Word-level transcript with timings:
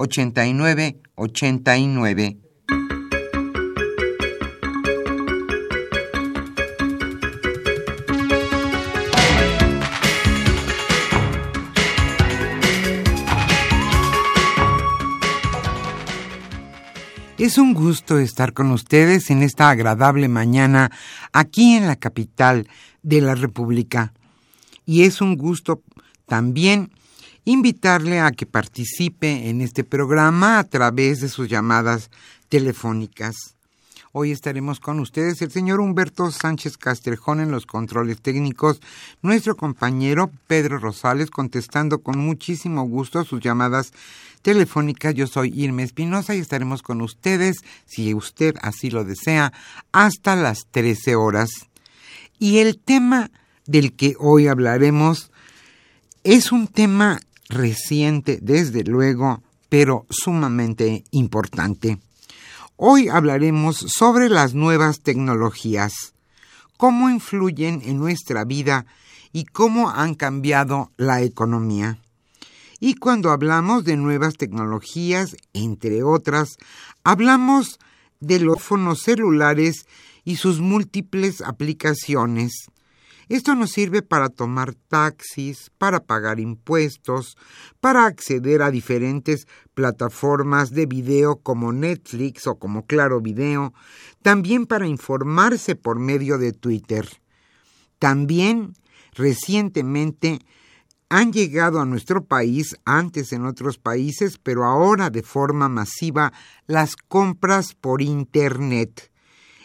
89 0.00 1.00
89. 1.16 2.38
Es 17.38 17.58
un 17.58 17.74
gusto 17.74 18.18
estar 18.18 18.52
con 18.52 18.70
ustedes 18.70 19.30
en 19.30 19.42
esta 19.42 19.68
agradable 19.68 20.28
mañana 20.28 20.92
aquí 21.32 21.74
en 21.74 21.88
la 21.88 21.96
capital 21.96 22.68
de 23.02 23.20
la 23.20 23.34
República. 23.34 24.12
Y 24.86 25.02
es 25.02 25.20
un 25.20 25.36
gusto 25.36 25.82
también 26.26 26.92
invitarle 27.48 28.20
a 28.20 28.30
que 28.30 28.44
participe 28.44 29.48
en 29.48 29.62
este 29.62 29.82
programa 29.82 30.58
a 30.58 30.64
través 30.64 31.20
de 31.20 31.30
sus 31.30 31.48
llamadas 31.48 32.10
telefónicas. 32.50 33.54
Hoy 34.12 34.32
estaremos 34.32 34.80
con 34.80 35.00
ustedes 35.00 35.40
el 35.40 35.50
señor 35.50 35.80
Humberto 35.80 36.30
Sánchez 36.30 36.76
Castrejón 36.76 37.40
en 37.40 37.50
los 37.50 37.64
controles 37.64 38.20
técnicos, 38.20 38.82
nuestro 39.22 39.56
compañero 39.56 40.30
Pedro 40.46 40.76
Rosales 40.76 41.30
contestando 41.30 42.00
con 42.00 42.18
muchísimo 42.18 42.82
gusto 42.82 43.24
sus 43.24 43.40
llamadas 43.40 43.94
telefónicas. 44.42 45.14
Yo 45.14 45.26
soy 45.26 45.50
Irma 45.58 45.84
Espinosa 45.84 46.34
y 46.34 46.40
estaremos 46.40 46.82
con 46.82 47.00
ustedes, 47.00 47.56
si 47.86 48.12
usted 48.12 48.56
así 48.60 48.90
lo 48.90 49.04
desea, 49.04 49.54
hasta 49.90 50.36
las 50.36 50.66
13 50.70 51.16
horas. 51.16 51.48
Y 52.38 52.58
el 52.58 52.78
tema 52.78 53.30
del 53.64 53.94
que 53.94 54.16
hoy 54.18 54.48
hablaremos 54.48 55.30
es 56.24 56.52
un 56.52 56.66
tema 56.66 57.20
reciente, 57.48 58.38
desde 58.42 58.84
luego, 58.84 59.42
pero 59.68 60.06
sumamente 60.10 61.04
importante. 61.10 61.98
Hoy 62.76 63.08
hablaremos 63.08 63.76
sobre 63.76 64.28
las 64.28 64.54
nuevas 64.54 65.00
tecnologías, 65.00 66.14
cómo 66.76 67.10
influyen 67.10 67.82
en 67.84 67.98
nuestra 67.98 68.44
vida 68.44 68.86
y 69.32 69.44
cómo 69.44 69.90
han 69.90 70.14
cambiado 70.14 70.92
la 70.96 71.22
economía. 71.22 71.98
Y 72.80 72.94
cuando 72.94 73.30
hablamos 73.30 73.84
de 73.84 73.96
nuevas 73.96 74.36
tecnologías, 74.36 75.36
entre 75.52 76.04
otras, 76.04 76.58
hablamos 77.02 77.80
de 78.20 78.40
los 78.40 78.56
teléfonos 78.56 79.00
celulares 79.02 79.86
y 80.24 80.36
sus 80.36 80.60
múltiples 80.60 81.40
aplicaciones, 81.40 82.52
esto 83.28 83.54
nos 83.54 83.72
sirve 83.72 84.02
para 84.02 84.28
tomar 84.28 84.74
taxis, 84.74 85.70
para 85.76 86.00
pagar 86.00 86.40
impuestos, 86.40 87.36
para 87.80 88.06
acceder 88.06 88.62
a 88.62 88.70
diferentes 88.70 89.46
plataformas 89.74 90.70
de 90.70 90.86
video 90.86 91.36
como 91.36 91.72
Netflix 91.72 92.46
o 92.46 92.58
como 92.58 92.86
Claro 92.86 93.20
Video, 93.20 93.74
también 94.22 94.66
para 94.66 94.86
informarse 94.86 95.76
por 95.76 95.98
medio 95.98 96.38
de 96.38 96.52
Twitter. 96.52 97.08
También, 97.98 98.74
recientemente, 99.12 100.40
han 101.10 101.32
llegado 101.32 101.80
a 101.80 101.86
nuestro 101.86 102.24
país, 102.24 102.76
antes 102.84 103.32
en 103.32 103.46
otros 103.46 103.78
países, 103.78 104.38
pero 104.38 104.64
ahora 104.64 105.10
de 105.10 105.22
forma 105.22 105.68
masiva, 105.68 106.32
las 106.66 106.96
compras 106.96 107.74
por 107.74 108.02
Internet. 108.02 109.10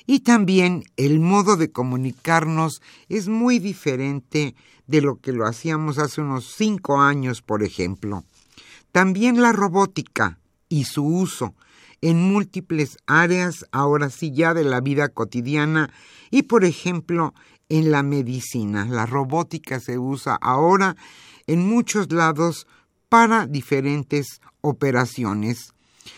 Y 0.06 0.20
también 0.20 0.84
el 0.98 1.20
modo 1.20 1.56
de 1.56 1.72
comunicarnos 1.72 2.82
es 3.10 3.28
muy 3.28 3.60
diferente 3.60 4.56
de 4.88 5.02
lo 5.02 5.20
que 5.20 5.32
lo 5.32 5.46
hacíamos 5.46 5.98
hace 5.98 6.22
unos 6.22 6.54
cinco 6.58 7.02
años, 7.02 7.42
por 7.42 7.64
ejemplo. 7.64 8.24
También 8.92 9.42
la 9.42 9.52
robótica 9.52 10.40
y 10.70 10.84
su 10.84 11.06
uso 11.06 11.56
en 12.02 12.22
múltiples 12.22 12.98
áreas, 13.08 13.66
ahora 13.72 14.10
sí 14.10 14.34
ya 14.34 14.54
de 14.54 14.66
la 14.66 14.82
vida 14.82 15.08
cotidiana 15.08 15.90
y, 16.32 16.44
por 16.44 16.66
ejemplo, 16.66 17.34
en 17.70 17.92
la 17.92 18.04
medicina. 18.04 18.86
La 18.86 19.06
robótica 19.06 19.80
se 19.80 19.98
usa 19.98 20.38
ahora 20.42 20.98
en 21.48 21.66
muchos 21.66 22.12
lados 22.12 22.68
para 23.08 23.48
diferentes 23.48 24.42
operaciones. 24.60 25.74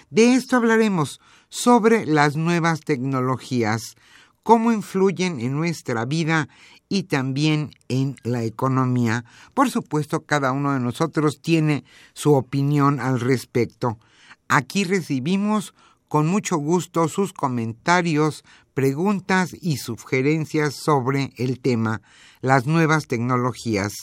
De 0.10 0.34
esto 0.34 0.56
hablaremos 0.56 1.22
sobre 1.56 2.06
las 2.06 2.36
nuevas 2.36 2.82
tecnologías, 2.82 3.96
cómo 4.44 4.74
influyen 4.74 5.40
en 5.40 5.54
nuestra 5.54 6.04
vida 6.04 6.50
y 6.90 7.04
también 7.04 7.72
en 7.88 8.18
la 8.24 8.44
economía. 8.44 9.24
Por 9.54 9.72
supuesto, 9.72 10.26
cada 10.26 10.52
uno 10.52 10.74
de 10.74 10.82
nosotros 10.82 11.40
tiene 11.42 11.86
su 12.14 12.34
opinión 12.34 13.00
al 13.00 13.22
respecto. 13.22 13.98
Aquí 14.50 14.84
recibimos 14.84 15.74
con 16.10 16.28
mucho 16.28 16.58
gusto 16.58 17.08
sus 17.08 17.32
comentarios, 17.32 18.44
preguntas 18.74 19.56
y 19.60 19.78
sugerencias 19.78 20.76
sobre 20.76 21.32
el 21.38 21.62
tema, 21.62 22.02
las 22.42 22.66
nuevas 22.66 23.08
tecnologías. 23.08 23.94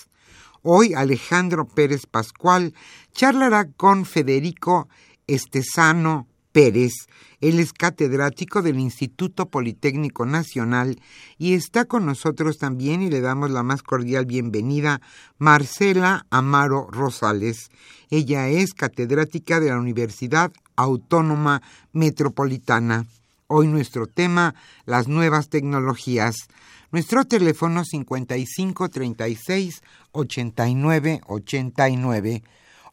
Hoy 0.62 0.94
Alejandro 0.94 1.66
Pérez 1.66 2.06
Pascual 2.06 2.72
charlará 3.12 3.70
con 3.70 4.06
Federico 4.06 4.88
Estesano 5.26 6.31
Pérez. 6.52 6.92
Él 7.40 7.58
es 7.58 7.72
catedrático 7.72 8.62
del 8.62 8.78
Instituto 8.78 9.46
Politécnico 9.46 10.26
Nacional 10.26 11.00
y 11.38 11.54
está 11.54 11.86
con 11.86 12.06
nosotros 12.06 12.58
también 12.58 13.02
y 13.02 13.10
le 13.10 13.20
damos 13.20 13.50
la 13.50 13.64
más 13.64 13.82
cordial 13.82 14.26
bienvenida 14.26 15.00
Marcela 15.38 16.24
Amaro 16.30 16.86
Rosales. 16.90 17.70
Ella 18.10 18.48
es 18.48 18.74
catedrática 18.74 19.58
de 19.58 19.70
la 19.70 19.78
Universidad 19.78 20.52
Autónoma 20.76 21.62
Metropolitana. 21.92 23.06
Hoy 23.48 23.66
nuestro 23.66 24.06
tema, 24.06 24.54
las 24.86 25.08
nuevas 25.08 25.48
tecnologías. 25.48 26.36
Nuestro 26.92 27.24
teléfono 27.24 27.84
5536 27.84 29.82
8989. 30.12 32.42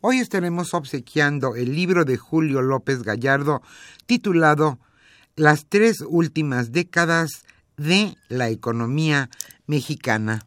Hoy 0.01 0.19
estaremos 0.19 0.73
obsequiando 0.73 1.57
el 1.57 1.75
libro 1.75 2.05
de 2.05 2.15
Julio 2.15 2.61
López 2.61 3.03
Gallardo 3.03 3.61
titulado 4.05 4.79
Las 5.35 5.65
tres 5.67 5.97
últimas 6.07 6.71
décadas 6.71 7.43
de 7.75 8.15
la 8.29 8.47
economía 8.47 9.29
mexicana. 9.67 10.45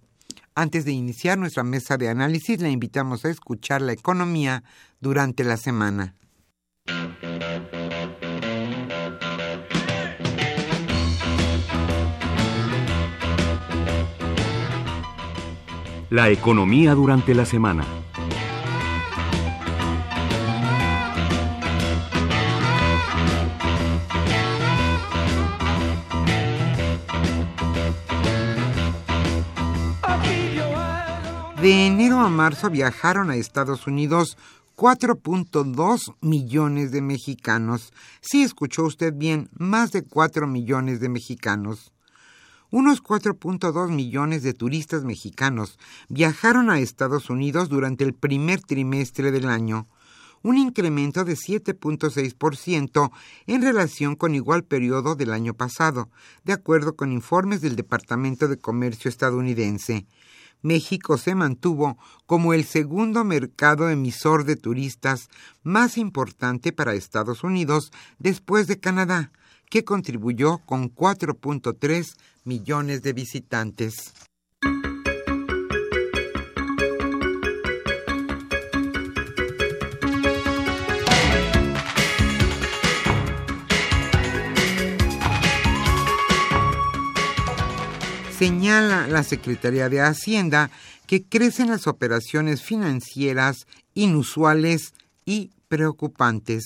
Antes 0.55 0.87
de 0.87 0.93
iniciar 0.93 1.37
nuestra 1.37 1.65
mesa 1.65 1.99
de 1.99 2.09
análisis, 2.09 2.63
le 2.63 2.71
invitamos 2.71 3.27
a 3.27 3.29
escuchar 3.29 3.83
la 3.83 3.93
economía 3.93 4.65
durante 5.01 5.45
la 5.45 5.59
semana. 5.59 6.15
La 16.09 16.31
economía 16.31 16.95
durante 16.95 17.35
la 17.35 17.45
semana. 17.45 18.02
De 31.63 31.87
enero 31.87 32.19
a 32.19 32.29
marzo 32.29 32.71
viajaron 32.71 33.31
a 33.31 33.37
Estados 33.37 33.87
Unidos 33.87 34.37
4.2 34.75 36.17
millones 36.21 36.91
de 36.91 37.03
mexicanos. 37.03 37.93
Sí, 38.21 38.43
escuchó 38.43 38.83
usted 38.83 39.15
bien, 39.15 39.49
más 39.57 39.93
de 39.93 40.03
4 40.03 40.49
millones 40.49 40.99
de 40.99 41.09
mexicanos. 41.09 41.93
Unos 42.73 43.01
4.2 43.01 43.91
millones 43.91 44.43
de 44.43 44.55
turistas 44.55 45.05
mexicanos 45.05 45.79
viajaron 46.09 46.69
a 46.69 46.81
Estados 46.81 47.31
Unidos 47.31 47.69
durante 47.69 48.03
el 48.03 48.13
primer 48.13 48.61
trimestre 48.61 49.31
del 49.31 49.49
año, 49.49 49.87
un 50.43 50.59
incremento 50.59 51.25
de 51.25 51.35
7.6% 51.35 53.13
en 53.47 53.63
relación 53.63 54.17
con 54.17 54.35
igual 54.35 54.65
periodo 54.65 55.15
del 55.15 55.33
año 55.33 55.55
pasado, 55.55 56.11
de 56.43 56.55
acuerdo 56.55 56.97
con 56.97 57.13
informes 57.13 57.61
del 57.61 57.77
Departamento 57.77 58.49
de 58.49 58.59
Comercio 58.59 59.09
estadounidense. 59.09 60.07
México 60.63 61.19
se 61.19 61.35
mantuvo 61.35 61.99
como 62.27 62.55
el 62.55 62.65
segundo 62.65 63.25
mercado 63.25 63.91
emisor 63.91 64.45
de 64.45 64.57
turistas 64.57 65.29
más 65.63 65.99
importante 65.99 66.73
para 66.73 66.95
Estados 66.95 67.45
Unidos 67.45 67.93
después 68.19 68.67
de 68.69 68.81
Canadá, 68.81 69.33
que 69.69 69.85
contribuyó 69.85 70.59
con 70.59 70.95
4.3 70.95 72.17
millones 72.45 73.03
de 73.03 73.13
visitantes. 73.13 74.13
Señala 88.43 89.07
la 89.07 89.23
Secretaría 89.23 89.89
de 89.89 90.01
Hacienda 90.01 90.69
que 91.07 91.23
crecen 91.23 91.69
las 91.69 91.87
operaciones 91.87 92.61
financieras 92.61 93.69
inusuales 93.95 94.95
y 95.25 95.53
preocupantes. 95.69 96.65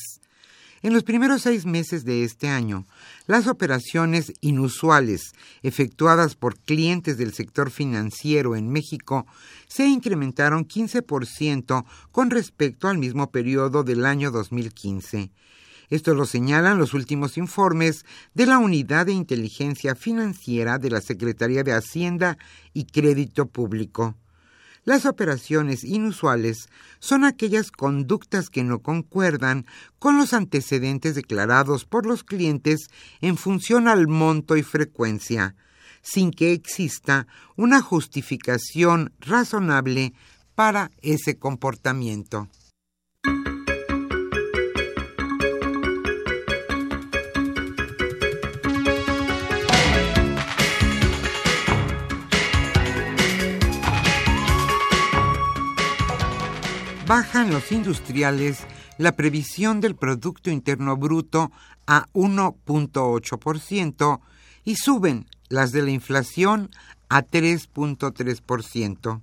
En 0.80 0.94
los 0.94 1.02
primeros 1.02 1.42
seis 1.42 1.66
meses 1.66 2.06
de 2.06 2.24
este 2.24 2.48
año, 2.48 2.86
las 3.26 3.46
operaciones 3.46 4.32
inusuales 4.40 5.34
efectuadas 5.62 6.34
por 6.34 6.58
clientes 6.58 7.18
del 7.18 7.34
sector 7.34 7.70
financiero 7.70 8.56
en 8.56 8.70
México 8.70 9.26
se 9.68 9.86
incrementaron 9.86 10.66
15% 10.66 11.84
con 12.10 12.30
respecto 12.30 12.88
al 12.88 12.96
mismo 12.96 13.30
periodo 13.30 13.84
del 13.84 14.06
año 14.06 14.30
2015. 14.30 15.30
Esto 15.88 16.14
lo 16.14 16.26
señalan 16.26 16.78
los 16.78 16.94
últimos 16.94 17.36
informes 17.38 18.04
de 18.34 18.46
la 18.46 18.58
Unidad 18.58 19.06
de 19.06 19.12
Inteligencia 19.12 19.94
Financiera 19.94 20.78
de 20.78 20.90
la 20.90 21.00
Secretaría 21.00 21.62
de 21.62 21.72
Hacienda 21.72 22.38
y 22.72 22.86
Crédito 22.86 23.46
Público. 23.46 24.16
Las 24.86 25.04
operaciones 25.04 25.82
inusuales 25.82 26.68
son 27.00 27.24
aquellas 27.24 27.72
conductas 27.72 28.50
que 28.50 28.62
no 28.62 28.80
concuerdan 28.80 29.66
con 29.98 30.16
los 30.16 30.32
antecedentes 30.32 31.16
declarados 31.16 31.84
por 31.84 32.06
los 32.06 32.22
clientes 32.22 32.88
en 33.20 33.36
función 33.36 33.88
al 33.88 34.06
monto 34.06 34.56
y 34.56 34.62
frecuencia, 34.62 35.56
sin 36.02 36.30
que 36.30 36.52
exista 36.52 37.26
una 37.56 37.80
justificación 37.80 39.12
razonable 39.18 40.14
para 40.54 40.92
ese 41.02 41.36
comportamiento. 41.36 42.48
Bajan 57.06 57.52
los 57.52 57.70
industriales 57.70 58.66
la 58.98 59.12
previsión 59.12 59.80
del 59.80 59.94
Producto 59.94 60.50
Interno 60.50 60.96
Bruto 60.96 61.52
a 61.86 62.08
1.8% 62.14 64.20
y 64.64 64.74
suben 64.74 65.26
las 65.48 65.70
de 65.70 65.82
la 65.82 65.90
inflación 65.90 66.68
a 67.08 67.22
3.3%. 67.22 69.20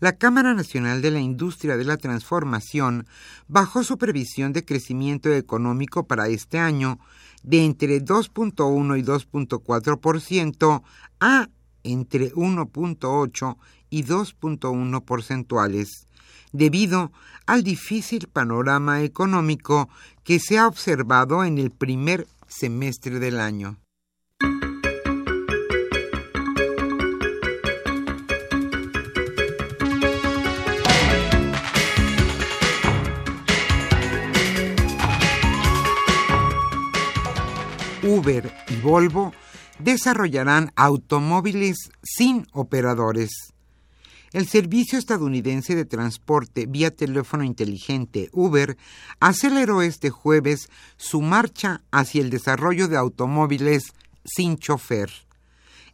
La 0.00 0.16
Cámara 0.16 0.54
Nacional 0.54 1.02
de 1.02 1.10
la 1.10 1.20
Industria 1.20 1.76
de 1.76 1.84
la 1.84 1.98
Transformación 1.98 3.06
bajó 3.46 3.84
su 3.84 3.98
previsión 3.98 4.54
de 4.54 4.64
crecimiento 4.64 5.30
económico 5.34 6.06
para 6.06 6.28
este 6.28 6.58
año 6.58 6.98
de 7.42 7.66
entre 7.66 8.02
2.1 8.02 8.98
y 8.98 9.02
2.4% 9.02 10.82
a 11.20 11.48
entre 11.82 12.32
1.8 12.32 13.56
y 13.90 14.04
2.1 14.04 15.04
porcentuales 15.04 16.06
debido 16.52 17.12
al 17.46 17.62
difícil 17.62 18.28
panorama 18.32 19.02
económico 19.02 19.88
que 20.24 20.40
se 20.40 20.58
ha 20.58 20.66
observado 20.66 21.44
en 21.44 21.58
el 21.58 21.70
primer 21.70 22.26
semestre 22.48 23.18
del 23.18 23.40
año. 23.40 23.78
Uber 38.06 38.52
y 38.68 38.76
Volvo 38.76 39.32
desarrollarán 39.78 40.72
automóviles 40.76 41.90
sin 42.02 42.46
operadores. 42.52 43.55
El 44.36 44.46
servicio 44.46 44.98
estadounidense 44.98 45.74
de 45.74 45.86
transporte 45.86 46.66
vía 46.66 46.94
teléfono 46.94 47.42
inteligente 47.42 48.28
Uber 48.34 48.76
aceleró 49.18 49.80
este 49.80 50.10
jueves 50.10 50.68
su 50.98 51.22
marcha 51.22 51.80
hacia 51.90 52.20
el 52.20 52.28
desarrollo 52.28 52.86
de 52.88 52.98
automóviles 52.98 53.94
sin 54.26 54.58
chofer. 54.58 55.10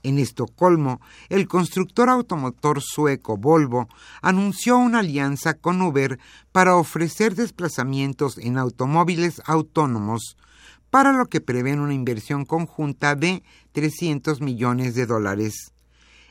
En 0.03 0.19
Estocolmo, 0.19 1.01
el 1.29 1.47
constructor 1.47 2.09
automotor 2.09 2.83
sueco 2.83 3.37
Volvo 3.37 3.89
anunció 4.23 4.77
una 4.77 4.99
alianza 4.99 5.55
con 5.55 5.81
Uber 5.81 6.19
para 6.51 6.75
ofrecer 6.75 7.37
desplazamientos 7.37 8.39
en 8.39 8.59
automóviles 8.59 9.41
autónomos, 9.45 10.37
para 10.91 11.13
lo 11.13 11.27
que 11.27 11.41
prevén 11.41 11.79
una 11.79 11.95
inversión 11.95 12.45
conjunta 12.45 13.15
de 13.15 13.45
300 13.71 14.41
millones 14.41 14.97
de 14.97 15.07
dólares. 15.07 15.73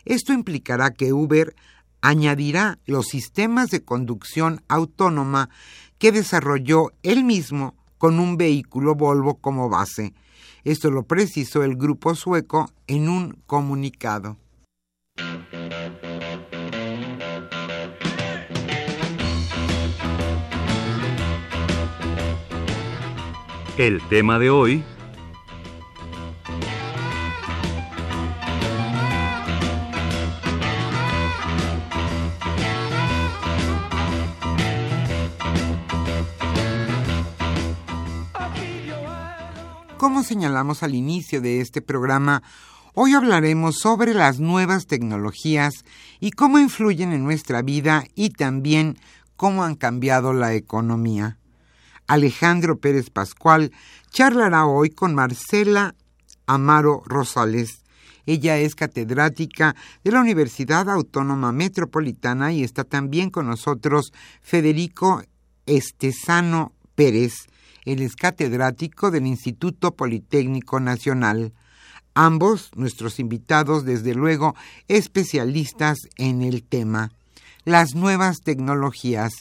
Esto 0.03 0.33
implicará 0.33 0.91
que 0.91 1.13
Uber 1.13 1.55
añadirá 2.01 2.79
los 2.85 3.07
sistemas 3.07 3.69
de 3.69 3.83
conducción 3.83 4.61
autónoma 4.67 5.49
que 5.97 6.11
desarrolló 6.11 6.91
él 7.03 7.23
mismo 7.23 7.75
con 7.97 8.19
un 8.19 8.37
vehículo 8.37 8.95
Volvo 8.95 9.35
como 9.35 9.69
base. 9.69 10.13
Esto 10.63 10.91
lo 10.91 11.03
precisó 11.03 11.63
el 11.63 11.75
grupo 11.75 12.15
sueco 12.15 12.71
en 12.87 13.09
un 13.09 13.37
comunicado. 13.45 14.37
El 23.77 24.01
tema 24.09 24.37
de 24.37 24.49
hoy 24.49 24.83
Como 40.01 40.23
señalamos 40.23 40.81
al 40.81 40.95
inicio 40.95 41.41
de 41.41 41.61
este 41.61 41.79
programa, 41.79 42.41
hoy 42.95 43.13
hablaremos 43.13 43.75
sobre 43.75 44.15
las 44.15 44.39
nuevas 44.39 44.87
tecnologías 44.87 45.85
y 46.19 46.31
cómo 46.31 46.57
influyen 46.57 47.13
en 47.13 47.23
nuestra 47.23 47.61
vida 47.61 48.05
y 48.15 48.31
también 48.31 48.97
cómo 49.35 49.63
han 49.63 49.75
cambiado 49.75 50.33
la 50.33 50.55
economía. 50.55 51.37
Alejandro 52.07 52.79
Pérez 52.79 53.11
Pascual 53.11 53.71
charlará 54.09 54.65
hoy 54.65 54.89
con 54.89 55.13
Marcela 55.13 55.93
Amaro 56.47 57.03
Rosales. 57.05 57.83
Ella 58.25 58.57
es 58.57 58.73
catedrática 58.73 59.75
de 60.03 60.13
la 60.13 60.21
Universidad 60.21 60.89
Autónoma 60.89 61.51
Metropolitana 61.51 62.51
y 62.51 62.63
está 62.63 62.85
también 62.85 63.29
con 63.29 63.45
nosotros 63.45 64.11
Federico 64.41 65.21
Estesano 65.67 66.73
Pérez. 66.95 67.50
Él 67.85 68.01
es 68.01 68.15
catedrático 68.15 69.11
del 69.11 69.25
Instituto 69.27 69.95
Politécnico 69.95 70.79
Nacional. 70.79 71.53
Ambos, 72.13 72.71
nuestros 72.75 73.19
invitados, 73.19 73.85
desde 73.85 74.13
luego, 74.13 74.55
especialistas 74.87 75.97
en 76.17 76.41
el 76.41 76.63
tema. 76.63 77.11
Las 77.63 77.95
nuevas 77.95 78.41
tecnologías. 78.41 79.31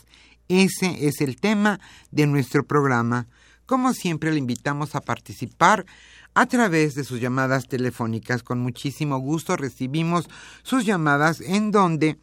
Ese 0.48 1.06
es 1.06 1.20
el 1.20 1.36
tema 1.40 1.80
de 2.10 2.26
nuestro 2.26 2.64
programa. 2.64 3.26
Como 3.66 3.92
siempre, 3.92 4.32
le 4.32 4.38
invitamos 4.38 4.94
a 4.94 5.00
participar 5.00 5.86
a 6.34 6.46
través 6.46 6.94
de 6.94 7.04
sus 7.04 7.20
llamadas 7.20 7.68
telefónicas. 7.68 8.42
Con 8.42 8.60
muchísimo 8.60 9.18
gusto 9.18 9.56
recibimos 9.56 10.26
sus 10.62 10.84
llamadas 10.84 11.40
en 11.40 11.70
donde 11.70 12.18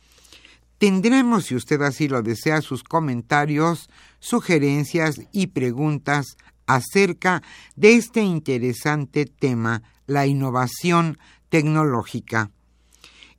tendremos, 0.77 1.45
si 1.45 1.55
usted 1.55 1.81
así 1.81 2.07
lo 2.07 2.21
desea, 2.21 2.61
sus 2.61 2.83
comentarios, 2.83 3.89
sugerencias 4.19 5.21
y 5.31 5.47
preguntas 5.47 6.37
acerca 6.65 7.41
de 7.75 7.95
este 7.95 8.21
interesante 8.21 9.25
tema, 9.25 9.83
la 10.05 10.27
innovación 10.27 11.17
tecnológica. 11.49 12.51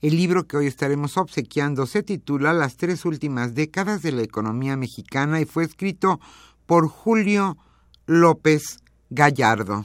El 0.00 0.16
libro 0.16 0.46
que 0.46 0.56
hoy 0.56 0.66
estaremos 0.66 1.16
obsequiando 1.16 1.86
se 1.86 2.02
titula 2.02 2.52
Las 2.52 2.76
tres 2.76 3.04
últimas 3.04 3.54
décadas 3.54 4.00
de 4.02 4.12
la 4.12 4.22
economía 4.22 4.76
mexicana 4.76 5.40
y 5.40 5.44
fue 5.44 5.64
escrito 5.64 6.20
por 6.66 6.88
Julio 6.88 7.58
López 8.06 8.78
Gallardo. 9.10 9.84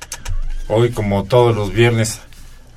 Hoy, 0.73 0.91
como 0.91 1.25
todos 1.25 1.53
los 1.53 1.73
viernes, 1.73 2.21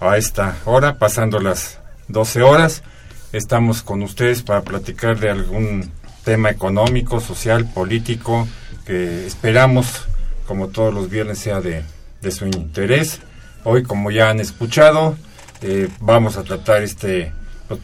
a 0.00 0.16
esta 0.16 0.56
hora, 0.64 0.98
pasando 0.98 1.38
las 1.38 1.78
12 2.08 2.42
horas, 2.42 2.82
estamos 3.30 3.84
con 3.84 4.02
ustedes 4.02 4.42
para 4.42 4.62
platicar 4.62 5.20
de 5.20 5.30
algún 5.30 5.92
tema 6.24 6.50
económico, 6.50 7.20
social, 7.20 7.70
político, 7.72 8.48
que 8.84 9.24
esperamos, 9.28 10.08
como 10.48 10.70
todos 10.70 10.92
los 10.92 11.08
viernes, 11.08 11.38
sea 11.38 11.60
de, 11.60 11.84
su 12.32 12.46
interés. 12.46 13.20
Hoy, 13.62 13.84
como 13.84 14.10
ya 14.10 14.28
han 14.28 14.40
escuchado, 14.40 15.16
eh, 15.62 15.88
vamos 16.00 16.36
a 16.36 16.42
tratar 16.42 16.82
este 16.82 17.32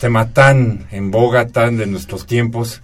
tema 0.01 0.31
tan 0.31 0.89
en 0.91 1.13
boga, 1.13 1.47
tan 1.47 1.77
de 1.77 1.87
nuestros 1.87 2.27
tiempos, 2.27 2.83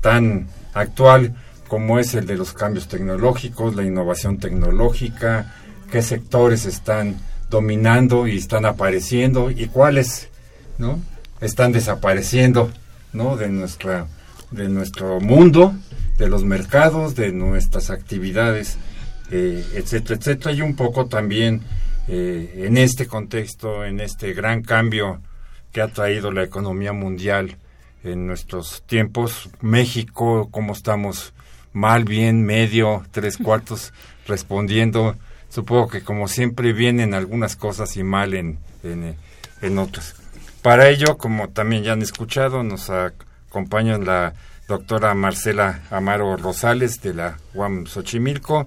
tan 0.00 0.48
actual 0.74 1.36
como 1.68 2.00
es 2.00 2.14
el 2.14 2.26
de 2.26 2.36
los 2.36 2.52
cambios 2.52 2.88
tecnológicos, 2.88 3.76
la 3.76 3.84
innovación 3.84 4.38
tecnológica, 4.38 5.54
qué 5.90 6.02
sectores 6.02 6.66
están 6.66 7.16
dominando 7.50 8.26
y 8.26 8.38
están 8.38 8.64
apareciendo 8.64 9.50
y 9.50 9.66
cuáles 9.66 10.28
no 10.78 11.00
están 11.40 11.72
desapareciendo 11.72 12.70
no 13.12 13.36
de 13.36 13.48
nuestra 13.48 14.06
de 14.50 14.68
nuestro 14.68 15.20
mundo 15.20 15.74
de 16.16 16.28
los 16.28 16.44
mercados 16.44 17.14
de 17.14 17.32
nuestras 17.32 17.90
actividades 17.90 18.78
eh, 19.32 19.64
etcétera 19.74 20.16
etcétera. 20.16 20.52
Y 20.52 20.62
un 20.62 20.74
poco 20.74 21.06
también 21.06 21.62
eh, 22.08 22.64
en 22.66 22.76
este 22.76 23.06
contexto 23.06 23.84
en 23.84 24.00
este 24.00 24.32
gran 24.32 24.62
cambio 24.62 25.20
que 25.72 25.80
ha 25.80 25.88
traído 25.88 26.32
la 26.32 26.42
economía 26.42 26.92
mundial 26.92 27.56
en 28.04 28.26
nuestros 28.26 28.82
tiempos 28.86 29.50
México 29.60 30.48
cómo 30.50 30.72
estamos 30.72 31.32
mal 31.72 32.04
bien 32.04 32.44
medio 32.44 33.04
tres 33.12 33.36
cuartos 33.36 33.92
respondiendo 34.26 35.16
supongo 35.50 35.88
que 35.88 36.02
como 36.02 36.28
siempre 36.28 36.72
vienen 36.72 37.12
algunas 37.12 37.56
cosas 37.56 37.96
y 37.96 38.02
mal 38.02 38.32
en, 38.34 38.58
en, 38.82 39.78
otras. 39.78 40.14
Para 40.62 40.88
ello, 40.88 41.18
como 41.18 41.50
también 41.50 41.82
ya 41.82 41.92
han 41.92 42.02
escuchado, 42.02 42.62
nos 42.62 42.88
acompaña 42.88 43.98
la 43.98 44.32
doctora 44.68 45.14
Marcela 45.14 45.82
Amaro 45.90 46.36
Rosales 46.36 47.02
de 47.02 47.14
la 47.14 47.38
UAM 47.54 47.86
Xochimilco 47.86 48.66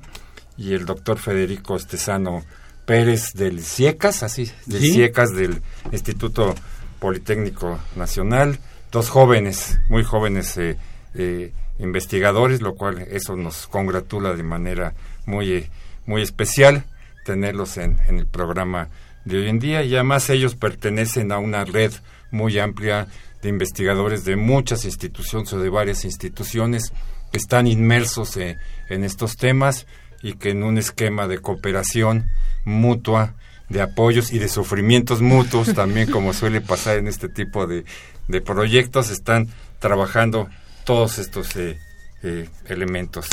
y 0.57 0.73
el 0.73 0.85
doctor 0.85 1.17
Federico 1.17 1.75
Estesano 1.75 2.43
Pérez 2.85 3.33
del 3.33 3.63
CIECAS, 3.63 4.23
así, 4.23 4.51
del 4.65 4.81
CIECAS 4.81 5.33
del 5.33 5.61
Instituto 5.91 6.53
Politécnico 6.99 7.79
Nacional, 7.95 8.59
dos 8.91 9.09
jóvenes, 9.09 9.79
muy 9.89 10.03
jóvenes 10.03 10.57
eh, 10.57 10.77
eh, 11.15 11.53
investigadores, 11.79 12.61
lo 12.61 12.75
cual 12.75 12.99
eso 13.09 13.35
nos 13.35 13.67
congratula 13.67 14.35
de 14.35 14.43
manera 14.43 14.93
muy 15.25 15.53
eh, 15.53 15.69
muy 16.05 16.21
especial 16.21 16.85
tenerlos 17.25 17.77
en, 17.77 17.99
el 18.07 18.27
programa 18.27 18.89
de 19.25 19.37
hoy 19.37 19.49
en 19.49 19.59
día 19.59 19.83
y 19.83 19.93
además 19.95 20.29
ellos 20.29 20.55
pertenecen 20.55 21.31
a 21.31 21.39
una 21.39 21.63
red 21.65 21.93
muy 22.31 22.59
amplia 22.59 23.07
de 23.41 23.49
investigadores 23.49 24.25
de 24.25 24.35
muchas 24.35 24.85
instituciones 24.85 25.53
o 25.53 25.59
de 25.59 25.69
varias 25.69 26.05
instituciones 26.05 26.91
que 27.31 27.37
están 27.37 27.67
inmersos 27.67 28.35
eh, 28.37 28.57
en 28.89 29.03
estos 29.03 29.37
temas 29.37 29.87
y 30.21 30.33
que 30.33 30.51
en 30.51 30.63
un 30.63 30.77
esquema 30.77 31.27
de 31.27 31.39
cooperación 31.39 32.29
mutua, 32.65 33.35
de 33.69 33.81
apoyos 33.81 34.31
y 34.31 34.39
de 34.39 34.49
sufrimientos 34.49 35.21
mutuos, 35.21 35.73
también 35.75 36.09
como 36.09 36.33
suele 36.33 36.61
pasar 36.61 36.97
en 36.97 37.07
este 37.07 37.29
tipo 37.29 37.67
de, 37.67 37.85
de 38.27 38.41
proyectos, 38.41 39.09
están 39.09 39.49
trabajando 39.79 40.49
todos 40.85 41.19
estos 41.19 41.55
eh, 41.55 41.77
eh, 42.23 42.49
elementos. 42.67 43.27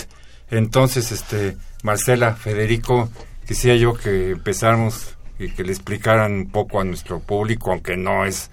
Entonces, 0.50 1.12
este, 1.12 1.56
Marcela, 1.82 2.34
Federico, 2.34 3.08
quisiera 3.46 3.76
yo 3.76 3.94
que 3.94 4.30
empezáramos 4.30 5.16
y 5.38 5.50
que 5.50 5.64
le 5.64 5.72
explicaran 5.72 6.32
un 6.32 6.50
poco 6.50 6.80
a 6.80 6.84
nuestro 6.84 7.20
público, 7.20 7.72
aunque 7.72 7.96
no 7.96 8.24
es, 8.24 8.50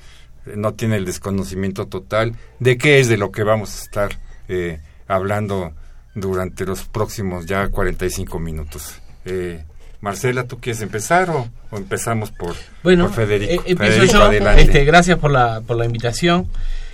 no 0.56 0.74
tiene 0.74 0.98
el 0.98 1.06
desconocimiento 1.06 1.88
total, 1.88 2.36
de 2.60 2.78
qué 2.78 3.00
es 3.00 3.08
de 3.08 3.18
lo 3.18 3.32
que 3.32 3.44
vamos 3.44 3.78
a 3.78 3.84
estar 3.84 4.20
eh, 4.48 4.80
hablando 5.08 5.74
durante 6.16 6.66
los 6.66 6.86
próximos 6.86 7.46
ya 7.46 7.68
45 7.68 8.40
minutos. 8.40 9.02
Eh, 9.26 9.64
Marcela, 10.00 10.46
¿tú 10.46 10.60
quieres 10.60 10.82
empezar 10.82 11.30
o, 11.30 11.50
empezamos 11.72 12.32
por, 12.32 12.56
bueno, 12.84 13.10
Federico? 13.10 13.64
Eh, 13.64 13.72
empiezo 13.72 14.06
yo. 14.06 14.32
Este, 14.32 14.86
gracias 14.86 15.18
por 15.18 15.32
la, 15.32 15.62
por 15.62 15.78
la 15.78 15.86
invitación. 15.86 16.48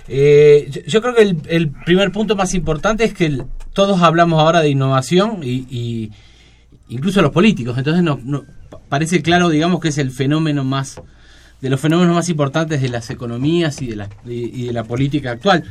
Eh, 0.08 0.84
yo, 0.86 1.00
creo 1.00 1.14
que 1.14 1.22
el, 1.22 1.70
primer 1.70 2.12
punto 2.12 2.36
más 2.36 2.54
importante 2.54 3.04
es 3.04 3.14
que 3.14 3.42
todos 3.74 4.00
hablamos 4.00 4.40
ahora 4.40 4.62
de 4.62 4.70
innovación 4.70 5.40
y, 5.42 6.10
incluso 6.88 7.20
los 7.20 7.32
políticos. 7.32 7.76
Entonces 7.76 8.02
no, 8.02 8.44
parece 8.88 9.20
claro, 9.20 9.50
digamos, 9.50 9.80
que 9.80 9.88
es 9.88 9.98
el 9.98 10.10
fenómeno 10.10 10.64
más 10.64 11.00
de 11.60 11.70
los 11.70 11.80
fenómenos 11.80 12.14
más 12.14 12.28
importantes 12.28 12.82
de 12.82 12.88
las 12.88 13.08
economías 13.10 13.80
y 13.82 13.86
de 13.86 13.96
la, 13.96 14.08
y 14.26 14.66
de 14.66 14.72
la 14.72 14.84
política 14.84 15.32
actual. 15.32 15.64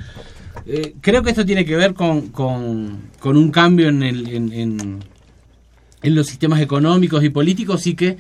Eh, 0.65 0.95
creo 1.01 1.24
que 1.24 1.31
esto 1.31 1.45
tiene 1.45 1.65
que 1.65 1.75
ver 1.75 1.93
con, 1.93 2.31
un 2.36 3.51
cambio 3.51 3.89
en, 3.89 4.03
el, 4.03 4.27
en, 4.27 5.03
los 6.01 6.27
sistemas 6.27 6.62
económicos 6.62 7.24
y 7.24 7.29
políticos 7.29 7.88
y 7.88 7.95
que 7.95 8.17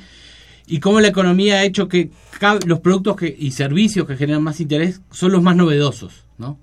y 0.65 0.79
cómo 0.79 1.01
la 1.01 1.09
economía 1.09 1.55
ha 1.55 1.63
hecho 1.63 1.89
que 1.89 2.09
los 2.65 2.79
productos 2.79 3.17
y 3.21 3.51
servicios 3.51 4.07
que 4.07 4.15
generan 4.15 4.41
más 4.41 4.61
interés 4.61 5.01
son 5.11 5.33
los 5.33 5.43
más 5.43 5.57
novedosos, 5.57 6.23
¿no? 6.37 6.57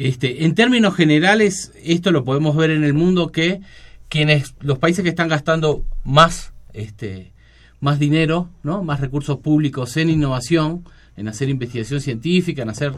Este, 0.00 0.44
en 0.44 0.54
términos 0.54 0.94
generales, 0.94 1.72
esto 1.82 2.12
lo 2.12 2.24
podemos 2.24 2.54
ver 2.54 2.70
en 2.70 2.84
el 2.84 2.94
mundo 2.94 3.32
que 3.32 3.60
quienes 4.08 4.54
los 4.60 4.78
países 4.78 5.02
que 5.02 5.08
están 5.08 5.28
gastando 5.28 5.84
más 6.04 6.52
este, 6.72 7.32
más 7.80 7.98
dinero, 7.98 8.48
¿no? 8.62 8.84
más 8.84 9.00
recursos 9.00 9.38
públicos 9.38 9.96
en 9.96 10.10
innovación, 10.10 10.84
en 11.16 11.26
hacer 11.26 11.48
investigación 11.48 12.00
científica, 12.00 12.62
en 12.62 12.70
hacer 12.70 12.92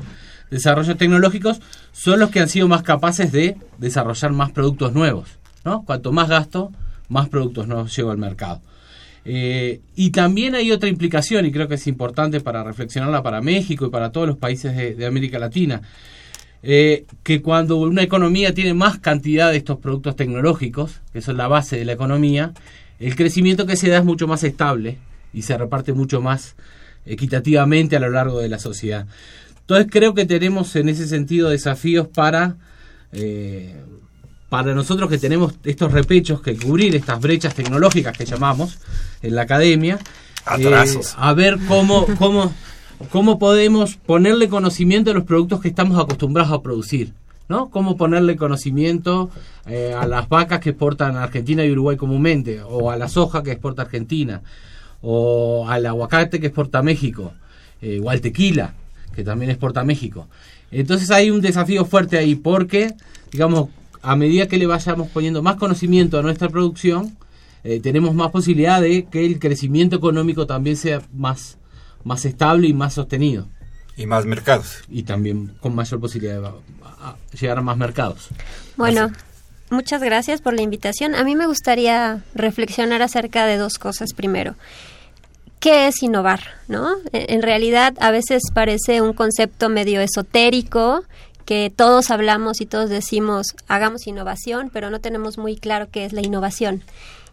desarrollos 0.50 0.98
tecnológicos, 0.98 1.62
son 1.92 2.20
los 2.20 2.30
que 2.30 2.40
han 2.40 2.48
sido 2.50 2.68
más 2.68 2.82
capaces 2.82 3.32
de 3.32 3.56
desarrollar 3.78 4.32
más 4.32 4.52
productos 4.52 4.92
nuevos. 4.92 5.38
¿no? 5.64 5.84
Cuanto 5.84 6.12
más 6.12 6.28
gasto, 6.28 6.70
más 7.08 7.30
productos 7.30 7.66
nuevos 7.66 7.96
llego 7.96 8.10
al 8.10 8.18
mercado. 8.18 8.60
Eh, 9.24 9.80
y 9.96 10.10
también 10.10 10.54
hay 10.54 10.72
otra 10.72 10.88
implicación, 10.88 11.44
y 11.44 11.52
creo 11.52 11.68
que 11.68 11.74
es 11.74 11.86
importante 11.86 12.40
para 12.40 12.64
reflexionarla 12.64 13.22
para 13.22 13.40
México 13.40 13.86
y 13.86 13.90
para 13.90 14.12
todos 14.12 14.26
los 14.26 14.38
países 14.38 14.74
de, 14.74 15.06
América 15.06 15.38
Latina, 15.38 15.82
eh, 16.62 17.06
que 17.22 17.40
cuando 17.40 17.76
una 17.76 18.02
economía 18.02 18.52
tiene 18.54 18.74
más 18.74 18.98
cantidad 18.98 19.50
de 19.50 19.56
estos 19.56 19.78
productos 19.78 20.16
tecnológicos, 20.16 21.00
que 21.12 21.22
son 21.22 21.36
la 21.36 21.48
base 21.48 21.76
de 21.76 21.84
la 21.84 21.92
economía, 21.92 22.52
el 22.98 23.16
crecimiento 23.16 23.66
que 23.66 23.76
se 23.76 23.88
da 23.88 23.98
es 23.98 24.04
mucho 24.04 24.26
más 24.26 24.44
estable 24.44 24.98
y 25.32 25.42
se 25.42 25.56
reparte 25.56 25.92
mucho 25.92 26.20
más 26.20 26.54
equitativamente 27.06 27.96
a 27.96 28.00
lo 28.00 28.10
largo 28.10 28.40
de 28.40 28.48
la 28.48 28.58
sociedad. 28.58 29.06
Entonces 29.60 29.86
creo 29.90 30.14
que 30.14 30.26
tenemos 30.26 30.74
en 30.76 30.88
ese 30.88 31.06
sentido 31.06 31.48
desafíos 31.48 32.08
para, 32.08 32.56
eh, 33.12 33.74
para 34.48 34.74
nosotros 34.74 35.08
que 35.08 35.16
tenemos 35.16 35.54
estos 35.64 35.92
repechos 35.92 36.42
que 36.42 36.56
cubrir, 36.56 36.94
estas 36.94 37.20
brechas 37.20 37.54
tecnológicas 37.54 38.16
que 38.16 38.26
llamamos 38.26 38.78
en 39.22 39.34
la 39.34 39.42
academia, 39.42 39.98
eh, 40.58 40.84
a 41.16 41.32
ver 41.34 41.58
cómo, 41.68 42.06
cómo, 42.18 42.52
cómo 43.08 43.38
podemos 43.38 43.96
ponerle 43.96 44.48
conocimiento 44.48 45.10
a 45.10 45.14
los 45.14 45.24
productos 45.24 45.60
que 45.60 45.68
estamos 45.68 45.98
acostumbrados 45.98 46.52
a 46.52 46.62
producir. 46.62 47.12
¿no? 47.48 47.68
Cómo 47.68 47.96
ponerle 47.96 48.36
conocimiento 48.36 49.28
eh, 49.66 49.92
a 49.98 50.06
las 50.06 50.28
vacas 50.28 50.60
que 50.60 50.70
exportan 50.70 51.16
Argentina 51.16 51.64
y 51.64 51.72
Uruguay 51.72 51.96
comúnmente, 51.96 52.62
o 52.62 52.92
a 52.92 52.96
la 52.96 53.08
soja 53.08 53.42
que 53.42 53.50
exporta 53.50 53.82
Argentina, 53.82 54.42
o 55.02 55.66
al 55.68 55.84
aguacate 55.84 56.38
que 56.38 56.46
exporta 56.46 56.80
México, 56.82 57.32
eh, 57.82 58.00
o 58.02 58.08
al 58.08 58.20
tequila 58.20 58.74
que 59.14 59.24
también 59.24 59.50
exporta 59.50 59.82
México. 59.82 60.28
Entonces 60.70 61.10
hay 61.10 61.30
un 61.30 61.40
desafío 61.40 61.84
fuerte 61.84 62.18
ahí 62.18 62.36
porque, 62.36 62.94
digamos, 63.32 63.68
a 64.02 64.16
medida 64.16 64.46
que 64.46 64.56
le 64.56 64.66
vayamos 64.66 65.08
poniendo 65.08 65.42
más 65.42 65.56
conocimiento 65.56 66.18
a 66.18 66.22
nuestra 66.22 66.48
producción, 66.48 67.16
eh, 67.64 67.80
tenemos 67.80 68.14
más 68.14 68.30
posibilidad 68.30 68.80
de 68.80 69.04
que 69.04 69.26
el 69.26 69.38
crecimiento 69.38 69.96
económico 69.96 70.46
también 70.46 70.76
sea 70.76 71.02
más, 71.12 71.58
más 72.04 72.24
estable 72.24 72.68
y 72.68 72.74
más 72.74 72.94
sostenido. 72.94 73.46
Y 73.96 74.06
más 74.06 74.24
mercados. 74.24 74.82
Y 74.88 75.02
también 75.02 75.54
con 75.60 75.74
mayor 75.74 76.00
posibilidad 76.00 76.40
de 76.40 77.38
llegar 77.38 77.58
a 77.58 77.62
más 77.62 77.76
mercados. 77.76 78.28
Bueno, 78.76 79.10
muchas 79.68 80.02
gracias 80.02 80.40
por 80.40 80.54
la 80.54 80.62
invitación. 80.62 81.14
A 81.14 81.24
mí 81.24 81.36
me 81.36 81.46
gustaría 81.46 82.22
reflexionar 82.34 83.02
acerca 83.02 83.44
de 83.46 83.58
dos 83.58 83.78
cosas 83.78 84.14
primero. 84.14 84.54
¿Qué 85.58 85.88
es 85.88 86.02
innovar? 86.02 86.40
¿no? 86.68 86.94
En 87.12 87.42
realidad 87.42 87.94
a 88.00 88.10
veces 88.10 88.42
parece 88.54 89.02
un 89.02 89.12
concepto 89.12 89.68
medio 89.68 90.00
esotérico 90.00 91.04
que 91.44 91.72
todos 91.74 92.10
hablamos 92.10 92.60
y 92.60 92.66
todos 92.66 92.88
decimos 92.88 93.48
hagamos 93.66 94.06
innovación, 94.06 94.70
pero 94.72 94.88
no 94.88 95.00
tenemos 95.00 95.36
muy 95.36 95.56
claro 95.56 95.88
qué 95.90 96.04
es 96.04 96.12
la 96.12 96.22
innovación. 96.22 96.82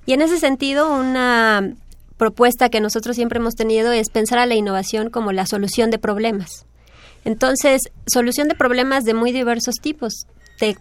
Y 0.07 0.13
en 0.13 0.21
ese 0.21 0.39
sentido, 0.39 0.91
una 0.91 1.73
propuesta 2.17 2.69
que 2.69 2.81
nosotros 2.81 3.15
siempre 3.15 3.39
hemos 3.39 3.55
tenido 3.55 3.91
es 3.91 4.09
pensar 4.09 4.39
a 4.39 4.45
la 4.45 4.55
innovación 4.55 5.09
como 5.09 5.31
la 5.31 5.45
solución 5.45 5.91
de 5.91 5.99
problemas. 5.99 6.65
Entonces, 7.25 7.81
solución 8.05 8.47
de 8.47 8.55
problemas 8.55 9.03
de 9.03 9.13
muy 9.13 9.31
diversos 9.31 9.75
tipos, 9.81 10.27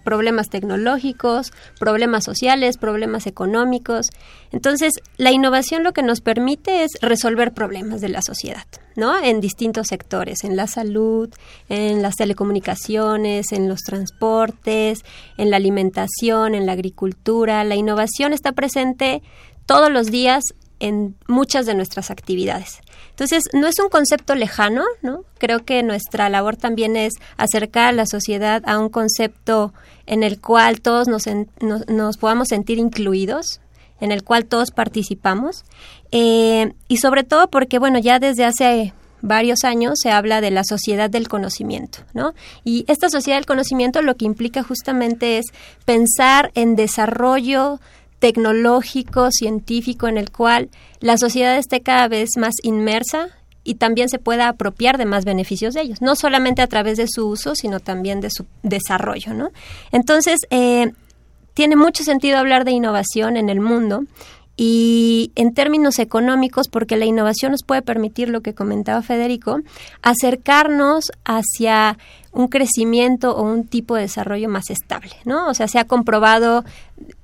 problemas 0.05 0.49
tecnológicos, 0.49 1.53
problemas 1.79 2.25
sociales, 2.25 2.79
problemas 2.79 3.27
económicos. 3.27 4.09
Entonces, 4.53 4.94
la 5.18 5.33
innovación 5.33 5.83
lo 5.85 5.92
que 5.92 6.03
nos 6.03 6.20
permite 6.20 6.85
es 6.85 6.92
resolver 7.03 7.53
problemas 7.53 8.01
de 8.01 8.09
la 8.09 8.22
sociedad, 8.22 8.64
¿no? 8.96 9.22
En 9.22 9.40
distintos 9.40 9.88
sectores, 9.88 10.44
en 10.44 10.57
la 10.57 10.66
salud, 10.66 11.29
en 11.68 12.03
las 12.03 12.16
telecomunicaciones, 12.16 13.53
en 13.53 13.68
los 13.68 13.81
transportes, 13.81 15.05
en 15.37 15.51
la 15.51 15.57
alimentación, 15.57 16.55
en 16.55 16.64
la 16.66 16.72
agricultura. 16.72 17.62
La 17.64 17.77
innovación 17.77 18.33
está 18.33 18.53
presente 18.53 19.22
todos 19.66 19.90
los 19.90 20.07
días 20.07 20.42
en 20.80 21.16
muchas 21.26 21.66
de 21.66 21.74
nuestras 21.74 22.10
actividades. 22.10 22.80
Entonces, 23.10 23.44
no 23.52 23.66
es 23.66 23.78
un 23.78 23.88
concepto 23.88 24.34
lejano, 24.34 24.84
¿no? 25.02 25.24
Creo 25.38 25.64
que 25.64 25.82
nuestra 25.82 26.28
labor 26.28 26.56
también 26.56 26.96
es 26.96 27.14
acercar 27.36 27.88
a 27.88 27.92
la 27.92 28.06
sociedad 28.06 28.62
a 28.66 28.78
un 28.78 28.88
concepto 28.88 29.72
en 30.06 30.22
el 30.22 30.40
cual 30.40 30.80
todos 30.80 31.08
nos, 31.08 31.24
nos, 31.60 32.16
podamos 32.18 32.48
sentir 32.48 32.78
incluidos, 32.78 33.60
en 34.00 34.12
el 34.12 34.22
cual 34.22 34.44
todos 34.44 34.70
participamos, 34.70 35.64
eh, 36.12 36.74
y 36.88 36.98
sobre 36.98 37.24
todo 37.24 37.48
porque, 37.48 37.78
bueno, 37.78 37.98
ya 37.98 38.18
desde 38.18 38.44
hace 38.44 38.92
varios 39.22 39.64
años 39.64 39.94
se 40.00 40.10
habla 40.10 40.40
de 40.40 40.50
la 40.50 40.62
sociedad 40.64 41.10
del 41.10 41.28
conocimiento, 41.28 41.98
¿no? 42.14 42.34
Y 42.64 42.84
esta 42.88 43.08
sociedad 43.08 43.38
del 43.38 43.46
conocimiento 43.46 44.02
lo 44.02 44.16
que 44.16 44.24
implica 44.24 44.62
justamente 44.62 45.38
es 45.38 45.46
pensar 45.84 46.52
en 46.54 46.76
desarrollo 46.76 47.80
tecnológico, 48.18 49.31
científico, 49.31 50.09
en 50.09 50.18
el 50.18 50.31
cual 50.31 50.70
la 51.00 51.18
sociedad 51.18 51.57
esté 51.57 51.81
cada 51.83 52.09
vez 52.09 52.31
más 52.37 52.55
inmersa 52.62 53.29
y 53.62 53.74
también 53.74 54.09
se 54.09 54.18
pueda 54.18 54.48
apropiar 54.48 54.96
de 54.96 55.07
más 55.07 55.24
beneficios 55.24 55.74
de 55.74 55.83
ellos, 55.83 56.00
no 56.00 56.14
solamente 56.16 56.62
a 56.62 56.68
través 56.68 56.96
de 56.96 57.07
su 57.09 57.26
uso, 57.26 57.55
sino 57.55 57.81
también 57.81 58.20
de 58.20 58.31
su 58.31 58.46
desarrollo, 58.62 59.35
¿no? 59.35 59.50
Entonces, 59.90 60.40
eh, 60.50 60.92
tiene 61.55 61.74
mucho 61.74 62.05
sentido 62.05 62.38
hablar 62.38 62.64
de 62.64 62.70
innovación 62.70 63.37
en 63.37 63.48
el 63.48 63.61
mundo 63.61 64.05
y 64.57 65.33
en 65.35 65.52
términos 65.52 65.98
económicos, 65.98 66.68
porque 66.68 66.96
la 66.96 67.05
innovación 67.05 67.52
nos 67.52 67.62
puede 67.62 67.83
permitir, 67.83 68.29
lo 68.29 68.40
que 68.40 68.55
comentaba 68.55 69.02
Federico, 69.02 69.61
acercarnos 70.02 71.12
hacia 71.24 71.98
un 72.37 72.49
crecimiento 72.49 73.35
o 73.35 73.42
un 73.42 73.66
tipo 73.66 73.94
de 73.94 74.03
desarrollo 74.03 74.51
más 74.51 74.68
estable, 74.68 75.12
¿no? 75.25 75.49
O 75.49 75.55
sea, 75.55 75.68
se 75.68 75.79
ha 75.79 75.85
comprobado, 75.85 76.66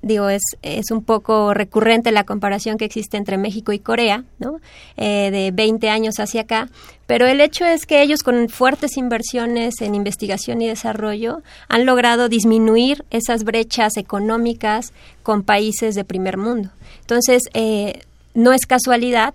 digo, 0.01 0.31
es, 0.31 0.41
es 0.63 0.91
un 0.91 1.05
poco 1.05 1.53
recurrente 1.53 2.13
la 2.13 2.25
comparación 2.25 2.79
que 2.79 2.87
existe 2.87 3.19
entre 3.19 3.37
México 3.37 3.73
y 3.73 3.79
Corea, 3.79 4.25
¿no? 4.39 4.59
Eh, 4.97 5.31
de 5.31 5.51
20 5.53 5.91
años 5.91 6.15
hacia 6.19 6.41
acá, 6.41 6.71
pero 7.07 7.27
el 7.27 7.43
hecho 7.43 7.67
es 7.67 7.85
que 7.85 8.01
ellos 8.01 8.23
con 8.23 8.49
fuertes 8.49 8.97
inversiones 8.97 9.83
en 9.83 9.95
investigación 9.95 10.63
y 10.63 10.67
desarrollo 10.67 11.43
han 11.69 11.85
logrado 11.85 12.31
disminuir 12.31 13.05
esas 13.11 13.45
brechas 13.45 13.99
económicas 13.99 14.95
con 15.23 15.43
países 15.43 15.95
de 15.95 16.05
primer 16.07 16.39
mundo. 16.39 16.71
Entonces, 17.01 17.43
eh, 17.53 18.01
no 18.33 18.55
es 18.55 18.65
casualidad 18.65 19.35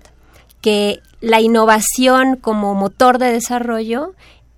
que 0.60 1.02
la 1.22 1.40
innovación 1.40 2.36
como 2.36 2.74
motor 2.74 3.20
de 3.20 3.32
desarrollo 3.32 4.13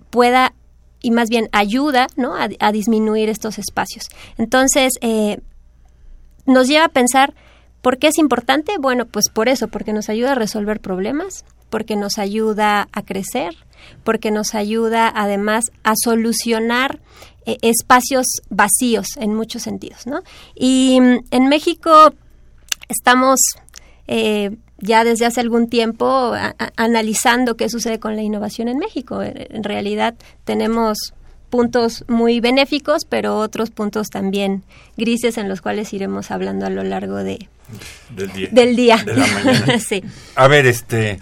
pueda 0.08 0.54
y 1.02 1.10
más 1.10 1.28
bien 1.28 1.48
ayuda 1.52 2.08
¿no? 2.16 2.34
a, 2.36 2.72
disminuir 2.72 3.28
estos 3.28 3.58
espacios. 3.58 4.08
Entonces, 4.38 4.94
eh, 5.00 5.38
nos 6.46 6.68
lleva 6.68 6.86
a 6.86 6.90
pensar, 6.90 7.34
¿por 7.82 7.98
qué 7.98 8.08
es 8.08 8.18
importante? 8.18 8.72
Bueno, 8.78 9.06
pues 9.06 9.28
por 9.28 9.48
eso, 9.48 9.68
porque 9.68 9.92
nos 9.92 10.08
ayuda 10.08 10.32
a 10.32 10.34
resolver 10.34 10.80
problemas, 10.80 11.44
porque 11.70 11.96
nos 11.96 12.18
ayuda 12.18 12.88
a 12.92 13.02
crecer, 13.02 13.54
porque 14.04 14.30
nos 14.30 14.54
ayuda 14.54 15.10
además 15.14 15.64
a 15.84 15.94
solucionar 15.96 17.00
eh, 17.46 17.56
espacios 17.62 18.26
vacíos 18.50 19.06
en 19.16 19.34
muchos 19.34 19.62
sentidos. 19.62 20.06
¿no? 20.06 20.20
Y 20.54 20.98
mm, 21.00 21.24
en 21.30 21.48
México 21.48 22.12
estamos... 22.88 23.40
Eh, 24.06 24.56
ya 24.80 25.04
desde 25.04 25.26
hace 25.26 25.40
algún 25.40 25.68
tiempo 25.68 26.34
analizando 26.76 27.56
qué 27.56 27.68
sucede 27.68 27.98
con 27.98 28.16
la 28.16 28.22
innovación 28.22 28.68
en 28.68 28.78
México. 28.78 29.22
En 29.22 29.62
realidad 29.62 30.14
tenemos 30.44 31.14
puntos 31.50 32.04
muy 32.08 32.40
benéficos, 32.40 33.04
pero 33.04 33.38
otros 33.38 33.70
puntos 33.70 34.08
también 34.08 34.62
grises 34.96 35.36
en 35.36 35.48
los 35.48 35.60
cuales 35.60 35.92
iremos 35.92 36.30
hablando 36.30 36.64
a 36.66 36.70
lo 36.70 36.84
largo 36.84 37.16
de, 37.16 37.48
del 38.10 38.76
día. 38.76 38.96
De 38.98 39.14
la 39.14 39.26
mañana. 39.26 39.78
sí. 39.86 40.02
A 40.36 40.48
ver, 40.48 40.66
este, 40.66 41.20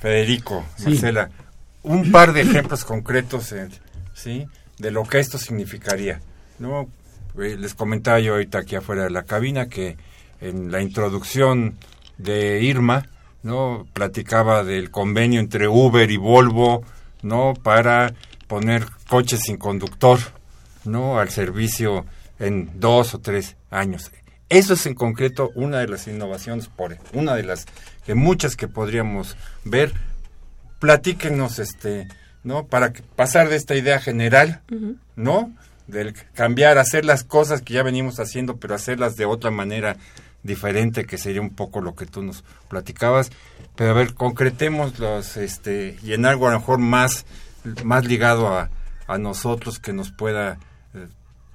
Federico, 0.00 0.66
Marcela, 0.84 1.30
un 1.82 2.10
par 2.10 2.32
de 2.32 2.42
ejemplos 2.42 2.84
concretos 2.84 3.54
¿sí? 4.12 4.46
De 4.78 4.90
lo 4.90 5.04
que 5.04 5.20
esto 5.20 5.38
significaría, 5.38 6.20
¿no? 6.58 6.88
Eh, 7.38 7.56
les 7.58 7.74
comentaba 7.74 8.18
yo 8.18 8.32
ahorita 8.32 8.58
aquí 8.58 8.76
afuera 8.76 9.04
de 9.04 9.10
la 9.10 9.22
cabina 9.22 9.68
que 9.68 9.96
en 10.40 10.70
la 10.70 10.82
introducción 10.82 11.76
de 12.18 12.62
Irma, 12.62 13.08
¿no? 13.42 13.86
Platicaba 13.92 14.64
del 14.64 14.90
convenio 14.90 15.40
entre 15.40 15.68
Uber 15.68 16.10
y 16.10 16.16
Volvo, 16.16 16.84
¿no? 17.22 17.54
Para 17.54 18.14
poner 18.46 18.86
coches 19.08 19.40
sin 19.42 19.56
conductor, 19.56 20.18
¿no? 20.84 21.18
Al 21.18 21.30
servicio 21.30 22.06
en 22.38 22.70
dos 22.80 23.14
o 23.14 23.20
tres 23.20 23.56
años. 23.70 24.10
Eso 24.48 24.74
es 24.74 24.86
en 24.86 24.94
concreto 24.94 25.50
una 25.54 25.78
de 25.78 25.88
las 25.88 26.06
innovaciones, 26.06 26.68
por 26.68 26.96
una 27.12 27.34
de 27.34 27.42
las 27.42 27.66
que 28.04 28.14
muchas 28.14 28.56
que 28.56 28.68
podríamos 28.68 29.36
ver. 29.64 29.92
Platíquenos, 30.78 31.58
este, 31.58 32.06
¿no? 32.44 32.66
Para 32.66 32.92
pasar 33.16 33.48
de 33.48 33.56
esta 33.56 33.74
idea 33.74 33.98
general, 33.98 34.60
¿no? 35.16 35.52
Del 35.88 36.14
cambiar, 36.34 36.78
hacer 36.78 37.04
las 37.04 37.24
cosas 37.24 37.62
que 37.62 37.74
ya 37.74 37.82
venimos 37.82 38.20
haciendo, 38.20 38.56
pero 38.58 38.74
hacerlas 38.74 39.16
de 39.16 39.24
otra 39.24 39.50
manera 39.50 39.96
diferente, 40.46 41.04
que 41.04 41.18
sería 41.18 41.40
un 41.40 41.50
poco 41.50 41.80
lo 41.80 41.94
que 41.94 42.06
tú 42.06 42.22
nos 42.22 42.44
platicabas. 42.68 43.30
Pero 43.74 43.90
a 43.90 43.94
ver, 43.94 44.14
concretemos 44.14 44.98
los, 44.98 45.36
este, 45.36 45.98
y 46.02 46.12
en 46.12 46.24
algo 46.24 46.48
a 46.48 46.52
lo 46.52 46.60
mejor 46.60 46.78
más, 46.78 47.26
más 47.84 48.04
ligado 48.06 48.48
a, 48.48 48.70
a 49.06 49.18
nosotros 49.18 49.78
que 49.78 49.92
nos 49.92 50.10
pueda, 50.10 50.58
eh, 50.94 51.08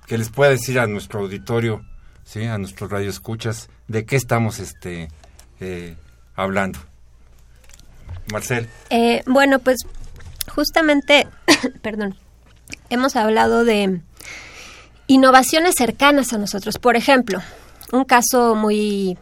que 0.07 0.17
les 0.17 0.29
pueda 0.29 0.51
decir 0.51 0.79
a 0.79 0.87
nuestro 0.87 1.21
auditorio, 1.21 1.83
sí, 2.23 2.45
a 2.45 2.57
nuestros 2.57 2.89
radioescuchas, 2.91 3.69
de 3.87 4.05
qué 4.05 4.15
estamos, 4.15 4.59
este, 4.59 5.09
eh, 5.59 5.95
hablando. 6.35 6.79
Marcel. 8.31 8.69
Eh, 8.89 9.23
bueno, 9.25 9.59
pues 9.59 9.77
justamente, 10.47 11.27
perdón, 11.81 12.15
hemos 12.89 13.15
hablado 13.15 13.65
de 13.65 14.01
innovaciones 15.07 15.75
cercanas 15.75 16.33
a 16.33 16.37
nosotros. 16.37 16.77
Por 16.77 16.95
ejemplo, 16.95 17.41
un 17.91 18.05
caso 18.05 18.55
muy 18.55 19.17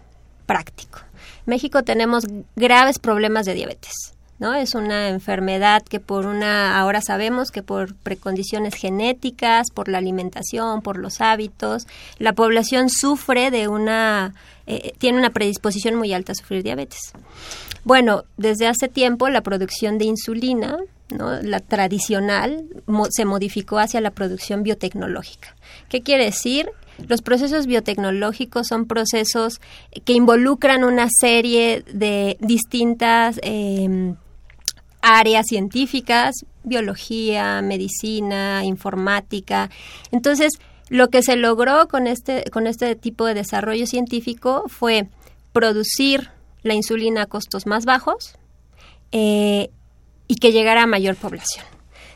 práctico. 0.45 0.99
En 1.45 1.51
México 1.51 1.84
tenemos 1.84 2.25
graves 2.55 2.99
problemas 2.99 3.45
de 3.45 3.53
diabetes. 3.53 3.93
¿No? 4.39 4.53
Es 4.53 4.73
una 4.73 5.10
enfermedad 5.10 5.84
que 5.84 5.99
por 5.99 6.25
una, 6.25 6.79
ahora 6.79 7.01
sabemos 7.01 7.51
que 7.51 7.62
por 7.62 7.93
precondiciones 7.93 8.73
genéticas, 8.73 9.67
por 9.69 9.89
la 9.89 9.97
alimentación, 9.97 10.82
por 10.82 10.97
los 10.97 11.19
hábitos, 11.19 11.88
la 12.19 12.32
población 12.32 12.89
sufre 12.89 13.51
de 13.51 13.67
una, 13.67 14.34
eh, 14.65 14.93
tiene 14.97 15.17
una 15.17 15.32
predisposición 15.32 15.95
muy 15.95 16.13
alta 16.13 16.32
a 16.32 16.36
sufrir 16.36 16.63
diabetes. 16.63 17.12
Bueno, 17.84 18.23
desde 18.38 18.67
hace 18.67 18.88
tiempo 18.88 19.27
la 19.27 19.41
producción 19.41 19.97
de 19.97 20.05
insulina, 20.05 20.77
¿no? 21.10 21.41
la 21.41 21.60
tradicional, 21.60 22.65
se 23.10 23.25
modificó 23.25 23.79
hacia 23.79 23.99
la 23.99 24.12
producción 24.12 24.63
biotecnológica. 24.63 25.55
¿Qué 25.89 26.01
quiere 26.01 26.25
decir? 26.25 26.69
Los 27.07 27.21
procesos 27.21 27.65
biotecnológicos 27.65 28.67
son 28.67 28.85
procesos 28.85 29.62
que 30.05 30.13
involucran 30.13 30.83
una 30.83 31.07
serie 31.09 31.83
de 31.91 32.38
distintas 32.39 33.39
eh, 33.43 34.13
áreas 35.01 35.45
científicas, 35.47 36.35
biología, 36.63 37.62
medicina, 37.62 38.63
informática. 38.65 39.69
Entonces, 40.12 40.53
lo 40.89 41.09
que 41.09 41.21
se 41.23 41.35
logró 41.35 41.88
con 41.88 42.07
este, 42.07 42.43
con 42.51 42.67
este 42.67 42.95
tipo 42.95 43.25
de 43.25 43.35
desarrollo 43.35 43.85
científico 43.85 44.63
fue 44.67 45.07
producir 45.53 46.29
la 46.63 46.73
insulina 46.73 47.23
a 47.23 47.25
costos 47.27 47.65
más 47.65 47.85
bajos 47.85 48.35
eh, 49.12 49.69
y 50.27 50.35
que 50.35 50.51
llegara 50.51 50.83
a 50.83 50.88
mayor 50.88 51.15
población. 51.15 51.65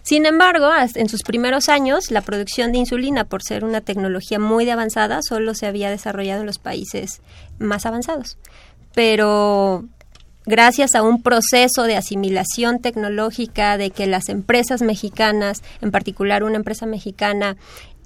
Sin 0.04 0.26
embargo, 0.26 0.70
en 0.96 1.08
sus 1.08 1.24
primeros 1.24 1.70
años, 1.70 2.12
la 2.12 2.22
producción 2.22 2.74
de 2.74 2.80
insulina, 2.80 3.24
por 3.24 3.42
ser 3.42 3.64
una 3.64 3.80
tecnología 3.80 4.38
muy 4.38 4.70
avanzada, 4.70 5.20
solo 5.28 5.56
se 5.56 5.66
había 5.66 5.90
desarrollado 5.90 6.42
en 6.42 6.46
los 6.46 6.60
países 6.60 7.22
más 7.58 7.86
avanzados. 7.86 8.38
Pero 8.94 9.86
gracias 10.46 10.96
a 10.96 11.04
un 11.04 11.24
proceso 11.24 11.84
de 11.84 11.96
asimilación 11.96 12.80
tecnológica, 12.80 13.78
de 13.78 13.92
que 13.92 14.06
las 14.06 14.28
empresas 14.28 14.82
mexicanas, 14.82 15.64
en 15.82 15.92
particular 15.92 16.44
una 16.44 16.58
empresa 16.58 16.86
mexicana, 16.86 17.56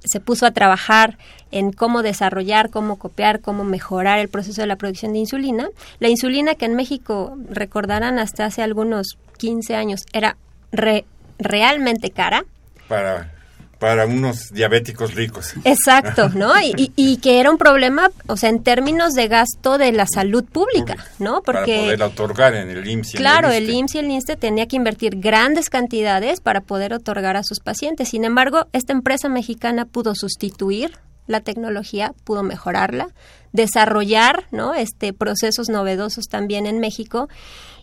se 0.05 0.19
puso 0.19 0.45
a 0.45 0.51
trabajar 0.51 1.17
en 1.49 1.71
cómo 1.71 2.03
desarrollar, 2.03 2.69
cómo 2.69 2.99
copiar, 2.99 3.41
cómo 3.41 3.63
mejorar 3.63 4.19
el 4.19 4.29
proceso 4.29 4.61
de 4.61 4.67
la 4.67 4.75
producción 4.75 5.13
de 5.13 5.19
insulina. 5.19 5.69
La 5.99 6.09
insulina 6.09 6.53
que 6.53 6.65
en 6.65 6.75
México, 6.75 7.35
recordarán, 7.49 8.19
hasta 8.19 8.45
hace 8.45 8.61
algunos 8.61 9.17
15 9.37 9.75
años 9.75 10.01
era 10.13 10.37
realmente 11.39 12.11
cara. 12.11 12.45
Para 12.87 13.31
para 13.79 14.05
unos 14.05 14.51
diabéticos 14.51 15.13
ricos. 15.13 15.53
Exacto, 15.63 16.29
¿no? 16.35 16.59
Y, 16.59 16.91
y, 16.95 17.17
que 17.17 17.39
era 17.39 17.51
un 17.51 17.57
problema, 17.57 18.09
o 18.27 18.37
sea, 18.37 18.49
en 18.49 18.63
términos 18.63 19.13
de 19.13 19.27
gasto 19.27 19.77
de 19.77 19.91
la 19.91 20.07
salud 20.07 20.43
pública, 20.45 20.95
¿no? 21.19 21.41
Porque 21.41 21.75
para 21.75 21.81
poder 21.83 22.03
otorgar 22.03 22.55
en 22.55 22.69
el 22.69 22.87
IMSS. 22.87 23.13
Y 23.13 23.17
claro, 23.17 23.49
el, 23.49 23.63
el 23.63 23.69
IMSS 23.69 23.95
y 23.95 23.97
el 23.99 24.11
INSTE 24.11 24.35
tenía 24.35 24.67
que 24.67 24.75
invertir 24.75 25.19
grandes 25.19 25.69
cantidades 25.69 26.41
para 26.41 26.61
poder 26.61 26.93
otorgar 26.93 27.37
a 27.37 27.43
sus 27.43 27.59
pacientes. 27.59 28.09
Sin 28.09 28.23
embargo, 28.23 28.67
esta 28.73 28.93
empresa 28.93 29.29
mexicana 29.29 29.85
pudo 29.85 30.15
sustituir 30.15 30.97
la 31.27 31.41
tecnología, 31.41 32.13
pudo 32.23 32.41
mejorarla, 32.41 33.09
desarrollar, 33.51 34.45
¿no? 34.51 34.73
Este 34.73 35.13
procesos 35.13 35.69
novedosos 35.69 36.25
también 36.27 36.65
en 36.65 36.79
México 36.79 37.27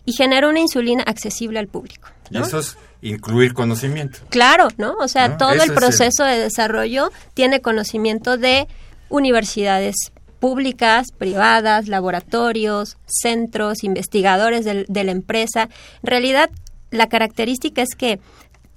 y 0.03 0.13
generó 0.13 0.49
una 0.49 0.59
insulina 0.59 1.03
accesible 1.03 1.59
al 1.59 1.67
público. 1.67 2.09
Y 2.29 2.37
eso 2.37 2.59
es 2.59 2.77
incluir 3.01 3.53
conocimiento. 3.53 4.19
Claro, 4.29 4.67
¿no? 4.77 4.95
O 4.99 5.07
sea, 5.07 5.37
todo 5.37 5.51
el 5.51 5.73
proceso 5.73 6.23
de 6.23 6.39
desarrollo 6.39 7.11
tiene 7.33 7.61
conocimiento 7.61 8.37
de 8.37 8.67
universidades 9.09 9.95
públicas, 10.39 11.07
privadas, 11.17 11.87
laboratorios, 11.87 12.97
centros, 13.05 13.83
investigadores 13.83 14.65
de, 14.65 14.85
de 14.87 15.03
la 15.03 15.11
empresa. 15.11 15.69
En 16.03 16.07
realidad, 16.07 16.49
la 16.91 17.07
característica 17.07 17.81
es 17.81 17.95
que, 17.95 18.19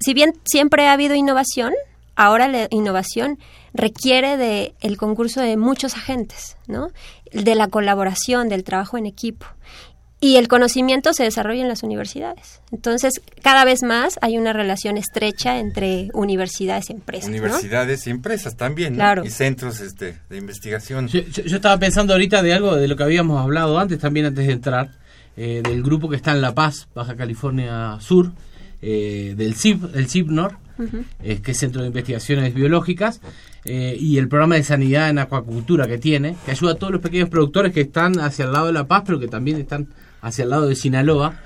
si 0.00 0.14
bien 0.14 0.34
siempre 0.44 0.86
ha 0.86 0.92
habido 0.92 1.14
innovación, 1.14 1.74
ahora 2.14 2.48
la 2.48 2.68
innovación 2.70 3.38
requiere 3.72 4.36
de 4.36 4.74
el 4.80 4.96
concurso 4.96 5.40
de 5.40 5.56
muchos 5.56 5.94
agentes, 5.94 6.56
¿no? 6.66 6.90
De 7.32 7.54
la 7.54 7.68
colaboración, 7.68 8.48
del 8.48 8.64
trabajo 8.64 8.98
en 8.98 9.06
equipo 9.06 9.46
y 10.20 10.36
el 10.36 10.48
conocimiento 10.48 11.12
se 11.12 11.24
desarrolla 11.24 11.62
en 11.62 11.68
las 11.68 11.82
universidades. 11.82 12.60
Entonces, 12.72 13.20
cada 13.42 13.64
vez 13.64 13.82
más 13.82 14.18
hay 14.20 14.36
una 14.36 14.52
relación 14.52 14.96
estrecha 14.96 15.58
entre 15.58 16.08
universidades 16.12 16.90
y 16.90 16.94
empresas. 16.94 17.28
Universidades 17.28 18.06
y 18.06 18.10
empresas 18.10 18.56
también, 18.56 18.94
Claro. 18.94 19.24
Y 19.24 19.30
centros 19.30 19.80
este, 19.80 20.18
de 20.28 20.36
investigación. 20.36 21.08
Yo, 21.08 21.20
yo, 21.20 21.56
estaba 21.56 21.78
pensando 21.78 22.14
ahorita 22.14 22.42
de 22.42 22.52
algo 22.52 22.74
de 22.74 22.88
lo 22.88 22.96
que 22.96 23.04
habíamos 23.04 23.40
hablado 23.40 23.78
antes, 23.78 23.98
también 24.00 24.26
antes 24.26 24.46
de 24.46 24.52
entrar, 24.52 24.90
eh, 25.36 25.62
del 25.62 25.82
grupo 25.82 26.08
que 26.08 26.16
está 26.16 26.32
en 26.32 26.40
La 26.40 26.52
Paz, 26.52 26.88
Baja 26.94 27.14
California 27.14 27.98
Sur, 28.00 28.32
eh, 28.82 29.34
del 29.36 29.54
CIP, 29.54 29.94
el 29.94 30.08
CIPNOR, 30.08 30.56
uh 30.78 30.82
-huh. 30.82 31.04
eh, 31.22 31.40
que 31.42 31.52
es 31.52 31.58
Centro 31.58 31.82
de 31.82 31.88
Investigaciones 31.88 32.54
Biológicas, 32.54 33.20
eh, 33.64 33.96
y 33.98 34.18
el 34.18 34.28
programa 34.28 34.54
de 34.54 34.62
sanidad 34.62 35.10
en 35.10 35.18
acuacultura 35.18 35.86
que 35.86 35.98
tiene, 35.98 36.36
que 36.44 36.52
ayuda 36.52 36.72
a 36.72 36.74
todos 36.76 36.92
los 36.92 37.02
pequeños 37.02 37.28
productores 37.28 37.72
que 37.72 37.82
están 37.82 38.18
hacia 38.20 38.44
el 38.46 38.52
lado 38.52 38.66
de 38.66 38.72
La 38.72 38.86
Paz, 38.86 39.02
pero 39.04 39.18
que 39.18 39.28
también 39.28 39.58
están 39.58 39.88
hacia 40.20 40.44
el 40.44 40.50
lado 40.50 40.66
de 40.66 40.76
Sinaloa, 40.76 41.40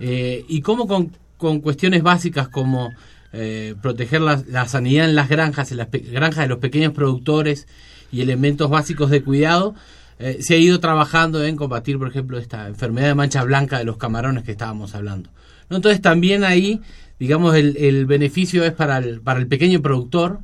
eh, 0.00 0.44
y 0.48 0.60
cómo 0.60 0.86
con, 0.86 1.12
con, 1.36 1.60
cuestiones 1.60 2.02
básicas 2.02 2.48
como 2.48 2.92
eh, 3.32 3.74
proteger 3.80 4.20
la, 4.20 4.68
sanidad 4.68 5.08
en 5.08 5.14
las 5.14 5.28
granjas, 5.28 5.70
en 5.72 5.78
las 5.78 5.88
granjas 5.90 6.44
de 6.44 6.48
los 6.48 6.58
pequeños 6.58 6.92
productores 6.92 7.66
y 8.12 8.20
elementos 8.20 8.70
básicos 8.70 9.10
de 9.10 9.22
cuidado, 9.22 9.74
eh, 10.18 10.38
se 10.40 10.54
ha 10.54 10.58
ido 10.58 10.78
trabajando 10.80 11.44
en 11.44 11.56
combatir, 11.56 11.98
por 11.98 12.08
ejemplo, 12.08 12.38
esta 12.38 12.68
enfermedad 12.68 13.08
de 13.08 13.14
mancha 13.14 13.42
blanca 13.42 13.78
de 13.78 13.84
los 13.84 13.96
camarones 13.96 14.44
que 14.44 14.52
estábamos 14.52 14.94
hablando. 14.94 15.30
¿No? 15.68 15.76
Entonces 15.76 16.00
también 16.00 16.44
ahí, 16.44 16.80
digamos, 17.18 17.56
el, 17.56 17.76
el 17.76 18.06
beneficio 18.06 18.64
es 18.64 18.72
para 18.72 18.98
el, 18.98 19.20
para 19.20 19.40
el 19.40 19.46
pequeño 19.46 19.82
productor, 19.82 20.40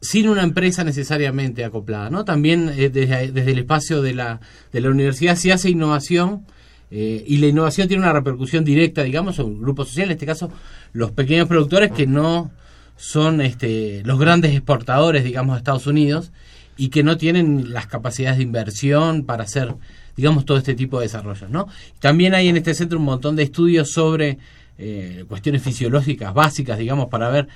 sin 0.00 0.28
una 0.28 0.42
empresa 0.42 0.82
necesariamente 0.84 1.64
acoplada, 1.64 2.10
¿no? 2.10 2.24
También 2.24 2.70
eh, 2.76 2.88
desde, 2.88 3.26
el 3.28 3.58
espacio 3.58 4.02
de 4.02 4.14
la, 4.14 4.40
de 4.72 4.80
la 4.80 4.90
universidad 4.90 5.36
se 5.36 5.52
hace 5.52 5.70
innovación 5.70 6.46
eh, 6.90 7.22
y 7.26 7.36
la 7.36 7.46
innovación 7.48 7.86
tiene 7.86 8.02
una 8.02 8.12
repercusión 8.12 8.64
directa, 8.64 9.02
digamos, 9.02 9.38
en 9.38 9.46
un 9.46 9.60
grupo 9.60 9.84
social, 9.84 10.06
en 10.06 10.12
este 10.12 10.26
caso 10.26 10.50
los 10.92 11.12
pequeños 11.12 11.48
productores 11.48 11.92
que 11.92 12.06
no 12.06 12.50
son 12.96 13.40
este, 13.40 14.02
los 14.04 14.18
grandes 14.18 14.52
exportadores, 14.52 15.24
digamos, 15.24 15.54
de 15.54 15.58
Estados 15.58 15.86
Unidos 15.86 16.32
y 16.76 16.88
que 16.88 17.02
no 17.02 17.16
tienen 17.16 17.72
las 17.72 17.86
capacidades 17.86 18.38
de 18.38 18.44
inversión 18.44 19.24
para 19.24 19.44
hacer, 19.44 19.74
digamos, 20.16 20.44
todo 20.46 20.58
este 20.58 20.74
tipo 20.74 20.98
de 20.98 21.06
desarrollos, 21.06 21.50
¿no? 21.50 21.68
También 21.98 22.34
hay 22.34 22.48
en 22.48 22.56
este 22.56 22.74
centro 22.74 22.98
un 22.98 23.04
montón 23.04 23.36
de 23.36 23.42
estudios 23.42 23.90
sobre 23.92 24.38
eh, 24.78 25.24
cuestiones 25.28 25.62
fisiológicas 25.62 26.32
básicas, 26.32 26.78
digamos, 26.78 27.08
para 27.08 27.28
ver 27.28 27.48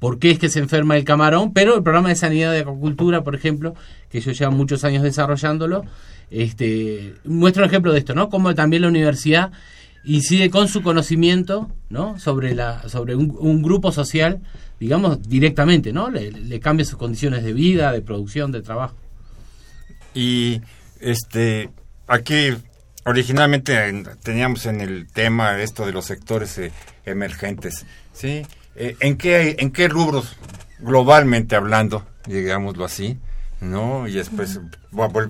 por 0.00 0.18
qué 0.18 0.32
es 0.32 0.38
que 0.40 0.48
se 0.48 0.58
enferma 0.58 0.96
el 0.96 1.04
camarón, 1.04 1.52
pero 1.52 1.76
el 1.76 1.82
programa 1.84 2.08
de 2.08 2.16
sanidad 2.16 2.52
de 2.52 2.60
acuacultura, 2.60 3.22
por 3.22 3.36
ejemplo, 3.36 3.74
que 4.10 4.18
ellos 4.18 4.36
llevan 4.36 4.56
muchos 4.56 4.82
años 4.82 5.04
desarrollándolo, 5.04 5.84
este, 6.30 7.14
muestra 7.24 7.62
un 7.62 7.68
ejemplo 7.68 7.92
de 7.92 7.98
esto, 8.00 8.14
¿no? 8.14 8.28
Como 8.28 8.54
también 8.54 8.82
la 8.82 8.88
universidad 8.88 9.52
incide 10.04 10.50
con 10.50 10.66
su 10.68 10.82
conocimiento, 10.82 11.70
¿no? 11.90 12.18
Sobre 12.18 12.54
la, 12.54 12.88
sobre 12.88 13.14
un, 13.14 13.62
grupo 13.62 13.92
social 13.92 14.40
digamos, 14.78 15.28
directamente, 15.28 15.92
¿no? 15.92 16.10
Le, 16.10 16.58
cambia 16.58 16.86
sus 16.86 16.96
condiciones 16.96 17.44
de 17.44 17.52
vida, 17.52 17.92
de 17.92 18.00
producción, 18.00 18.50
de 18.50 18.62
trabajo. 18.62 18.96
Y 20.14 20.62
este 21.00 21.68
aquí 22.06 22.54
originalmente 23.04 23.88
en- 23.88 24.08
teníamos 24.22 24.64
en 24.66 24.80
el 24.80 25.06
tema 25.06 25.60
esto 25.60 25.84
de 25.84 25.92
los 25.92 26.06
sectores 26.06 26.56
eh, 26.58 26.72
emergentes, 27.04 27.84
¿sí? 28.14 28.42
Eh, 28.76 28.96
¿En 29.00 29.16
qué 29.16 29.56
en 29.58 29.70
qué 29.72 29.88
rubros 29.88 30.36
globalmente 30.78 31.56
hablando, 31.56 32.06
digámoslo 32.26 32.84
así, 32.84 33.18
no? 33.60 34.06
Y 34.08 34.14
después 34.14 34.60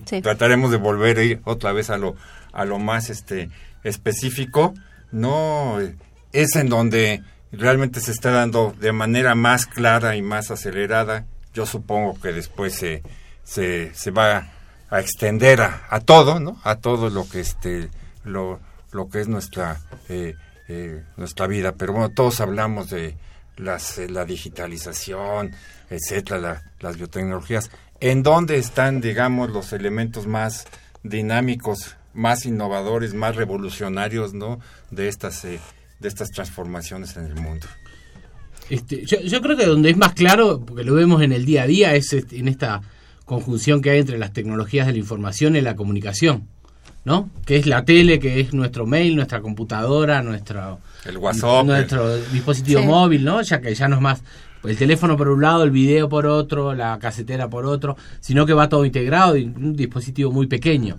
Sí. 0.07 0.23
trataremos 0.23 0.71
de 0.71 0.77
volver 0.77 1.19
a 1.19 1.23
ir 1.25 1.41
otra 1.45 1.73
vez 1.73 1.91
a 1.91 1.99
lo 1.99 2.17
a 2.53 2.65
lo 2.65 2.79
más 2.79 3.11
este 3.11 3.49
específico, 3.85 4.75
no 5.13 5.79
es 6.33 6.57
en 6.57 6.69
donde 6.69 7.23
realmente 7.53 8.01
se 8.01 8.13
está 8.13 8.31
dando 8.31 8.75
de 8.79 8.93
manera 8.93 9.35
más 9.35 9.67
clara 9.67 10.17
y 10.17 10.23
más 10.23 10.51
acelerada. 10.51 11.25
Yo 11.55 11.67
supongo 11.67 12.19
que 12.21 12.33
después 12.33 12.75
se 12.75 13.03
se, 13.45 13.93
se 13.95 14.11
va 14.13 14.49
a 14.91 15.01
extender 15.01 15.61
a, 15.63 15.83
a 15.91 16.01
todo, 16.01 16.41
¿no? 16.41 16.61
A 16.65 16.77
todo 16.77 17.11
lo 17.11 17.29
que 17.29 17.41
este 17.41 17.89
lo, 18.25 18.61
lo 18.93 19.09
que 19.09 19.21
es 19.21 19.29
nuestra 19.29 19.81
eh, 20.09 20.35
eh, 20.69 21.03
nuestra 21.17 21.47
vida. 21.47 21.73
Pero 21.73 21.93
bueno, 21.93 22.11
todos 22.11 22.41
hablamos 22.41 22.91
de 22.91 23.17
las, 23.57 23.99
eh, 23.99 24.09
la 24.09 24.25
digitalización, 24.25 25.53
etcétera, 25.89 26.39
la- 26.41 26.63
las 26.81 26.97
biotecnologías. 26.97 27.71
¿En 28.01 28.23
dónde 28.23 28.57
están, 28.59 29.01
digamos, 29.01 29.51
los 29.51 29.73
elementos 29.73 30.27
más 30.27 30.67
dinámicos, 31.03 31.97
más 32.15 32.47
innovadores, 32.47 33.15
más 33.15 33.37
revolucionarios, 33.37 34.33
¿no? 34.35 34.59
De 34.91 35.09
estas 35.09 35.45
eh, 35.45 35.61
de 36.01 36.09
estas 36.09 36.31
transformaciones 36.31 37.17
en 37.19 37.27
el 37.27 37.35
mundo. 37.35 37.67
Este, 38.71 39.05
yo, 39.05 39.21
yo 39.21 39.41
creo 39.43 39.57
que 39.57 39.67
donde 39.67 39.91
es 39.91 39.97
más 39.97 40.15
claro, 40.15 40.61
porque 40.65 40.85
lo 40.85 40.95
vemos 40.95 41.23
en 41.23 41.33
el 41.33 41.45
día 41.45 41.65
a 41.65 41.67
día, 41.67 41.95
es 41.95 42.13
este, 42.13 42.39
en 42.39 42.49
esta 42.49 42.81
conjunción 43.27 43.83
que 43.83 43.91
hay 43.91 43.99
entre 43.99 44.17
las 44.17 44.33
tecnologías 44.33 44.87
de 44.87 44.93
la 44.93 44.99
información 44.99 45.57
y 45.57 45.61
la 45.61 45.77
comunicación, 45.77 46.49
¿no? 47.05 47.29
Que 47.45 47.57
es 47.57 47.67
la 47.67 47.85
tele, 47.85 48.19
que 48.19 48.41
es 48.41 48.55
nuestro 48.55 48.87
mail, 48.87 49.15
nuestra 49.17 49.41
computadora, 49.41 50.23
nuestro, 50.23 50.79
El 51.05 51.19
WhatsApp, 51.19 51.65
nuestro 51.65 52.17
dispositivo 52.17 52.81
Sí. 52.81 52.87
móvil, 52.87 53.25
¿no? 53.25 53.41
Ya 53.43 53.61
que 53.61 53.75
ya 53.75 53.89
no 53.89 53.97
es 53.97 54.03
más 54.03 54.23
el 54.65 54.77
teléfono 54.77 55.17
por 55.17 55.29
un 55.29 55.41
lado, 55.41 55.65
el 55.65 55.71
video 55.71 56.09
por 56.09 56.27
otro, 56.27 56.75
la 56.75 56.99
casetera 56.99 57.49
por 57.49 57.65
otro, 57.65 57.97
sino 58.21 58.45
que 58.45 58.53
va 58.53 58.69
todo 58.69 58.85
integrado 58.85 59.33
un 59.35 59.75
dispositivo 59.75 60.31
muy 60.31 60.47
pequeño. 60.47 60.99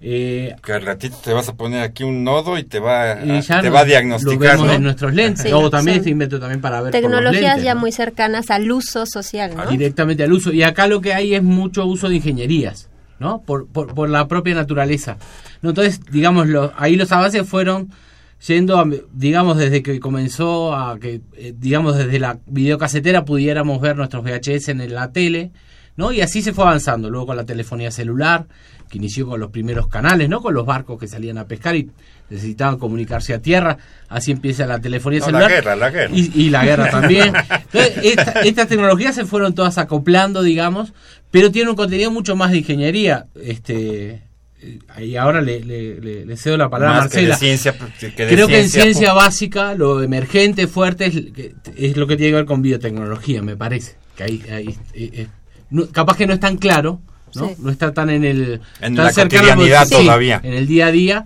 Eh, 0.00 0.54
que 0.62 0.72
al 0.74 0.82
ratito 0.82 1.16
te 1.24 1.32
vas 1.32 1.48
a 1.48 1.56
poner 1.56 1.82
aquí 1.82 2.04
un 2.04 2.22
nodo 2.22 2.56
y 2.56 2.62
te 2.62 2.78
va, 2.78 3.18
y 3.24 3.30
a, 3.32 3.40
ya 3.40 3.60
te 3.60 3.66
no- 3.68 3.74
va 3.74 3.80
a 3.80 3.84
diagnosticar, 3.84 4.34
Lo 4.34 4.38
vemos 4.38 4.66
¿no? 4.68 4.72
en 4.74 4.82
nuestros 4.84 5.12
lentes. 5.12 5.42
Sí, 5.46 5.52
o 5.52 5.68
también 5.70 5.94
son 5.96 6.00
este 6.02 6.10
invento 6.10 6.38
también 6.38 6.60
para 6.60 6.80
ver 6.82 6.92
por 6.92 7.00
los 7.02 7.10
Tecnologías 7.10 7.42
lentes, 7.42 7.64
ya 7.64 7.74
¿no? 7.74 7.80
muy 7.80 7.90
cercanas 7.90 8.50
al 8.50 8.70
uso 8.70 9.06
social, 9.06 9.56
¿no? 9.56 9.66
directamente 9.66 10.22
al 10.22 10.32
uso. 10.32 10.52
Y 10.52 10.62
acá 10.62 10.86
lo 10.86 11.00
que 11.00 11.14
hay 11.14 11.34
es 11.34 11.42
mucho 11.42 11.84
uso 11.84 12.08
de 12.08 12.14
ingenierías, 12.16 12.88
¿no? 13.18 13.40
Por, 13.42 13.66
por, 13.66 13.92
por 13.92 14.08
la 14.08 14.28
propia 14.28 14.54
naturaleza. 14.54 15.16
¿No? 15.62 15.70
Entonces, 15.70 16.00
digamos, 16.12 16.46
lo- 16.46 16.72
ahí 16.76 16.94
los 16.94 17.10
avances 17.10 17.44
fueron 17.48 17.90
yendo, 18.46 18.78
a, 18.78 18.86
digamos, 19.12 19.56
desde 19.56 19.82
que 19.82 19.98
comenzó 20.00 20.74
a 20.74 20.98
que, 20.98 21.20
eh, 21.36 21.54
digamos, 21.56 21.96
desde 21.96 22.18
la 22.18 22.38
videocasetera 22.46 23.24
pudiéramos 23.24 23.80
ver 23.80 23.96
nuestros 23.96 24.22
VHS 24.24 24.68
en 24.68 24.94
la 24.94 25.10
tele, 25.12 25.50
¿no? 25.96 26.12
Y 26.12 26.20
así 26.20 26.42
se 26.42 26.52
fue 26.52 26.64
avanzando. 26.64 27.10
Luego 27.10 27.26
con 27.28 27.36
la 27.36 27.44
telefonía 27.44 27.90
celular, 27.90 28.46
que 28.88 28.98
inició 28.98 29.26
con 29.26 29.40
los 29.40 29.50
primeros 29.50 29.88
canales, 29.88 30.28
¿no? 30.28 30.40
Con 30.40 30.54
los 30.54 30.64
barcos 30.64 30.98
que 30.98 31.08
salían 31.08 31.36
a 31.38 31.46
pescar 31.46 31.74
y 31.76 31.90
necesitaban 32.30 32.78
comunicarse 32.78 33.34
a 33.34 33.42
tierra. 33.42 33.76
Así 34.08 34.30
empieza 34.30 34.66
la 34.66 34.80
telefonía 34.80 35.18
No, 35.20 35.26
la 35.26 35.30
celular. 35.40 35.50
guerra, 35.50 35.76
la 35.76 35.90
guerra. 35.90 36.14
Y, 36.14 36.30
y 36.46 36.50
la 36.50 36.64
guerra 36.64 36.90
también. 36.90 37.32
Entonces, 37.36 37.98
esta- 38.04 38.40
estas 38.42 38.68
tecnologías 38.68 39.14
se 39.14 39.24
fueron 39.26 39.54
todas 39.54 39.76
acoplando, 39.78 40.42
digamos, 40.42 40.92
pero 41.30 41.50
tienen 41.50 41.70
un 41.70 41.76
contenido 41.76 42.10
mucho 42.10 42.36
más 42.36 42.50
de 42.52 42.58
ingeniería. 42.58 43.26
Este, 43.42 44.22
y 45.00 45.16
ahora 45.16 45.40
le, 45.40 45.60
le- 45.60 46.00
le- 46.24 46.36
cedo 46.36 46.56
la 46.56 46.68
palabra 46.68 46.98
a 46.98 47.00
Más 47.02 47.10
que 47.12 47.20
de 47.22 47.28
Marcela. 47.28 47.36
ciencia, 47.38 47.74
que 48.16 48.26
de 48.26 48.32
Creo 48.34 48.48
que 48.48 48.60
en 48.60 48.68
ciencia, 48.68 49.12
pues. 49.12 49.24
básica, 49.24 49.74
lo 49.74 50.02
emergente, 50.02 50.66
fuerte, 50.66 51.06
es, 51.06 51.14
que- 51.32 51.54
es 51.76 51.96
lo 51.96 52.06
que 52.06 52.16
tiene 52.16 52.30
que 52.32 52.36
ver 52.36 52.44
con 52.46 52.62
biotecnología, 52.62 53.42
me 53.42 53.56
parece. 53.56 53.96
Que 54.16 54.24
ahí, 54.24 54.42
ahí, 54.50 54.68
eh, 54.94 55.10
eh, 55.12 55.26
no- 55.70 55.88
capaz 55.90 56.16
que 56.16 56.26
no 56.26 56.32
es 56.32 56.40
tan 56.40 56.56
claro, 56.56 57.00
¿no? 57.34 57.48
Sí. 57.48 57.54
No 57.58 57.70
está 57.70 57.92
tan 57.92 58.10
en 58.10 58.24
el... 58.24 58.60
En 58.80 58.94
tan 58.96 59.04
la 59.06 59.12
cercano 59.12 59.42
cotidianidad 59.48 59.84
sí, 59.86 59.90
todavía. 59.94 60.40
En 60.42 60.54
el 60.54 60.66
día 60.66 60.86
a 60.86 60.90
día, 60.92 61.24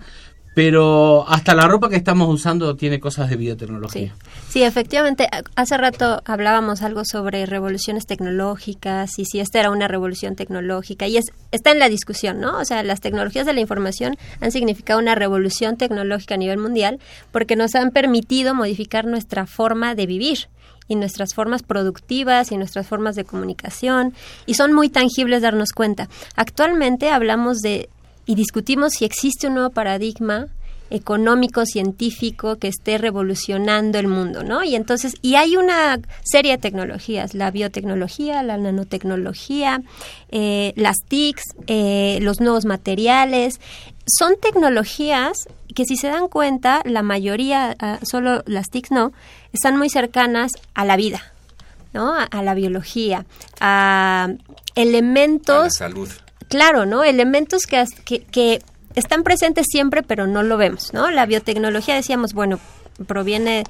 pero 0.54 1.24
hasta 1.28 1.54
la 1.54 1.66
ropa 1.66 1.88
que 1.88 1.96
estamos 1.96 2.28
usando 2.28 2.76
tiene 2.76 3.00
cosas 3.00 3.30
de 3.30 3.36
biotecnología. 3.36 4.14
Sí. 4.14 4.30
sí, 4.48 4.62
efectivamente. 4.62 5.28
Hace 5.56 5.76
rato 5.78 6.22
hablábamos 6.24 6.82
algo 6.82 7.02
sobre 7.04 7.46
revoluciones 7.46 8.06
tecnológicas 8.06 9.18
y 9.18 9.24
si 9.24 9.40
esta 9.40 9.60
era 9.60 9.70
una 9.70 9.88
revolución 9.88 10.36
tecnológica 10.36 11.06
y 11.06 11.16
es 11.16 11.24
está 11.50 11.70
en 11.70 11.78
la 11.78 11.88
discusión, 11.88 12.40
¿no? 12.40 12.58
O 12.58 12.64
sea, 12.64 12.82
las 12.82 13.00
tecnologías 13.00 13.46
de 13.46 13.52
la 13.52 13.60
información 13.60 14.16
han 14.40 14.52
significado 14.52 14.98
una 14.98 15.14
revolución 15.14 15.76
tecnológica 15.76 16.34
a 16.34 16.38
nivel 16.38 16.58
mundial 16.58 16.98
porque 17.30 17.56
nos 17.56 17.74
han 17.74 17.90
permitido 17.90 18.54
modificar 18.54 19.06
nuestra 19.06 19.46
forma 19.46 19.94
de 19.94 20.06
vivir 20.06 20.48
y 20.88 20.96
nuestras 20.96 21.34
formas 21.34 21.62
productivas 21.62 22.52
y 22.52 22.56
nuestras 22.56 22.86
formas 22.86 23.14
de 23.14 23.24
comunicación 23.24 24.14
y 24.46 24.54
son 24.54 24.72
muy 24.72 24.88
tangibles 24.88 25.42
darnos 25.42 25.72
cuenta. 25.72 26.08
Actualmente 26.36 27.10
hablamos 27.10 27.58
de 27.58 27.88
y 28.26 28.35
discutimos 28.35 28.94
si 28.94 29.04
existe 29.04 29.48
un 29.48 29.54
nuevo 29.54 29.70
paradigma 29.70 30.48
económico, 30.92 31.64
científico 31.64 32.56
que 32.56 32.68
esté 32.68 32.98
revolucionando 32.98 33.98
el 33.98 34.08
mundo, 34.08 34.44
¿no? 34.44 34.62
Y 34.62 34.74
entonces, 34.74 35.16
y 35.22 35.37
hay 35.37 35.56
una 35.56 35.98
serie 36.22 36.52
de 36.52 36.58
tecnologías, 36.58 37.35
la 37.35 37.50
biotecnología, 37.50 38.42
la 38.42 38.58
nanotecnología, 38.58 39.82
eh, 40.30 40.74
las 40.76 40.96
TICs, 41.08 41.42
eh, 41.66 42.18
los 42.20 42.40
nuevos 42.40 42.66
materiales, 42.66 43.58
son 44.06 44.35
tecnologías 44.38 45.32
que 45.74 45.87
si 45.87 45.96
se 45.96 46.08
dan 46.08 46.28
cuenta, 46.28 46.82
la 46.85 47.02
mayoría, 47.02 47.74
ah, 47.78 47.98
solo 48.02 48.42
las 48.46 48.68
TICs 48.68 48.90
no, 48.90 49.12
están 49.54 49.78
muy 49.78 49.88
cercanas 49.88 50.52
a 50.74 50.85
la 50.85 50.96
vida, 50.96 51.22
¿no? 51.94 52.12
A, 52.12 52.24
a 52.24 52.42
la 52.42 52.52
biología, 52.52 53.24
a 53.61 54.24
A 54.24 54.28
la 54.28 54.37
elementos 54.74 55.72
salud. 55.72 56.08
Claro, 56.52 56.84
¿no? 56.84 57.02
Elementos 57.02 57.62
que, 57.64 57.82
que, 58.04 58.24
que 58.24 58.60
están 58.94 59.22
presentes 59.22 59.64
siempre, 59.70 60.02
pero 60.02 60.26
no 60.26 60.42
lo 60.42 60.58
vemos, 60.58 60.92
¿no? 60.92 61.10
La 61.10 61.24
biotecnología, 61.24 61.94
decíamos, 61.94 62.34
bueno, 62.34 62.60
proviene, 63.06 63.64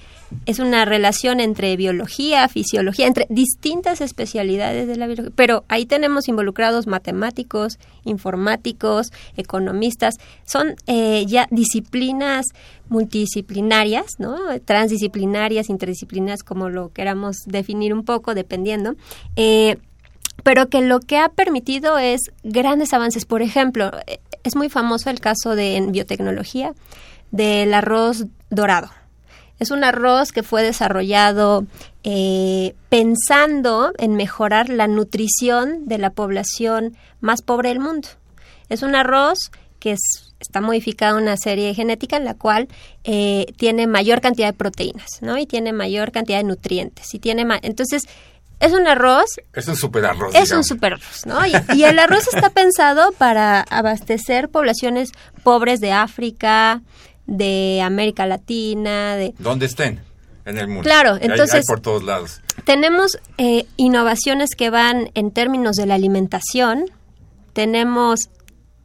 es 0.46 0.58
una 0.58 0.84
relación 0.84 1.38
entre 1.38 1.76
biología, 1.76 2.48
fisiología, 2.48 3.06
entre 3.06 3.26
distintas 3.28 4.00
especialidades 4.00 4.88
de 4.88 4.96
la 4.96 5.06
biología, 5.06 5.32
pero 5.36 5.64
ahí 5.68 5.86
tenemos 5.86 6.26
involucrados 6.26 6.88
matemáticos, 6.88 7.78
informáticos, 8.02 9.12
economistas, 9.36 10.16
son 10.44 10.74
eh, 10.88 11.24
ya 11.28 11.46
disciplinas 11.52 12.46
multidisciplinarias, 12.88 14.06
¿no? 14.18 14.36
Transdisciplinarias, 14.64 15.70
interdisciplinarias, 15.70 16.42
como 16.42 16.68
lo 16.68 16.88
queramos 16.88 17.36
definir 17.46 17.94
un 17.94 18.04
poco, 18.04 18.34
dependiendo. 18.34 18.96
Eh, 19.36 19.76
pero 20.42 20.68
que 20.68 20.80
lo 20.80 21.00
que 21.00 21.18
ha 21.18 21.28
permitido 21.28 21.98
es 21.98 22.20
grandes 22.42 22.92
avances. 22.92 23.24
Por 23.24 23.42
ejemplo, 23.42 23.90
eh, 24.06 24.20
es 24.44 24.56
muy 24.56 24.68
famoso 24.68 25.10
el 25.10 25.20
caso 25.20 25.54
de 25.54 25.76
en 25.76 25.92
biotecnología 25.92 26.72
del 27.30 27.72
arroz 27.74 28.26
dorado. 28.50 28.90
Es 29.58 29.70
un 29.70 29.84
arroz 29.84 30.32
que 30.32 30.42
fue 30.42 30.62
desarrollado 30.62 31.64
eh, 32.02 32.74
pensando 32.88 33.92
en 33.98 34.14
mejorar 34.16 34.68
la 34.68 34.88
nutrición 34.88 35.86
de 35.86 35.98
la 35.98 36.10
población 36.10 36.96
más 37.20 37.42
pobre 37.42 37.68
del 37.68 37.78
mundo. 37.78 38.08
Es 38.68 38.82
un 38.82 38.94
arroz 38.96 39.38
que 39.78 39.92
es- 39.92 40.34
está 40.40 40.60
modificado 40.60 41.16
en 41.18 41.24
una 41.24 41.36
serie 41.36 41.74
genética 41.74 42.16
en 42.16 42.24
la 42.24 42.34
cual 42.34 42.66
eh, 43.04 43.46
tiene 43.56 43.86
mayor 43.86 44.20
cantidad 44.20 44.48
de 44.48 44.52
proteínas, 44.52 45.08
¿no? 45.20 45.38
Y 45.38 45.46
tiene 45.46 45.72
mayor 45.72 46.10
cantidad 46.10 46.38
de 46.38 46.44
nutrientes. 46.44 47.14
Y 47.14 47.18
tiene 47.20 47.46
entonces 47.62 48.02
es 48.62 48.72
un 48.72 48.86
arroz 48.86 49.26
Es 49.52 49.68
un 49.68 49.76
super 49.76 50.06
arroz. 50.06 50.34
es 50.34 50.50
un 50.52 50.64
super 50.64 50.94
arroz, 50.94 51.26
¿no? 51.26 51.44
Y, 51.46 51.52
y 51.74 51.84
el 51.84 51.98
arroz 51.98 52.26
está 52.32 52.50
pensado 52.50 53.12
para 53.12 53.60
abastecer 53.62 54.48
poblaciones 54.48 55.10
pobres 55.42 55.80
de 55.80 55.92
África, 55.92 56.80
de 57.26 57.80
América 57.84 58.26
Latina, 58.26 59.16
de... 59.16 59.34
¿Dónde 59.38 59.66
estén? 59.66 60.00
En 60.44 60.58
el 60.58 60.66
mundo. 60.68 60.82
Claro, 60.82 61.12
Hay- 61.14 61.20
hay 61.22 61.28
entonces- 61.30 61.64
por 61.66 61.80
todos 61.80 62.02
lados. 62.02 62.40
Tenemos 62.64 63.18
eh, 63.38 63.66
innovaciones 63.76 64.50
que 64.56 64.70
van 64.70 65.10
en 65.14 65.30
términos 65.32 65.76
de 65.76 65.86
la 65.86 65.94
alimentación, 65.94 66.84
tenemos 67.52 68.28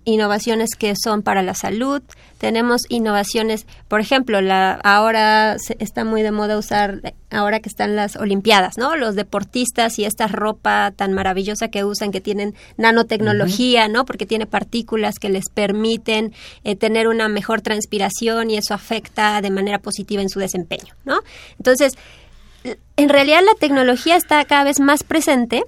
innovaciones 0.08 0.70
que 0.78 0.94
son 0.96 1.22
para 1.22 1.44
la 1.44 1.54
salud, 1.54 2.02
tenemos 2.38 2.84
innovaciones, 2.88 3.66
por 3.88 4.00
ejemplo, 4.00 4.40
la 4.42 4.76
ahora 4.84 5.58
se- 5.60 5.76
está 5.80 6.06
muy 6.06 6.24
de 6.24 6.32
moda 6.32 6.58
usar 6.58 7.14
ahora 7.30 7.60
que 7.60 7.68
están 7.68 7.96
las 7.96 8.16
olimpiadas, 8.16 8.78
¿no? 8.78 8.96
Los 8.96 9.16
deportistas 9.16 10.00
y 10.00 10.06
esta 10.06 10.28
ropa 10.28 10.92
tan 10.96 11.12
maravillosa 11.14 11.68
que 11.68 11.84
usan 11.84 12.12
que 12.12 12.22
tienen 12.22 12.56
nanotecnología, 12.78 13.88
¿no? 13.90 14.06
Porque 14.06 14.26
tiene 14.26 14.46
partículas 14.46 15.16
que 15.20 15.30
les 15.30 15.50
permiten 15.54 16.34
eh, 16.64 16.76
tener 16.76 17.08
una 17.08 17.28
mejor 17.28 17.62
transpiración 17.62 18.50
y 18.50 18.58
eso 18.58 18.74
afecta 18.74 19.42
de 19.42 19.50
manera 19.50 19.80
positiva 19.80 20.22
en 20.22 20.30
su 20.30 20.40
desempeño, 20.40 20.94
¿no? 21.06 21.20
Entonces, 21.58 21.94
en 22.96 23.10
realidad 23.10 23.42
la 23.46 23.56
tecnología 23.60 24.16
está 24.16 24.44
cada 24.46 24.64
vez 24.64 24.80
más 24.80 25.04
presente 25.04 25.64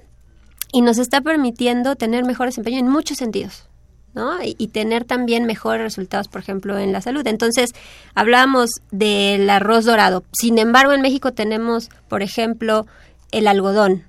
y 0.72 0.80
nos 0.82 0.98
está 0.98 1.20
permitiendo 1.20 1.94
tener 1.96 2.24
mejor 2.24 2.46
desempeño 2.46 2.78
en 2.78 2.88
muchos 2.88 3.18
sentidos. 3.18 3.66
¿No? 4.14 4.42
Y, 4.42 4.56
y 4.58 4.68
tener 4.68 5.04
también 5.04 5.44
mejores 5.44 5.82
resultados, 5.82 6.28
por 6.28 6.40
ejemplo, 6.40 6.78
en 6.78 6.92
la 6.92 7.00
salud. 7.00 7.26
Entonces, 7.26 7.70
hablábamos 8.14 8.70
del 8.90 9.48
arroz 9.50 9.84
dorado. 9.84 10.24
Sin 10.32 10.58
embargo, 10.58 10.92
en 10.92 11.00
México 11.00 11.32
tenemos, 11.32 11.90
por 12.08 12.22
ejemplo, 12.22 12.86
el 13.32 13.46
algodón, 13.46 14.04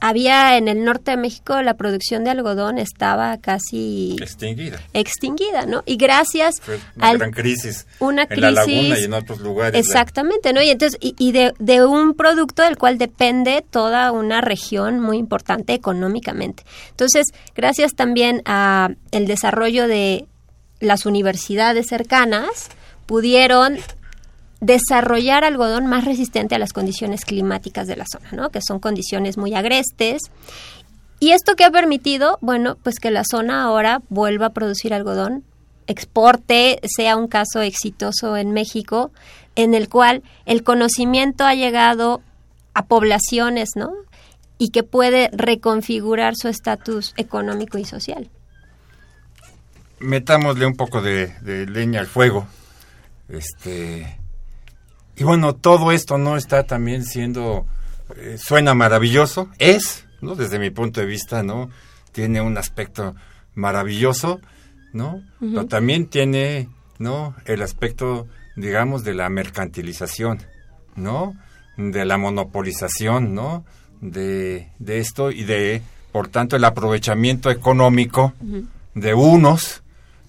había 0.00 0.56
en 0.56 0.68
el 0.68 0.84
norte 0.84 1.12
de 1.12 1.16
México 1.16 1.60
la 1.62 1.74
producción 1.74 2.22
de 2.24 2.30
algodón 2.30 2.78
estaba 2.78 3.36
casi 3.38 4.16
extinguida. 4.20 4.80
Extinguida, 4.92 5.66
¿no? 5.66 5.82
Y 5.86 5.96
gracias 5.96 6.62
a 7.00 7.10
una 7.10 7.18
gran 7.18 7.30
crisis 7.32 7.86
una 7.98 8.26
en 8.30 8.40
la 8.40 8.50
laguna 8.52 8.98
y 8.98 9.04
en 9.04 9.12
otros 9.12 9.40
lugares. 9.40 9.78
Exactamente, 9.78 10.52
¿no? 10.52 10.62
Y 10.62 10.70
entonces 10.70 10.98
y, 11.00 11.32
de, 11.32 11.52
de, 11.58 11.84
un 11.84 12.14
producto 12.14 12.62
del 12.62 12.78
cual 12.78 12.98
depende 12.98 13.64
toda 13.68 14.12
una 14.12 14.40
región 14.40 15.00
muy 15.00 15.18
importante 15.18 15.74
económicamente. 15.74 16.64
Entonces, 16.90 17.26
gracias 17.54 17.94
también 17.94 18.42
a 18.44 18.90
el 19.10 19.26
desarrollo 19.26 19.88
de 19.88 20.26
las 20.78 21.06
universidades 21.06 21.86
cercanas 21.88 22.68
pudieron 23.06 23.78
desarrollar 24.62 25.42
algodón 25.42 25.88
más 25.88 26.04
resistente 26.04 26.54
a 26.54 26.58
las 26.58 26.72
condiciones 26.72 27.24
climáticas 27.24 27.88
de 27.88 27.96
la 27.96 28.04
zona, 28.10 28.30
¿no? 28.30 28.50
que 28.50 28.60
son 28.62 28.78
condiciones 28.78 29.36
muy 29.36 29.54
agrestes. 29.54 30.22
¿Y 31.18 31.32
esto 31.32 31.56
qué 31.56 31.64
ha 31.64 31.70
permitido? 31.70 32.38
Bueno, 32.40 32.76
pues 32.80 33.00
que 33.00 33.10
la 33.10 33.24
zona 33.28 33.64
ahora 33.64 34.02
vuelva 34.08 34.46
a 34.46 34.52
producir 34.52 34.94
algodón, 34.94 35.42
exporte, 35.88 36.78
sea 36.84 37.16
un 37.16 37.26
caso 37.26 37.60
exitoso 37.60 38.36
en 38.36 38.52
México, 38.52 39.10
en 39.56 39.74
el 39.74 39.88
cual 39.88 40.22
el 40.46 40.62
conocimiento 40.62 41.44
ha 41.44 41.54
llegado 41.54 42.22
a 42.72 42.86
poblaciones, 42.86 43.70
¿no? 43.74 43.92
Y 44.58 44.70
que 44.70 44.84
puede 44.84 45.28
reconfigurar 45.32 46.34
su 46.36 46.46
estatus 46.46 47.14
económico 47.16 47.78
y 47.78 47.84
social. 47.84 48.30
Metámosle 49.98 50.66
un 50.66 50.76
poco 50.76 51.02
de, 51.02 51.34
de 51.40 51.66
leña 51.66 51.98
al 51.98 52.06
fuego. 52.06 52.46
Este, 53.28 54.21
y 55.16 55.24
bueno, 55.24 55.54
todo 55.54 55.92
esto 55.92 56.18
no 56.18 56.36
está 56.36 56.64
también 56.64 57.04
siendo, 57.04 57.66
eh, 58.16 58.36
suena 58.38 58.74
maravilloso, 58.74 59.48
es, 59.58 60.06
¿no? 60.20 60.34
Desde 60.34 60.58
mi 60.58 60.70
punto 60.70 61.00
de 61.00 61.06
vista, 61.06 61.42
¿no? 61.42 61.70
Tiene 62.12 62.40
un 62.40 62.56
aspecto 62.56 63.14
maravilloso, 63.54 64.40
¿no? 64.92 65.22
Pero 65.40 65.66
también 65.66 66.06
tiene, 66.06 66.68
¿no? 66.98 67.34
El 67.44 67.62
aspecto, 67.62 68.26
digamos, 68.56 69.04
de 69.04 69.14
la 69.14 69.28
mercantilización, 69.28 70.42
¿no? 70.96 71.34
De 71.76 72.04
la 72.04 72.16
monopolización, 72.16 73.34
¿no? 73.34 73.64
De, 74.00 74.70
de 74.78 74.98
esto 74.98 75.30
y 75.30 75.44
de, 75.44 75.82
por 76.10 76.28
tanto, 76.28 76.56
el 76.56 76.64
aprovechamiento 76.64 77.50
económico 77.50 78.32
de 78.94 79.14
unos, 79.14 79.82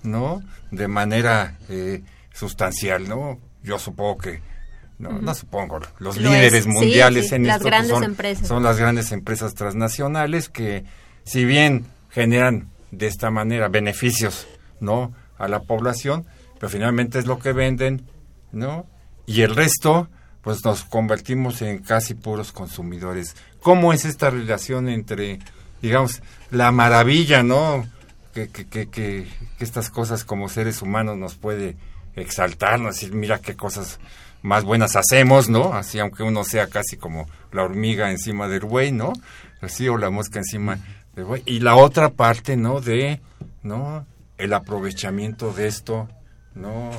¿no? 0.03 0.41
De 0.71 0.87
manera 0.87 1.57
eh, 1.69 2.03
sustancial, 2.33 3.07
¿no? 3.07 3.39
Yo 3.63 3.79
supongo 3.79 4.17
que 4.17 4.52
no, 4.99 5.19
no 5.19 5.33
supongo, 5.33 5.79
los 5.99 6.17
líderes 6.17 6.67
mundiales 6.67 7.31
en 7.31 7.47
las 7.47 7.57
esto 7.57 7.67
grandes 7.67 7.91
son, 7.91 8.03
empresas. 8.03 8.47
son 8.47 8.63
las 8.63 8.77
grandes 8.77 9.11
empresas 9.11 9.53
transnacionales 9.53 10.49
que 10.49 10.85
si 11.23 11.45
bien 11.45 11.85
generan 12.09 12.69
de 12.91 13.07
esta 13.07 13.31
manera 13.31 13.69
beneficios, 13.69 14.47
¿no? 14.79 15.13
a 15.37 15.47
la 15.47 15.61
población, 15.61 16.25
pero 16.59 16.69
finalmente 16.69 17.19
es 17.19 17.25
lo 17.25 17.39
que 17.39 17.53
venden, 17.53 18.05
¿no? 18.51 18.85
Y 19.25 19.41
el 19.41 19.55
resto 19.55 20.09
pues 20.41 20.63
nos 20.65 20.83
convertimos 20.83 21.61
en 21.61 21.79
casi 21.79 22.15
puros 22.15 22.51
consumidores. 22.51 23.35
¿Cómo 23.61 23.93
es 23.93 24.03
esta 24.03 24.29
relación 24.29 24.89
entre 24.89 25.39
digamos 25.81 26.21
la 26.51 26.71
maravilla, 26.71 27.43
¿no? 27.43 27.85
Que, 28.33 28.49
que, 28.49 28.65
que, 28.65 28.87
que, 28.87 29.27
que 29.57 29.63
estas 29.63 29.89
cosas 29.89 30.25
como 30.25 30.49
seres 30.49 30.81
humanos 30.81 31.17
nos 31.17 31.35
puede 31.35 31.77
exaltarnos, 32.15 32.95
decir, 32.95 33.13
mira 33.13 33.39
qué 33.39 33.55
cosas 33.55 33.99
más 34.43 34.63
buenas 34.63 34.95
hacemos, 34.95 35.49
¿no? 35.49 35.73
Así, 35.73 35.97
aunque 35.97 36.21
uno 36.21 36.43
sea 36.43 36.67
casi 36.67 36.95
como 36.97 37.27
la 37.51 37.63
hormiga 37.63 38.11
encima 38.11 38.47
del 38.47 38.59
buey, 38.61 38.91
¿no? 38.91 39.13
Así, 39.61 39.87
o 39.89 39.97
la 39.97 40.09
mosca 40.11 40.37
encima 40.39 40.77
del 41.15 41.25
buey. 41.25 41.41
Y 41.47 41.61
la 41.61 41.75
otra 41.75 42.09
parte, 42.09 42.55
¿no? 42.57 42.79
De, 42.81 43.19
¿no? 43.63 44.05
El 44.37 44.53
aprovechamiento 44.53 45.51
de 45.53 45.67
esto, 45.67 46.07
¿no? 46.53 46.91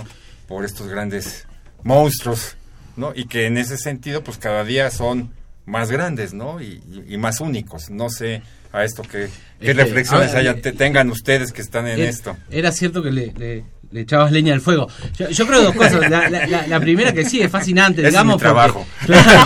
Por 0.48 0.64
estos 0.64 0.88
grandes 0.88 1.46
monstruos, 1.82 2.56
¿no? 2.96 3.12
Y 3.14 3.26
que 3.26 3.46
en 3.46 3.58
ese 3.58 3.76
sentido, 3.76 4.24
pues 4.24 4.38
cada 4.38 4.64
día 4.64 4.90
son 4.90 5.32
más 5.66 5.90
grandes, 5.90 6.34
¿no? 6.34 6.60
Y, 6.60 6.82
y, 6.90 7.14
y 7.14 7.18
más 7.18 7.40
únicos. 7.40 7.90
No 7.90 8.08
sé 8.10 8.42
a 8.72 8.84
esto 8.84 9.02
que, 9.02 9.28
qué 9.60 9.70
Este, 9.70 9.74
reflexiones 9.74 10.30
a 10.30 10.36
ver, 10.38 10.48
haya, 10.48 10.60
te, 10.62 10.72
tengan 10.72 11.10
ustedes 11.10 11.52
que 11.52 11.60
están 11.62 11.86
en 11.86 12.00
Era- 12.00 12.08
esto. 12.10 12.36
Era 12.50 12.72
cierto 12.72 13.02
que 13.02 13.10
le, 13.12 13.32
le- 13.32 13.64
le 13.90 14.00
echabas 14.02 14.32
leña 14.32 14.54
al 14.54 14.60
fuego. 14.60 14.88
Yo, 15.18 15.28
yo 15.30 15.46
creo 15.46 15.62
dos 15.62 15.74
cosas. 15.74 16.08
La, 16.10 16.28
la- 16.30 16.46
la- 16.46 16.66
la 16.66 16.80
primera 16.80 17.12
que 17.12 17.24
sí, 17.24 17.40
es 17.40 17.50
fascinante, 17.50 18.02
es 18.02 18.08
digamos. 18.08 18.36
mi 18.36 18.40
trabajo. 18.40 18.86
porque- 19.06 19.12
claro, 19.22 19.44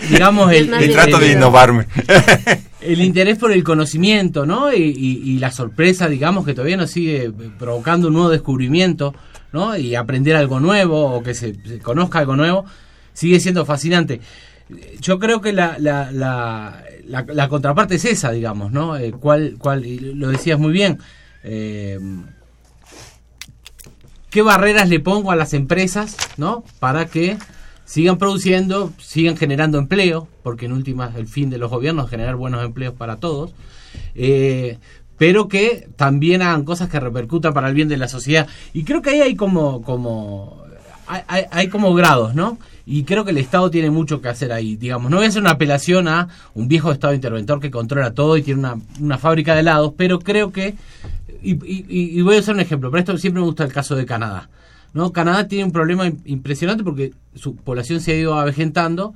digamos, 0.10 0.52
el, 0.52 0.72
el- 0.74 0.92
trato 0.92 1.18
de 1.18 1.32
innovarme. 1.32 1.86
el 2.80 3.00
interés 3.00 3.38
por 3.38 3.52
el 3.52 3.62
conocimiento, 3.64 4.46
¿no? 4.46 4.72
Y, 4.72 4.82
y- 4.82 5.22
y 5.30 5.38
la 5.38 5.50
sorpresa, 5.50 6.08
digamos, 6.08 6.44
que 6.44 6.54
todavía 6.54 6.76
nos 6.76 6.90
sigue 6.90 7.32
provocando 7.58 8.08
un 8.08 8.14
nuevo 8.14 8.30
descubrimiento, 8.30 9.14
¿no? 9.52 9.76
Y 9.76 9.94
aprender 9.94 10.36
algo 10.36 10.60
nuevo 10.60 11.12
o 11.16 11.22
que 11.22 11.34
se, 11.34 11.54
se 11.66 11.78
conozca 11.80 12.18
algo 12.20 12.36
nuevo, 12.36 12.64
sigue 13.12 13.40
siendo 13.40 13.64
fascinante. 13.64 14.20
Yo 15.00 15.18
creo 15.18 15.40
que 15.40 15.52
la, 15.52 15.76
la, 15.78 16.10
la, 16.12 17.48
contraparte 17.48 17.94
es 17.94 18.04
esa, 18.04 18.32
digamos, 18.32 18.72
¿no? 18.72 18.96
Eh, 18.96 19.12
cuál, 19.12 19.54
cuál, 19.58 19.84
lo 20.14 20.28
decías 20.28 20.58
muy 20.58 20.72
bien. 20.72 20.98
eh, 21.44 22.00
¿Qué 24.36 24.42
barreras 24.42 24.90
le 24.90 25.00
pongo 25.00 25.30
a 25.30 25.34
las 25.34 25.54
empresas, 25.54 26.14
¿no? 26.36 26.62
Para 26.78 27.06
que 27.06 27.38
sigan 27.86 28.18
produciendo, 28.18 28.92
sigan 28.98 29.34
generando 29.34 29.78
empleo, 29.78 30.28
porque 30.42 30.66
en 30.66 30.72
últimas 30.72 31.16
el 31.16 31.26
fin 31.26 31.48
de 31.48 31.56
los 31.56 31.70
gobiernos 31.70 32.04
es 32.04 32.10
generar 32.10 32.36
buenos 32.36 32.62
empleos 32.62 32.92
para 32.92 33.16
todos, 33.16 33.54
eh, 34.14 34.76
pero 35.16 35.48
que 35.48 35.88
también 35.96 36.42
hagan 36.42 36.64
cosas 36.66 36.90
que 36.90 37.00
repercutan 37.00 37.54
para 37.54 37.68
el 37.68 37.74
bien 37.74 37.88
de 37.88 37.96
la 37.96 38.08
sociedad. 38.08 38.46
Y 38.74 38.84
creo 38.84 39.00
que 39.00 39.08
ahí 39.08 39.22
hay 39.22 39.36
como, 39.36 39.80
como 39.80 40.62
hay, 41.06 41.44
hay- 41.50 41.68
como 41.68 41.94
grados, 41.94 42.34
¿no? 42.34 42.58
Y 42.84 43.04
creo 43.04 43.24
que 43.24 43.30
el 43.30 43.38
Estado 43.38 43.70
tiene 43.70 43.88
mucho 43.90 44.20
que 44.20 44.28
hacer 44.28 44.52
ahí. 44.52 44.76
Digamos, 44.76 45.10
no 45.10 45.16
voy 45.16 45.24
a 45.24 45.28
hacer 45.30 45.40
una 45.40 45.52
apelación 45.52 46.08
a 46.08 46.28
un 46.52 46.68
viejo 46.68 46.92
Estado 46.92 47.14
interventor 47.14 47.58
que 47.58 47.70
controla 47.70 48.12
todo 48.12 48.36
y 48.36 48.42
tiene 48.42 48.60
una, 48.60 48.76
una 49.00 49.16
fábrica 49.16 49.54
de 49.54 49.60
helados, 49.60 49.94
pero 49.96 50.18
creo 50.18 50.52
que 50.52 50.74
y, 51.42 51.52
y- 51.52 52.18
y 52.18 52.22
voy 52.22 52.36
a 52.36 52.40
usar 52.40 52.54
un 52.54 52.60
ejemplo, 52.60 52.90
pero 52.90 52.98
esto 53.00 53.18
siempre 53.18 53.40
me 53.40 53.46
gusta 53.46 53.64
el 53.64 53.72
caso 53.72 53.94
de 53.96 54.06
Canadá. 54.06 54.48
¿no? 54.92 55.12
Canadá 55.12 55.46
tiene 55.46 55.64
un 55.64 55.72
problema 55.72 56.06
im- 56.06 56.20
impresionante 56.24 56.82
porque 56.82 57.12
su 57.34 57.54
población 57.56 58.00
se 58.00 58.12
ha 58.12 58.16
ido 58.16 58.34
avejentando 58.38 59.14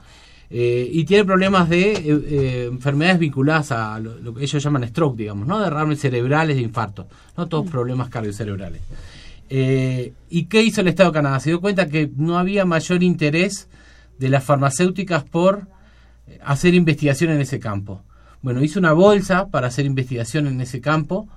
eh, 0.51 0.89
y 0.93 1.05
tiene 1.05 1.25
problemas 1.25 1.69
de 1.69 1.93
eh, 1.93 2.03
eh, 2.07 2.69
enfermedades 2.71 3.19
vinculadas 3.21 3.73
a 3.73 3.99
lo, 4.01 4.19
lo 4.19 4.35
que 4.35 4.45
ellos 4.45 4.63
llaman 4.63 4.87
stroke, 4.89 5.17
digamos, 5.17 5.47
¿no? 5.47 5.59
derrames 5.61 6.01
cerebrales 6.01 6.57
de 6.57 6.63
infarto, 6.63 7.07
no 7.37 7.47
todos 7.47 7.71
problemas 7.71 8.09
cardiocerebrales. 8.11 8.83
Eh, 9.49 10.13
¿Y 10.29 10.45
qué 10.45 10.63
hizo 10.63 10.81
el 10.81 10.89
Estado 10.89 11.11
de 11.11 11.15
Canadá? 11.15 11.41
Se 11.41 11.51
dio 11.51 11.61
cuenta 11.61 11.89
que 11.89 12.11
no 12.17 12.39
había 12.39 12.65
mayor 12.65 13.03
interés 13.03 13.69
de 14.19 14.29
las 14.29 14.45
farmacéuticas 14.45 15.25
por 15.25 15.67
hacer 16.45 16.75
investigación 16.75 17.31
en 17.31 17.41
ese 17.41 17.59
campo. 17.59 18.03
Bueno, 18.43 18.63
hizo 18.63 18.79
una 18.79 18.93
bolsa 18.93 19.49
para 19.49 19.67
hacer 19.69 19.87
investigación 19.87 20.47
en 20.47 20.61
ese 20.61 20.81
campo 20.81 21.29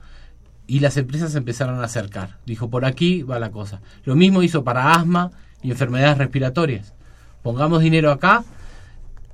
y 0.68 0.80
las 0.80 0.98
empresas 0.98 1.32
se 1.32 1.38
empezaron 1.38 1.80
a 1.80 1.86
acercar. 1.86 2.38
Dijo, 2.46 2.70
por 2.70 2.86
aquí 2.86 3.24
va 3.24 3.40
la 3.40 3.52
cosa. 3.52 3.82
Lo 4.06 4.16
mismo 4.16 4.44
hizo 4.44 4.64
para 4.64 4.94
asma 4.94 5.32
y 5.62 5.72
enfermedades 5.72 6.18
respiratorias. 6.18 6.94
Pongamos 7.42 7.82
dinero 7.82 8.12
acá 8.12 8.44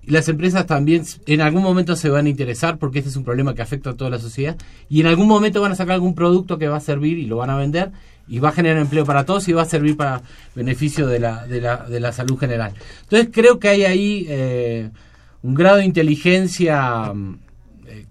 y 0.01 0.11
las 0.11 0.27
empresas 0.27 0.65
también 0.65 1.03
en 1.27 1.41
algún 1.41 1.61
momento 1.61 1.95
se 1.95 2.09
van 2.09 2.25
a 2.25 2.29
interesar 2.29 2.77
porque 2.77 2.99
este 2.99 3.09
es 3.09 3.15
un 3.15 3.23
problema 3.23 3.53
que 3.53 3.61
afecta 3.61 3.91
a 3.91 3.93
toda 3.93 4.09
la 4.09 4.19
sociedad 4.19 4.57
y 4.89 5.01
en 5.01 5.07
algún 5.07 5.27
momento 5.27 5.61
van 5.61 5.71
a 5.71 5.75
sacar 5.75 5.93
algún 5.93 6.15
producto 6.15 6.57
que 6.57 6.67
va 6.67 6.77
a 6.77 6.81
servir 6.81 7.19
y 7.19 7.25
lo 7.25 7.37
van 7.37 7.51
a 7.51 7.57
vender 7.57 7.91
y 8.27 8.39
va 8.39 8.49
a 8.49 8.51
generar 8.51 8.77
empleo 8.79 9.05
para 9.05 9.25
todos 9.25 9.47
y 9.47 9.53
va 9.53 9.63
a 9.63 9.65
servir 9.65 9.97
para 9.97 10.21
beneficio 10.55 11.07
de 11.07 11.19
la, 11.19 11.45
de 11.47 11.61
la, 11.61 11.77
de 11.77 11.99
la 11.99 12.11
salud 12.11 12.37
general. 12.37 12.73
Entonces 13.03 13.29
creo 13.31 13.59
que 13.59 13.69
hay 13.69 13.85
ahí 13.85 14.25
eh, 14.29 14.89
un 15.41 15.55
grado 15.55 15.77
de 15.77 15.85
inteligencia 15.85 17.13
mm, 17.13 17.39
eh, 17.87 18.05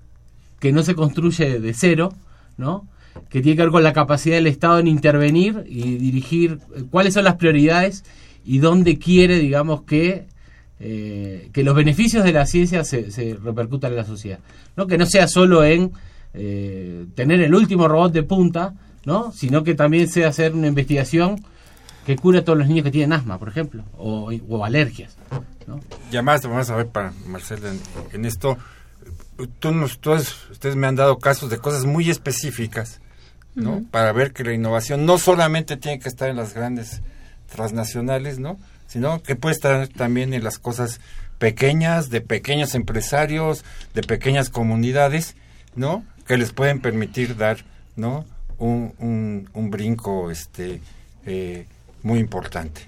que 0.59 0.73
no 0.73 0.83
se 0.83 0.95
construye 0.95 1.61
de 1.61 1.75
cero, 1.75 2.13
¿no? 2.57 2.87
Que 3.29 3.41
tiene 3.41 3.57
que 3.57 3.63
ver 3.63 3.71
con 3.71 3.83
la 3.83 3.93
capacidad 3.93 4.37
del 4.37 4.47
Estado 4.47 4.79
en 4.79 4.87
intervenir 4.87 5.65
y 5.67 5.97
dirigir 5.97 6.59
eh, 6.75 6.85
cuáles 6.91 7.15
son 7.15 7.25
las 7.25 7.37
prioridades 7.37 8.05
y 8.45 8.59
dónde 8.59 8.99
quiere, 8.99 9.39
digamos, 9.39 9.83
que, 9.83 10.27
eh, 10.81 11.51
que 11.53 11.63
los 11.63 11.75
beneficios 11.75 12.25
de 12.25 12.33
la 12.33 12.47
ciencia 12.47 12.85
se, 12.85 13.11
se 13.11 13.35
repercutan 13.35 13.93
en 13.93 13.97
la 13.99 14.05
sociedad. 14.05 14.39
¿no? 14.77 14.87
Que 14.87 14.97
no 14.97 15.07
sea 15.07 15.29
solo 15.29 15.65
en 15.65 15.93
eh, 16.35 17.07
tener 17.15 17.41
el 17.41 17.55
último 17.55 17.89
robot 17.89 18.13
de 18.13 18.23
punta, 18.23 18.75
¿no? 19.05 19.33
sino 19.33 19.65
que 19.65 19.75
también 19.75 20.09
sea 20.09 20.29
hacer 20.29 20.55
una 20.55 20.69
investigación 20.69 21.45
que 22.07 22.17
cure 22.17 22.39
a 22.39 22.45
todos 22.45 22.59
los 22.59 22.69
niños 22.69 22.85
que 22.85 22.91
tienen 22.91 23.13
asma, 23.13 23.39
por 23.39 23.49
ejemplo, 23.49 23.85
o, 23.99 24.31
o 24.49 24.65
alergias. 24.65 25.17
¿no? 25.67 25.81
Y 26.11 26.17
además, 26.17 26.43
vamos 26.43 26.71
a 26.71 26.77
ver 26.77 26.87
para 26.87 27.13
Marcela 27.27 27.71
en, 28.13 28.25
esto, 28.25 28.57
tú 29.59 29.69
ustedes 30.51 30.77
me 30.77 30.87
han 30.87 30.97
dado 30.97 31.19
casos 31.19 31.51
de 31.51 31.59
cosas 31.59 31.85
muy 31.85 32.09
específicas, 32.09 33.01
¿no? 33.59 33.83
Para 33.91 34.13
ver 34.13 34.33
que 34.33 34.45
la 34.45 34.53
innovación 34.53 35.05
no 35.07 35.19
solamente 35.19 35.77
tiene 35.77 35.99
que 35.99 36.09
estar 36.09 36.29
en 36.29 36.37
las 36.37 36.55
grandes 36.55 37.01
transnacionales, 37.53 38.39
¿no? 38.39 38.59
Sino 38.87 39.23
que 39.23 39.37
puede 39.37 39.55
estar 39.55 39.89
también 39.89 40.33
en 40.33 40.45
las 40.45 40.59
cosas 40.59 41.01
pequeñas, 41.39 42.11
de 42.11 42.21
pequeños 42.21 42.75
empresarios, 42.75 43.65
de 43.95 44.03
pequeñas 44.03 44.49
comunidades, 44.51 45.35
¿no? 45.75 46.05
Que 46.27 46.37
les 46.37 46.53
pueden 46.53 46.81
permitir 46.81 47.37
dar, 47.37 47.59
¿no? 47.97 48.25
Un, 48.59 48.93
un, 48.99 49.49
un 49.53 49.71
brinco, 49.71 50.31
este, 50.31 50.81
eh, 51.27 51.67
muy 52.03 52.19
importante. 52.19 52.83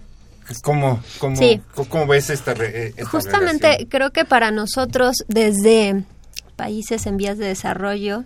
¿Cómo, 0.63 1.01
cómo, 1.21 1.37
Sí. 1.37 1.61
cómo 1.89 2.07
ves 2.09 2.29
esta, 2.31 2.53
eh, 2.53 2.89
esta 2.97 3.09
Justamente 3.09 3.67
relación? 3.69 3.89
creo 3.89 4.11
que 4.11 4.25
para 4.25 4.51
nosotros 4.51 5.15
desde 5.29 6.03
países 6.57 7.07
en 7.07 7.17
vías 7.19 7.39
de 7.39 7.47
desarrollo, 7.47 8.25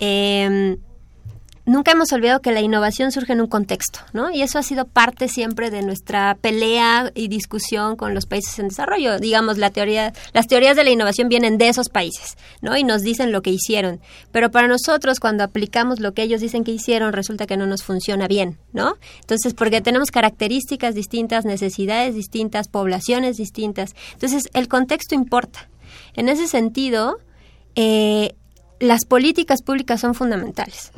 eh, 0.00 0.78
nunca 1.70 1.92
hemos 1.92 2.12
olvidado 2.12 2.40
que 2.40 2.50
la 2.50 2.60
innovación 2.60 3.12
surge 3.12 3.32
en 3.32 3.40
un 3.40 3.46
contexto, 3.46 4.00
¿no? 4.12 4.30
Y 4.32 4.42
eso 4.42 4.58
ha 4.58 4.62
sido 4.62 4.86
parte 4.86 5.28
siempre 5.28 5.70
de 5.70 5.82
nuestra 5.82 6.36
pelea 6.40 7.12
y 7.14 7.28
discusión 7.28 7.94
con 7.96 8.12
los 8.12 8.26
países 8.26 8.58
en 8.58 8.68
desarrollo. 8.68 9.18
Digamos, 9.18 9.56
la 9.56 9.70
teoría, 9.70 10.12
las 10.32 10.48
teorías 10.48 10.76
de 10.76 10.82
la 10.82 10.90
innovación 10.90 11.28
vienen 11.28 11.58
de 11.58 11.68
esos 11.68 11.88
países, 11.88 12.36
¿no? 12.60 12.76
Y 12.76 12.82
nos 12.82 13.02
dicen 13.02 13.30
lo 13.30 13.40
que 13.42 13.50
hicieron. 13.50 14.00
Pero 14.32 14.50
para 14.50 14.66
nosotros, 14.66 15.20
cuando 15.20 15.44
aplicamos 15.44 16.00
lo 16.00 16.12
que 16.12 16.22
ellos 16.22 16.40
dicen 16.40 16.64
que 16.64 16.72
hicieron, 16.72 17.12
resulta 17.12 17.46
que 17.46 17.56
no 17.56 17.66
nos 17.66 17.84
funciona 17.84 18.26
bien, 18.26 18.58
¿no? 18.72 18.94
Entonces, 19.20 19.54
porque 19.54 19.80
tenemos 19.80 20.10
características 20.10 20.96
distintas, 20.96 21.44
necesidades 21.44 22.16
distintas, 22.16 22.66
poblaciones 22.66 23.36
distintas. 23.36 23.94
Entonces, 24.14 24.48
el 24.54 24.66
contexto 24.66 25.14
importa. 25.14 25.68
En 26.14 26.28
ese 26.28 26.48
sentido, 26.48 27.18
eh, 27.76 28.34
las 28.80 29.04
políticas 29.04 29.62
públicas 29.62 30.00
son 30.00 30.14
fundamentales 30.14 30.90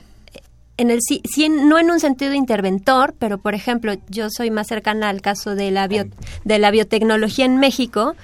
en 0.82 0.90
el 0.90 0.98
sí, 1.00 1.22
sí 1.24 1.48
no 1.48 1.78
en 1.78 1.90
un 1.90 1.98
sentido 2.00 2.34
interventor, 2.34 3.14
pero 3.18 3.38
por 3.38 3.54
ejemplo, 3.54 3.94
yo 4.10 4.28
soy 4.30 4.50
más 4.50 4.66
cercana 4.66 5.08
al 5.08 5.20
caso 5.22 5.54
de 5.54 5.70
la 5.70 5.88
bio- 5.88 6.08
de 6.44 6.58
la 6.58 6.70
biotecnología 6.70 7.44
en 7.46 7.56
México, 7.56 8.14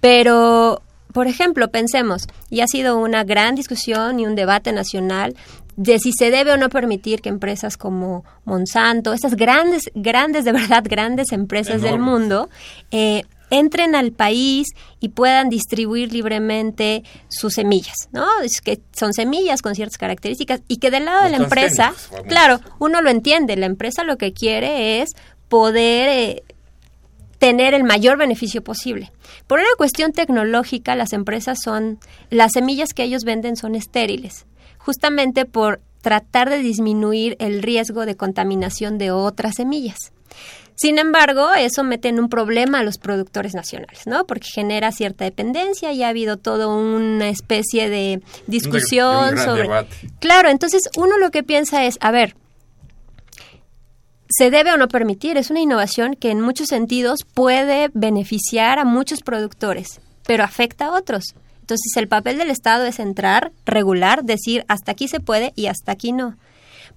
pero 0.00 0.82
por 1.12 1.26
ejemplo, 1.26 1.68
pensemos, 1.70 2.26
y 2.50 2.60
ha 2.60 2.66
sido 2.66 2.98
una 2.98 3.24
gran 3.24 3.54
discusión 3.54 4.20
y 4.20 4.26
un 4.26 4.34
debate 4.34 4.72
nacional 4.72 5.34
de 5.76 5.98
si 5.98 6.12
se 6.12 6.30
debe 6.30 6.52
o 6.52 6.56
no 6.56 6.68
permitir 6.68 7.20
que 7.22 7.28
empresas 7.28 7.76
como 7.76 8.24
Monsanto, 8.44 9.12
estas 9.12 9.34
grandes, 9.34 9.90
grandes, 9.94 10.44
de 10.44 10.52
verdad, 10.52 10.84
grandes 10.86 11.32
empresas 11.32 11.80
del 11.82 11.98
mundo, 11.98 12.48
eh, 12.90 13.22
entren 13.50 13.94
al 13.94 14.12
país 14.12 14.68
y 15.00 15.10
puedan 15.10 15.48
distribuir 15.48 16.12
libremente 16.12 17.02
sus 17.28 17.54
semillas, 17.54 18.08
¿no? 18.12 18.26
Es 18.42 18.60
que 18.60 18.80
son 18.92 19.12
semillas 19.12 19.62
con 19.62 19.74
ciertas 19.74 19.98
características 19.98 20.62
y 20.68 20.78
que 20.78 20.90
del 20.90 21.06
lado 21.06 21.24
de 21.24 21.30
la 21.30 21.36
empresa, 21.38 21.94
claro, 22.28 22.60
uno 22.78 23.00
lo 23.00 23.10
entiende, 23.10 23.56
la 23.56 23.66
empresa 23.66 24.04
lo 24.04 24.16
que 24.16 24.32
quiere 24.32 25.00
es 25.00 25.10
poder 25.48 26.08
eh, 26.08 26.42
tener 27.38 27.74
el 27.74 27.84
mayor 27.84 28.18
beneficio 28.18 28.62
posible. 28.62 29.12
Por 29.46 29.60
una 29.60 29.68
cuestión 29.76 30.12
tecnológica, 30.12 30.96
las 30.96 31.12
empresas 31.12 31.58
son, 31.62 31.98
las 32.30 32.52
semillas 32.52 32.92
que 32.92 33.04
ellos 33.04 33.24
venden 33.24 33.56
son 33.56 33.74
estériles, 33.74 34.46
justamente 34.78 35.44
por 35.44 35.80
tratar 36.02 36.50
de 36.50 36.58
disminuir 36.58 37.36
el 37.38 37.62
riesgo 37.62 38.06
de 38.06 38.16
contaminación 38.16 38.98
de 38.98 39.10
otras 39.10 39.54
semillas. 39.56 40.12
Sin 40.80 40.98
embargo, 40.98 41.54
eso 41.54 41.82
mete 41.82 42.08
en 42.08 42.20
un 42.20 42.28
problema 42.28 42.78
a 42.78 42.82
los 42.84 42.98
productores 42.98 43.52
nacionales, 43.52 44.06
¿no? 44.06 44.26
Porque 44.26 44.46
genera 44.48 44.92
cierta 44.92 45.24
dependencia 45.24 45.92
y 45.92 46.04
ha 46.04 46.08
habido 46.08 46.36
toda 46.36 46.68
una 46.68 47.28
especie 47.30 47.88
de 47.88 48.22
discusión 48.46 49.30
un 49.30 49.30
gran 49.32 49.44
sobre... 49.44 49.62
debate. 49.62 49.96
Claro, 50.20 50.50
entonces 50.50 50.82
uno 50.96 51.18
lo 51.18 51.32
que 51.32 51.42
piensa 51.42 51.84
es, 51.84 51.98
a 52.00 52.12
ver, 52.12 52.36
se 54.28 54.50
debe 54.50 54.72
o 54.72 54.76
no 54.76 54.86
permitir. 54.86 55.36
Es 55.36 55.50
una 55.50 55.60
innovación 55.60 56.14
que 56.14 56.30
en 56.30 56.40
muchos 56.40 56.68
sentidos 56.68 57.26
puede 57.34 57.90
beneficiar 57.92 58.78
a 58.78 58.84
muchos 58.84 59.22
productores, 59.22 60.00
pero 60.26 60.44
afecta 60.44 60.86
a 60.86 60.92
otros. 60.92 61.34
Entonces 61.60 61.96
el 61.96 62.06
papel 62.06 62.38
del 62.38 62.50
Estado 62.50 62.84
es 62.84 63.00
entrar, 63.00 63.50
regular, 63.66 64.22
decir 64.22 64.64
hasta 64.68 64.92
aquí 64.92 65.08
se 65.08 65.18
puede 65.18 65.52
y 65.56 65.66
hasta 65.66 65.90
aquí 65.90 66.12
no. 66.12 66.36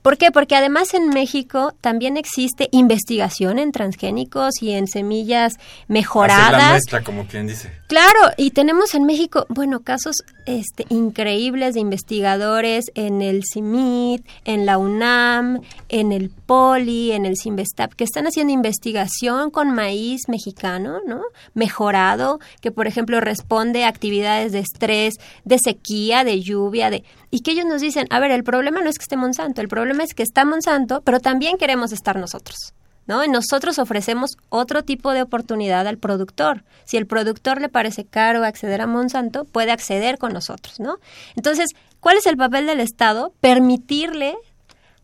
¿Por 0.02 0.18
qué? 0.18 0.32
Porque 0.32 0.56
además 0.56 0.94
en 0.94 1.10
México 1.10 1.74
también 1.82 2.18
existe 2.18 2.70
investigación 2.72 3.60
en 3.60 3.72
transgénicos 3.72 4.62
y 4.62 4.72
en 4.72 4.88
semillas 4.88 5.54
Hacer 5.54 5.60
la 5.60 5.86
mejoradas. 5.88 6.72
nuestra, 6.72 7.04
como 7.04 7.28
quien 7.28 7.48
dice. 7.48 7.72
Claro, 7.92 8.32
y 8.38 8.52
tenemos 8.52 8.96
en 8.96 9.04
México, 9.04 9.46
bueno, 9.50 9.82
casos 9.82 10.24
este, 10.46 10.86
increíbles 10.88 11.74
de 11.74 11.82
investigadores 11.82 12.86
en 12.96 13.22
el 13.22 13.42
CIMIT, 13.44 14.26
en 14.46 14.66
la 14.66 14.78
UNAM, 14.78 15.60
en 15.90 16.14
el 16.14 16.30
POLI, 16.30 17.12
en 17.12 17.26
el 17.26 17.36
CIMBESTAP, 17.36 17.92
que 17.92 18.06
están 18.06 18.28
haciendo 18.28 18.54
investigación 18.54 19.52
con 19.52 19.72
maíz 19.72 20.30
mexicano, 20.30 21.00
¿no? 21.06 21.20
Mejorado, 21.54 22.40
que 22.62 22.72
por 22.72 22.88
ejemplo 22.88 23.20
responde 23.20 23.84
a 23.84 23.90
actividades 23.90 24.54
de 24.54 24.60
estrés, 24.60 25.16
de 25.44 25.60
sequía, 25.62 26.24
de 26.24 26.40
lluvia, 26.40 26.90
de... 26.92 27.04
Y 27.30 27.42
que 27.42 27.52
ellos 27.52 27.66
nos 27.66 27.82
dicen, 27.82 28.08
a 28.10 28.22
ver, 28.22 28.32
el 28.32 28.46
problema 28.46 28.80
no 28.80 28.90
es 28.90 28.98
que 28.98 29.04
esté 29.04 29.18
Monsanto, 29.18 29.60
el 29.60 29.68
problema 29.68 30.04
es 30.04 30.14
que 30.14 30.24
está 30.24 30.46
Monsanto, 30.46 31.02
pero 31.02 31.20
también 31.20 31.58
queremos 31.58 31.92
estar 31.92 32.18
nosotros. 32.18 32.74
¿No? 33.08 33.26
Nosotros 33.28 33.80
ofrecemos 33.80 34.32
otro 34.50 34.84
tipo 34.84 35.12
de 35.12 35.22
oportunidad 35.22 35.88
al 35.88 35.98
productor. 35.98 36.64
Si 36.86 36.98
el 36.98 37.08
productor 37.08 37.62
le 37.62 37.70
parece 37.70 38.06
caro 38.06 38.44
acceder 38.44 38.82
a 38.82 38.88
Monsanto, 38.88 39.46
puede 39.46 39.72
acceder 39.72 40.18
con 40.18 40.34
nosotros, 40.34 40.80
¿no? 40.80 40.98
Entonces, 41.36 41.70
¿cuál 42.00 42.18
es 42.18 42.26
el 42.26 42.38
papel 42.38 42.66
del 42.66 42.80
Estado? 42.80 43.34
Permitirle 43.42 44.36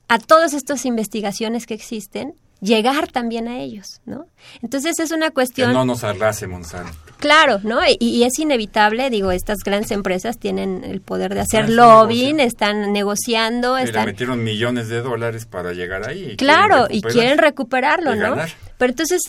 a 0.08 0.20
todas 0.20 0.54
estas 0.54 0.86
investigaciones 0.86 1.66
que 1.66 1.74
existen 1.74 2.34
llegar 2.62 3.12
también 3.12 3.48
a 3.48 3.60
ellos, 3.60 4.02
¿no? 4.06 4.26
Entonces 4.62 5.00
es 5.00 5.12
una 5.12 5.28
Que 5.28 5.34
cuestión 5.34 5.74
no 5.74 5.86
nos 5.86 6.04
arrase 6.04 6.48
Monsanto. 6.48 7.07
Claro, 7.20 7.60
¿no? 7.64 7.80
Y, 7.88 7.98
y 8.00 8.24
es 8.24 8.38
inevitable, 8.38 9.10
digo, 9.10 9.32
estas 9.32 9.58
grandes 9.66 9.90
empresas 9.92 10.38
tienen 10.38 10.84
el 10.84 11.02
poder 11.02 11.34
de 11.34 11.40
hacer 11.42 11.66
Ah, 11.66 11.70
lobbying, 11.70 12.40
están 12.40 12.94
negociando, 12.94 13.76
Y 13.78 13.82
le 13.82 13.86
están 13.88 14.06
metieron 14.06 14.44
millones 14.44 14.88
de 14.90 15.02
dólares 15.02 15.46
para 15.46 15.74
llegar 15.74 16.08
ahí. 16.08 16.32
y 16.34 16.36
Claro, 16.36 16.86
quieren 16.88 16.98
y 16.98 17.02
quieren 17.02 17.38
recuperarlo, 17.40 18.14
y 18.16 18.20
¿no? 18.20 18.30
ganar. 18.32 18.50
Pero 18.78 18.92
entonces 18.92 19.22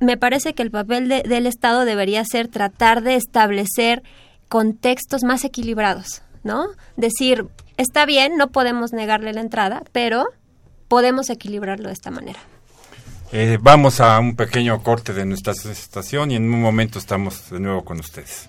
me 0.00 0.16
parece 0.16 0.54
que 0.54 0.62
el 0.64 0.72
papel 0.72 1.08
de- 1.08 1.22
del 1.22 1.46
Estado 1.46 1.84
debería 1.84 2.24
ser 2.24 2.48
tratar 2.48 3.02
de 3.02 3.14
establecer 3.14 4.02
contextos 4.48 5.22
más 5.22 5.44
equilibrados, 5.44 6.22
¿no? 6.42 6.66
Decir, 6.96 7.46
está 7.76 8.06
bien, 8.06 8.36
no 8.36 8.48
podemos 8.50 8.92
negarle 8.92 9.32
la 9.32 9.40
entrada, 9.40 9.82
pero 9.92 10.26
podemos 10.88 11.30
equilibrarlo 11.30 11.88
de 11.88 11.92
esta 11.94 12.10
manera. 12.10 12.40
Eh, 13.32 13.58
vamos 13.60 14.00
a 14.00 14.18
un 14.20 14.36
pequeño 14.36 14.82
corte 14.82 15.12
de 15.12 15.26
nuestra 15.26 15.52
estación 15.52 16.30
y 16.30 16.36
en 16.36 16.44
un 16.44 16.60
momento 16.60 16.98
estamos 16.98 17.50
de 17.50 17.60
nuevo 17.60 17.84
con 17.84 17.98
ustedes. 17.98 18.48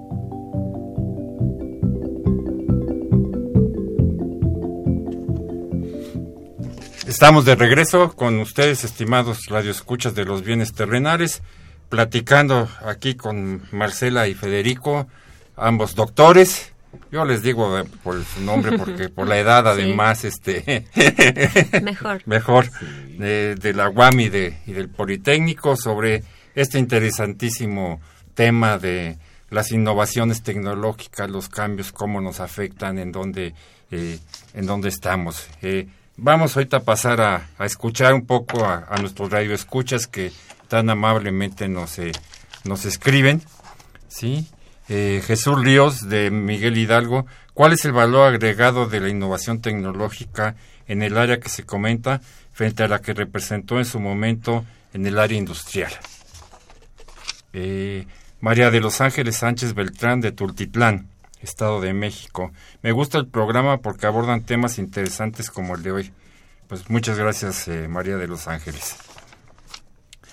Estamos 7.11 7.43
de 7.43 7.55
regreso 7.55 8.13
con 8.13 8.39
ustedes, 8.39 8.85
estimados 8.85 9.47
radioescuchas 9.47 10.15
de 10.15 10.23
los 10.23 10.43
bienes 10.43 10.71
terrenales, 10.71 11.41
platicando 11.89 12.69
aquí 12.85 13.15
con 13.15 13.63
Marcela 13.73 14.29
y 14.29 14.33
Federico, 14.33 15.07
ambos 15.57 15.93
doctores. 15.93 16.71
Yo 17.11 17.25
les 17.25 17.43
digo 17.43 17.77
eh, 17.77 17.83
por 18.01 18.23
su 18.23 18.39
nombre 18.39 18.77
porque 18.77 19.09
por 19.09 19.27
la 19.27 19.37
edad 19.37 19.67
además 19.67 20.23
este 20.23 20.87
mejor 21.83 22.21
mejor 22.25 22.71
de, 23.17 23.55
de, 23.55 23.73
la 23.73 23.89
UAM 23.89 24.17
y, 24.21 24.29
de, 24.29 24.61
y 24.65 24.71
del 24.71 24.87
Politécnico 24.87 25.75
sobre 25.75 26.23
este 26.55 26.79
interesantísimo 26.79 27.99
tema 28.35 28.77
de 28.77 29.17
las 29.49 29.73
innovaciones 29.73 30.43
tecnológicas, 30.43 31.29
los 31.29 31.49
cambios, 31.49 31.91
cómo 31.91 32.21
nos 32.21 32.39
afectan, 32.39 32.97
en 32.99 33.11
dónde, 33.11 33.53
eh, 33.91 34.17
en 34.53 34.65
dónde 34.65 34.87
estamos. 34.87 35.49
Eh, 35.61 35.89
Vamos 36.17 36.55
ahorita 36.55 36.77
a 36.77 36.83
pasar 36.83 37.21
a, 37.21 37.49
escuchar 37.65 38.13
un 38.13 38.25
poco 38.25 38.65
a, 38.65 38.95
nuestros 38.99 39.31
radioescuchas 39.31 40.07
que 40.07 40.31
tan 40.67 40.89
amablemente 40.89 41.67
nos, 41.67 41.97
eh, 41.99 42.11
nos 42.63 42.85
escriben. 42.85 43.41
¿sí? 44.07 44.47
Eh, 44.89 45.21
Jesús 45.25 45.61
Ríos 45.63 46.09
de 46.09 46.31
Miguel 46.31 46.77
Hidalgo, 46.77 47.25
¿cuál 47.53 47.73
es 47.73 47.85
el 47.85 47.93
valor 47.93 48.27
agregado 48.27 48.87
de 48.87 48.99
la 48.99 49.09
innovación 49.09 49.61
tecnológica 49.61 50.55
en 50.87 51.01
el 51.01 51.17
área 51.17 51.39
que 51.39 51.49
se 51.49 51.63
comenta 51.63 52.21
frente 52.51 52.83
a 52.83 52.87
la 52.87 52.99
que 52.99 53.13
representó 53.13 53.77
en 53.77 53.85
su 53.85 53.99
momento 53.99 54.65
en 54.93 55.05
el 55.05 55.17
área 55.17 55.37
industrial? 55.37 55.93
Eh, 57.53 58.05
María 58.41 58.71
de 58.71 58.81
los 58.81 59.01
Ángeles 59.01 59.37
Sánchez 59.37 59.73
Beltrán 59.73 60.19
de 60.19 60.31
Tultitlán. 60.31 61.10
Estado 61.41 61.81
de 61.81 61.93
México. 61.93 62.51
Me 62.81 62.91
gusta 62.91 63.17
el 63.17 63.27
programa 63.27 63.77
porque 63.77 64.07
abordan 64.07 64.43
temas 64.43 64.77
interesantes 64.77 65.49
como 65.49 65.75
el 65.75 65.83
de 65.83 65.91
hoy. 65.91 66.13
Pues 66.67 66.89
muchas 66.89 67.17
gracias, 67.17 67.67
eh, 67.67 67.87
María 67.87 68.17
de 68.17 68.27
Los 68.27 68.47
Ángeles. 68.47 68.95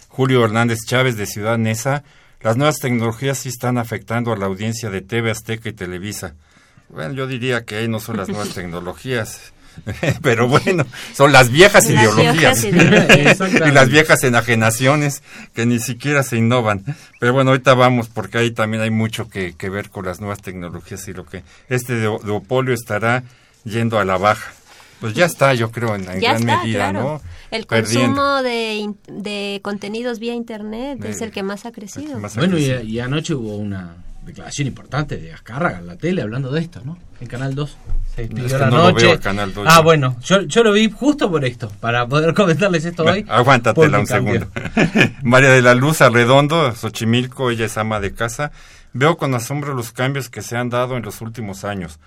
Julio 0.09 0.45
Hernández 0.45 0.81
Chávez 0.87 1.17
de 1.17 1.27
Ciudad 1.27 1.59
Neza. 1.59 2.05
Las 2.41 2.57
nuevas 2.57 2.79
tecnologías 2.79 3.39
sí 3.39 3.49
están 3.49 3.79
afectando 3.79 4.33
a 4.33 4.37
la 4.37 4.47
audiencia 4.47 4.91
de 4.91 5.01
TV 5.01 5.31
Azteca 5.31 5.69
y 5.69 5.73
Televisa. 5.73 6.35
Bueno, 6.89 7.15
yo 7.15 7.27
diría 7.27 7.65
que 7.65 7.77
ahí 7.77 7.89
no 7.89 8.01
son 8.01 8.17
las 8.17 8.29
nuevas 8.29 8.49
tecnologías, 8.55 9.53
pero 10.23 10.49
bueno, 10.49 10.85
son 11.15 11.33
las 11.33 11.51
viejas 11.51 11.89
ideologías 11.89 12.65
y 12.65 12.73
las 12.73 13.89
viejas 13.89 14.23
enajenaciones 14.25 15.23
que 15.55 15.67
ni 15.67 15.79
siquiera 15.79 16.23
se 16.23 16.37
innovan. 16.37 16.85
Pero 17.21 17.33
bueno, 17.33 17.51
ahorita 17.51 17.75
vamos 17.75 18.09
porque 18.09 18.39
ahí 18.39 18.51
también 18.51 18.83
hay 18.83 18.91
mucho 18.91 19.29
que, 19.29 19.55
ver 19.69 19.91
con 19.91 20.07
las 20.07 20.21
nuevas 20.21 20.41
tecnologías 20.41 21.07
y 21.09 21.13
lo 21.13 21.27
que 21.27 21.43
este 21.69 22.01
duopolio 22.01 22.75
estará 22.75 23.23
yendo 23.65 23.99
a 23.99 24.05
la 24.05 24.17
baja. 24.17 24.53
Pues 25.01 25.15
ya 25.15 25.27
está, 25.27 25.55
yo 25.55 25.71
creo, 25.71 25.95
en, 25.95 26.05
gran 26.21 26.45
medida, 26.45 26.93
¿no? 26.93 27.23
El 27.53 27.67
consumo 27.67 28.43
de, 28.43 28.93
de, 29.07 29.61
contenidos 29.63 30.19
vía 30.19 30.35
Internet 30.35 31.05
es 31.05 31.21
el 31.21 31.31
que 31.31 31.45
más 31.45 31.67
ha 31.67 31.73
crecido. 31.73 32.19
bueno, 32.35 32.59
y 32.59 32.99
anoche 32.99 33.35
hubo 33.35 33.57
una 33.57 33.97
declaración 34.29 34.69
importante 34.69 35.17
de 35.17 35.33
Azcárraga 35.33 35.79
en 35.79 35.87
la 35.87 35.97
tele 35.97 36.23
hablando 36.23 36.51
de 36.51 36.61
esto, 36.61 36.81
¿no? 36.85 36.99
En 37.21 37.27
Canal 37.27 37.55
2. 37.55 37.77
Se 38.15 38.29
la 38.59 38.71
noche. 38.71 39.19
Canal 39.19 39.53
2, 39.53 39.67
ah, 39.69 39.81
bueno, 39.81 40.17
yo, 40.23 40.43
yo 40.43 40.63
lo 40.63 40.73
vi 40.73 40.91
justo 40.91 41.31
por 41.31 41.45
esto, 41.45 41.71
para 41.81 42.07
poder 42.07 42.35
comentarles 42.35 42.85
esto 42.85 43.05
hoy. 43.05 43.25
Aguántatela 43.29 43.99
un 43.99 44.07
segundo. 44.07 44.47
María 45.23 45.51
de 45.51 45.63
la 45.63 45.75
Luz 45.75 46.01
Arredondo, 46.01 46.75
Xochimilco, 46.75 47.51
ella 47.51 47.67
es 47.67 47.77
ama 47.79 48.01
de 48.01 48.13
casa. 48.15 48.53
Veo 48.93 49.17
con 49.17 49.35
asombro 49.35 49.75
los 49.75 49.93
cambios 49.93 50.29
que 50.29 50.43
se 50.43 50.57
han 50.57 50.71
dado 50.71 50.97
en 50.97 51.03
los 51.03 51.21
últimos 51.21 51.65
años. 51.65 51.99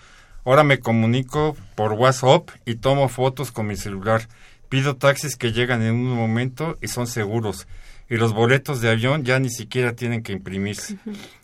Ahora 0.46 0.64
me 0.64 0.80
comunico 0.80 1.56
por 1.76 1.94
WhatsApp 1.94 2.50
y 2.66 2.76
tomo 2.76 3.08
fotos 3.10 3.52
con 3.52 3.68
mi 3.68 3.76
celular. 3.76 4.28
Pido 4.70 4.96
taxis 4.96 5.36
que 5.36 5.52
llegan 5.52 5.82
en 5.82 5.94
un 5.94 6.16
momento 6.16 6.78
y 6.82 6.88
son 6.88 7.08
seguros 7.08 7.68
y 8.12 8.18
los 8.18 8.34
boletos 8.34 8.82
de 8.82 8.90
avión 8.90 9.24
ya 9.24 9.40
ni 9.40 9.50
siquiera 9.50 9.96
tienen 9.96 10.22
que 10.22 10.34
imprimirse. 10.34 10.98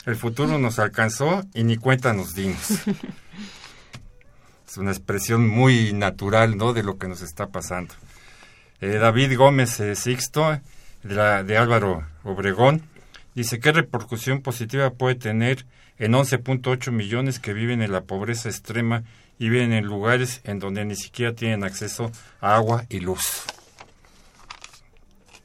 El 0.06 0.18
futuro 0.18 0.60
nos 0.60 0.80
alcanzó 0.80 1.46
y 1.54 1.64
ni 1.64 1.78
cuenta 1.78 2.14
nos 2.14 2.36
dimos. 2.36 2.68
Es 4.68 4.76
una 4.76 4.92
expresión 4.92 5.48
muy 5.48 5.94
natural, 5.94 6.58
¿no? 6.58 6.74
De 6.74 6.84
lo 6.84 6.98
que 6.98 7.08
nos 7.08 7.22
está 7.22 7.48
pasando. 7.48 7.94
Eh, 8.82 8.98
David 9.00 9.38
Gómez 9.38 9.80
eh, 9.80 9.96
Sixto, 9.96 10.60
de, 11.04 11.16
la, 11.16 11.42
de 11.46 11.58
Álvaro 11.58 12.06
Obregón, 12.26 12.82
dice, 13.34 13.62
¿qué 13.62 13.72
repercusión 13.72 14.42
positiva 14.42 14.90
puede 14.90 15.16
tener 15.16 15.66
en 15.98 16.12
11.8 16.12 16.92
millones 16.92 17.40
que 17.40 17.54
viven 17.54 17.82
en 17.82 17.94
la 17.94 18.02
pobreza 18.02 18.50
extrema 18.50 19.04
y 19.40 19.48
viven 19.48 19.72
en 19.72 19.86
lugares 19.86 20.42
en 20.44 20.60
donde 20.60 20.84
ni 20.84 20.98
siquiera 20.98 21.34
tienen 21.34 21.64
acceso 21.64 22.12
a 22.42 22.58
agua 22.58 22.84
y 22.90 23.00
luz? 23.00 23.46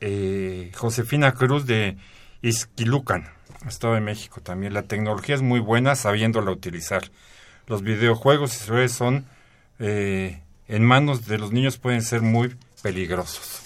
Eh, 0.04 0.72
Josefina 0.74 1.32
Cruz 1.32 1.64
de 1.64 1.96
Izquilucan, 2.42 3.30
Estado 3.66 3.94
de 3.94 4.00
México 4.00 4.40
también. 4.40 4.74
La 4.74 4.82
tecnología 4.82 5.36
es 5.36 5.42
muy 5.42 5.60
buena 5.60 5.94
sabiéndola 5.94 6.50
utilizar. 6.50 7.04
Los 7.68 7.82
videojuegos 7.82 8.60
y 8.60 8.70
redes 8.70 8.92
son 8.92 9.26
eh, 9.78 10.42
en 10.66 10.84
manos 10.84 11.26
de 11.26 11.38
los 11.38 11.52
niños 11.52 11.78
pueden 11.78 12.02
ser 12.02 12.20
muy 12.20 12.56
peligrosos. 12.82 13.62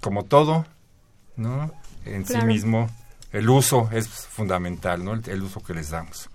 Como 0.00 0.24
todo, 0.24 0.66
¿no? 1.36 1.72
En 2.04 2.26
sí 2.26 2.38
mismo, 2.38 2.90
el 3.30 3.48
uso 3.48 3.88
es 3.92 4.08
fundamental, 4.08 5.04
¿no? 5.04 5.14
El, 5.14 5.22
el, 5.28 5.42
uso 5.42 5.62
que 5.62 5.74
les 5.74 5.90
damos. 5.90 6.30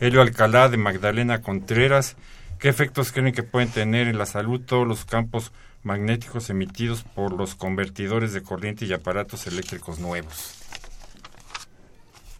Helio 0.00 0.22
Alcalá 0.22 0.68
de 0.68 0.76
Magdalena 0.76 1.40
Contreras, 1.40 2.16
¿qué 2.58 2.68
efectos 2.68 3.12
creen 3.12 3.32
que 3.32 3.42
pueden 3.42 3.70
tener 3.70 4.08
en 4.08 4.18
la 4.18 4.26
salud 4.26 4.60
todos 4.60 4.86
los 4.86 5.04
campos 5.04 5.52
magnéticos 5.82 6.50
emitidos 6.50 7.02
por 7.02 7.32
los 7.32 7.54
convertidores 7.54 8.32
de 8.32 8.42
corriente 8.42 8.84
y 8.84 8.92
aparatos 8.92 9.46
eléctricos 9.46 9.98
nuevos. 9.98 10.54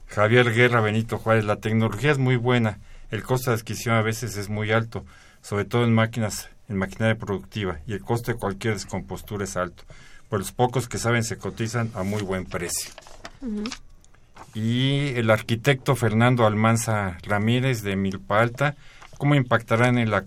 Javier 0.07 0.53
Guerra 0.53 0.81
Benito 0.81 1.19
Juárez, 1.19 1.45
la 1.45 1.57
tecnología 1.57 2.11
es 2.11 2.19
muy 2.19 2.37
buena, 2.37 2.79
el 3.11 3.23
costo 3.23 3.51
de 3.51 3.57
adquisición 3.57 3.95
a 3.95 4.03
veces 4.03 4.37
es 4.37 4.49
muy 4.49 4.73
alto, 4.73 5.05
sobre 5.43 5.65
todo 5.65 5.85
en 5.85 5.95
máquinas, 5.95 6.49
en 6.69 6.77
maquinaria 6.77 7.17
productiva, 7.17 7.79
y 7.87 7.93
el 7.93 8.01
costo 8.01 8.33
de 8.33 8.39
cualquier 8.39 8.75
descompostura 8.75 9.45
es 9.45 9.57
alto. 9.57 9.85
Pues 10.29 10.41
los 10.41 10.53
pocos 10.53 10.89
que 10.89 10.99
saben 10.99 11.25
se 11.25 11.39
cotizan 11.39 11.91
a 11.95 12.03
muy 12.03 12.23
buen 12.23 12.45
precio. 12.45 12.91
Y 14.55 15.13
el 15.15 15.31
arquitecto 15.31 15.95
Fernando 15.95 16.47
Almanza 16.47 17.17
Ramírez 17.23 17.83
de 17.83 17.97
Milpa 17.97 18.41
Alta, 18.41 18.77
¿cómo 19.19 19.35
impactarán 19.35 19.99
en 19.99 20.11
la 20.11 20.25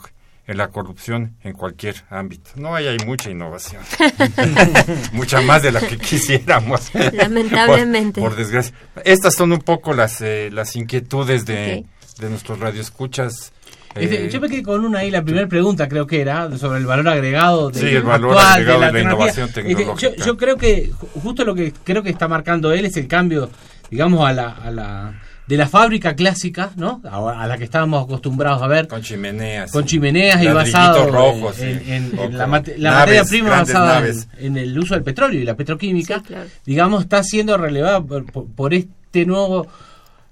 en 0.48 0.58
la 0.58 0.70
corrupción 0.70 1.36
en 1.44 1.54
cualquier 1.54 1.96
ámbito. 2.10 2.52
No 2.56 2.76
hay, 2.76 2.88
hay 2.88 2.98
mucha 3.06 3.30
innovación, 3.30 3.82
mucha 5.14 5.42
más 5.42 5.62
de 5.62 5.72
la 5.72 5.80
que 5.80 5.98
quisiéramos. 5.98 6.92
Lamentablemente. 7.14 8.20
Por, 8.20 8.36
desgracia. 8.36 8.76
Estas 9.06 9.36
son 9.36 9.54
un 9.54 9.60
poco 9.60 9.94
las, 9.94 10.22
eh, 10.22 10.50
las 10.52 10.76
inquietudes 10.76 11.46
de, 11.46 11.86
de 12.20 12.30
nuestros 12.30 12.60
radioescuchas. 12.60 13.54
Eh, 13.96 14.30
yo 14.32 14.40
me 14.40 14.50
quedé 14.50 14.64
con 14.64 14.86
una 14.86 15.00
ahí, 15.00 15.12
la 15.12 15.22
primera 15.22 15.48
pregunta 15.48 15.90
creo 15.90 16.08
que 16.08 16.22
era 16.22 16.58
sobre 16.58 16.80
el 16.80 16.86
valor 16.86 17.10
agregado 17.10 17.72
de, 17.72 17.80
sí, 17.80 17.88
el 17.88 18.04
valor 18.04 18.38
agregado 18.38 18.80
de 18.80 18.92
la, 18.92 19.00
innovación 19.02 19.52
tecnológica. 19.52 20.16
Yo, 20.16 20.16
yo, 20.16 20.38
creo 20.38 20.56
que 20.56 20.92
justo 21.22 21.44
lo 21.44 21.54
que 21.54 21.74
creo 21.84 22.02
que 22.02 22.10
está 22.10 22.30
marcando 22.30 22.72
él 22.72 22.86
es 22.86 22.96
el 22.96 23.08
cambio, 23.08 23.50
digamos, 23.90 24.26
a 24.26 24.32
la, 24.32 24.50
a 24.50 24.72
la 24.72 25.22
de 25.52 25.58
la 25.58 25.68
fábrica 25.68 26.16
clásica, 26.16 26.72
¿no? 26.78 27.02
A, 27.04 27.46
la 27.46 27.58
que 27.58 27.66
estábamos 27.66 28.06
acostumbrados 28.06 28.62
a 28.62 28.68
ver. 28.68 28.88
Con 28.88 29.02
chimeneas. 29.02 29.70
Con 29.70 29.84
chimeneas 29.84 30.42
y 30.42 30.48
basado 30.48 31.12
rojos, 31.12 31.60
en, 31.60 32.14
la, 32.38 32.48
materia 32.48 33.26
prima 33.26 33.50
basada 33.50 34.02
en, 34.38 34.56
el 34.56 34.80
uso 34.80 34.94
del 34.94 35.04
petróleo 35.04 35.42
y 35.42 35.44
la 35.44 35.58
petroquímica, 35.58 36.24
digamos, 36.66 37.04
está 37.04 37.22
siendo 37.22 37.58
relevada 37.58 38.02
por, 38.02 38.74
este 38.74 39.26
nuevo 39.26 39.68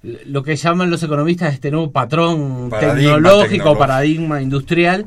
lo 0.01 0.41
que 0.41 0.55
llaman 0.55 0.89
los 0.89 1.03
economistas 1.03 1.53
este 1.53 1.69
nuevo 1.69 1.91
patrón 1.91 2.71
tecnológico, 2.79 3.77
paradigma 3.77 4.41
industrial, 4.41 5.05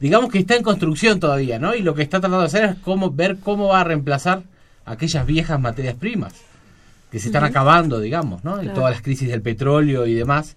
digamos 0.00 0.28
que 0.32 0.40
está 0.40 0.56
en 0.56 0.64
construcción 0.64 1.20
todavía, 1.20 1.60
¿no? 1.60 1.76
Y 1.76 1.82
lo 1.82 1.94
que 1.94 2.02
está 2.02 2.18
tratando 2.18 2.40
de 2.40 2.46
hacer 2.46 2.64
es 2.64 2.74
cómo 2.82 3.12
ver 3.12 3.36
cómo 3.36 3.68
va 3.68 3.82
a 3.82 3.84
reemplazar 3.84 4.42
aquellas 4.84 5.24
viejas 5.24 5.60
materias 5.60 5.94
primas 5.94 6.34
que 7.12 7.18
se 7.20 7.28
están 7.28 7.44
acabando, 7.44 8.00
digamos, 8.00 8.42
¿no? 8.42 8.62
Y 8.62 8.66
todas 8.74 8.90
las 8.92 9.02
crisis 9.02 9.28
del 9.28 9.42
petróleo 9.42 10.06
y 10.06 10.14
demás. 10.14 10.56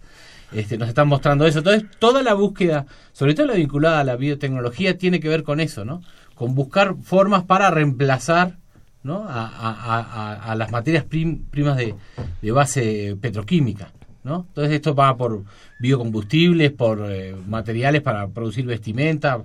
Este, 0.53 0.77
nos 0.77 0.87
están 0.87 1.07
mostrando 1.09 1.45
eso. 1.45 1.59
Entonces, 1.59 1.83
toda 1.99 2.23
la 2.23 2.33
búsqueda, 2.33 2.85
sobre 3.11 3.33
todo 3.33 3.47
la 3.47 3.55
vinculada 3.55 3.99
a 3.99 4.03
la 4.05 4.15
biotecnología, 4.15 4.97
tiene 4.97 5.19
que 5.19 5.27
ver 5.27 5.43
con 5.43 5.59
eso, 5.59 5.83
¿no? 5.83 6.01
Con 6.33 6.55
buscar 6.55 6.95
formas 7.03 7.43
para 7.43 7.69
reemplazar 7.71 8.57
¿no? 9.03 9.25
a, 9.27 9.45
a- 9.47 9.99
a- 9.99 10.51
a 10.51 10.55
las 10.55 10.71
materias 10.71 11.03
prim- 11.03 11.43
primas 11.51 11.75
de, 11.77 11.93
de 12.41 12.51
base 12.51 13.17
petroquímica. 13.19 13.91
¿no? 14.23 14.45
Entonces 14.47 14.73
esto 14.73 14.95
va 14.95 15.15
por 15.17 15.43
biocombustibles, 15.79 16.71
por 16.71 17.05
eh, 17.11 17.35
materiales 17.47 18.01
para 18.01 18.27
producir 18.29 18.65
vestimenta, 18.65 19.43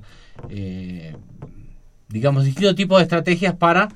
eh, 0.49 1.15
digamos, 2.09 2.45
distintos 2.45 2.75
tipos 2.77 2.99
de 2.99 3.03
estrategias 3.03 3.55
para 3.55 3.89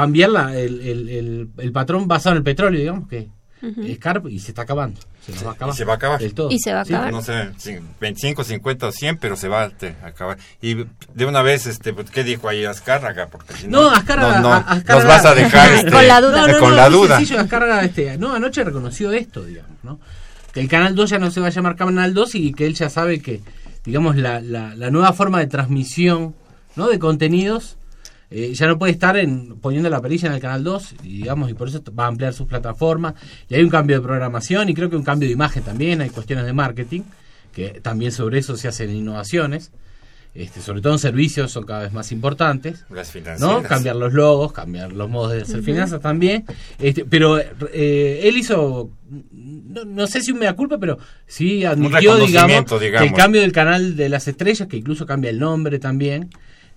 cambiar 0.00 0.30
la- 0.30 0.56
el, 0.58 0.80
el- 0.80 1.08
el- 1.08 1.48
el 1.58 1.72
patrón 1.72 2.06
basado 2.06 2.34
en 2.34 2.38
el 2.38 2.42
petróleo, 2.44 2.78
digamos, 2.80 3.08
que 3.08 3.28
es 3.60 3.98
caro 3.98 4.28
y 4.28 4.38
se 4.38 4.52
está 4.52 4.62
acabando. 4.62 5.00
Se, 5.26 5.44
va 5.44 5.50
a 5.50 5.54
acabar. 5.54 5.74
y 5.74 5.76
se 5.76 5.84
va 5.84 5.92
a 5.92 5.96
acabar. 5.96 6.20
del 6.20 6.32
todo. 6.32 6.48
Y 6.50 6.58
se 6.58 6.72
va 6.72 6.80
a 6.80 6.84
Sí, 6.84 6.94
acabar. 6.94 7.12
No 7.12 7.20
sé, 7.22 7.32
cin- 7.58 7.82
25, 8.00 8.44
50 8.44 8.86
o 8.86 8.92
100, 8.92 9.18
pero 9.18 9.36
se 9.36 9.48
va 9.48 9.64
a 9.64 9.70
te- 9.70 9.96
acabar. 10.02 10.38
Y 10.62 10.74
de 11.14 11.26
una 11.26 11.42
vez, 11.42 11.66
este, 11.66 11.92
pues, 11.92 12.10
¿qué 12.10 12.22
dijo 12.24 12.48
ahí 12.48 12.64
Azcárraga? 12.64 13.26
Porque 13.26 13.52
si 13.54 13.66
No, 13.68 13.90
Azcárraga- 13.90 14.40
no, 14.40 14.48
no, 14.48 14.54
Azcárraga- 14.54 14.94
nos 14.94 15.04
vas 15.04 15.24
a 15.26 15.34
dejar 15.34 15.72
este, 15.74 15.90
Con 15.92 16.06
la 16.08 16.20
duda. 16.20 16.46
No, 16.46 16.52
no, 16.52 16.58
con 16.60 16.70
no, 16.70 16.76
la 16.76 16.88
duda. 16.88 17.16
sencillo, 17.18 17.40
Azcárraga, 17.40 17.84
este, 17.84 18.16
no, 18.16 18.32
anoche 18.34 18.62
reconoció 18.64 19.12
esto, 19.12 19.44
digamos, 19.44 19.76
¿no? 19.82 20.00
Que 20.54 20.60
el 20.60 20.68
Canal 20.68 20.94
2 20.94 21.10
ya 21.10 21.18
no 21.18 21.30
se 21.30 21.40
va 21.40 21.48
a 21.48 21.50
llamar 21.50 21.76
Canal 21.76 22.14
2 22.14 22.34
y 22.36 22.52
que 22.54 22.64
él 22.66 22.74
ya 22.74 22.88
sabe 22.88 23.20
que, 23.20 23.42
digamos, 23.84 24.16
la, 24.16 24.40
la, 24.40 24.74
la 24.76 24.90
nueva 24.90 25.12
forma 25.12 25.40
de 25.40 25.46
transmisión, 25.48 26.34
¿no? 26.76 26.88
De 26.88 26.98
contenidos 27.00 27.76
eh, 28.30 28.52
ya 28.54 28.66
no 28.66 28.78
puede 28.78 28.92
estar 28.92 29.16
en, 29.16 29.56
poniendo 29.56 29.88
la 29.88 30.02
perilla 30.02 30.28
en 30.28 30.34
el 30.34 30.40
Canal 30.40 30.62
2, 30.62 30.94
y, 31.02 31.08
digamos, 31.18 31.50
y 31.50 31.54
por 31.54 31.68
eso 31.68 31.82
va 31.98 32.04
a 32.04 32.08
ampliar 32.08 32.34
sus 32.34 32.46
plataformas. 32.46 33.14
Y 33.48 33.54
hay 33.54 33.62
un 33.62 33.70
cambio 33.70 33.96
de 33.96 34.02
programación 34.02 34.68
y 34.68 34.74
creo 34.74 34.90
que 34.90 34.96
un 34.96 35.04
cambio 35.04 35.28
de 35.28 35.32
imagen 35.32 35.62
también, 35.62 36.00
hay 36.02 36.10
cuestiones 36.10 36.44
de 36.44 36.52
marketing, 36.52 37.02
que 37.52 37.80
también 37.80 38.12
sobre 38.12 38.38
eso 38.38 38.56
se 38.56 38.68
hacen 38.68 38.94
innovaciones. 38.94 39.70
Este, 40.34 40.60
sobre 40.60 40.82
todo 40.82 40.92
en 40.92 40.98
servicios 40.98 41.50
son 41.50 41.64
cada 41.64 41.82
vez 41.82 41.92
más 41.92 42.12
importantes. 42.12 42.84
Las 42.90 43.12
¿no? 43.40 43.62
Cambiar 43.62 43.96
los 43.96 44.12
logos, 44.12 44.52
cambiar 44.52 44.92
los 44.92 45.08
modos 45.08 45.32
de 45.32 45.42
hacer 45.42 45.62
finanzas 45.62 46.00
también. 46.00 46.44
Este, 46.78 47.04
pero 47.04 47.38
eh, 47.38 48.20
él 48.22 48.36
hizo, 48.36 48.90
no, 49.32 49.84
no 49.84 50.06
sé 50.06 50.20
si 50.20 50.30
un 50.30 50.38
mea 50.38 50.52
culpa, 50.52 50.78
pero 50.78 50.98
sí 51.26 51.64
admitió, 51.64 52.16
digamos, 52.16 52.70
que 52.70 52.86
el 52.88 53.12
cambio 53.14 53.40
del 53.40 53.52
canal 53.52 53.96
de 53.96 54.08
las 54.10 54.28
estrellas, 54.28 54.68
que 54.68 54.76
incluso 54.76 55.06
cambia 55.06 55.30
el 55.30 55.38
nombre 55.40 55.78
también, 55.78 56.30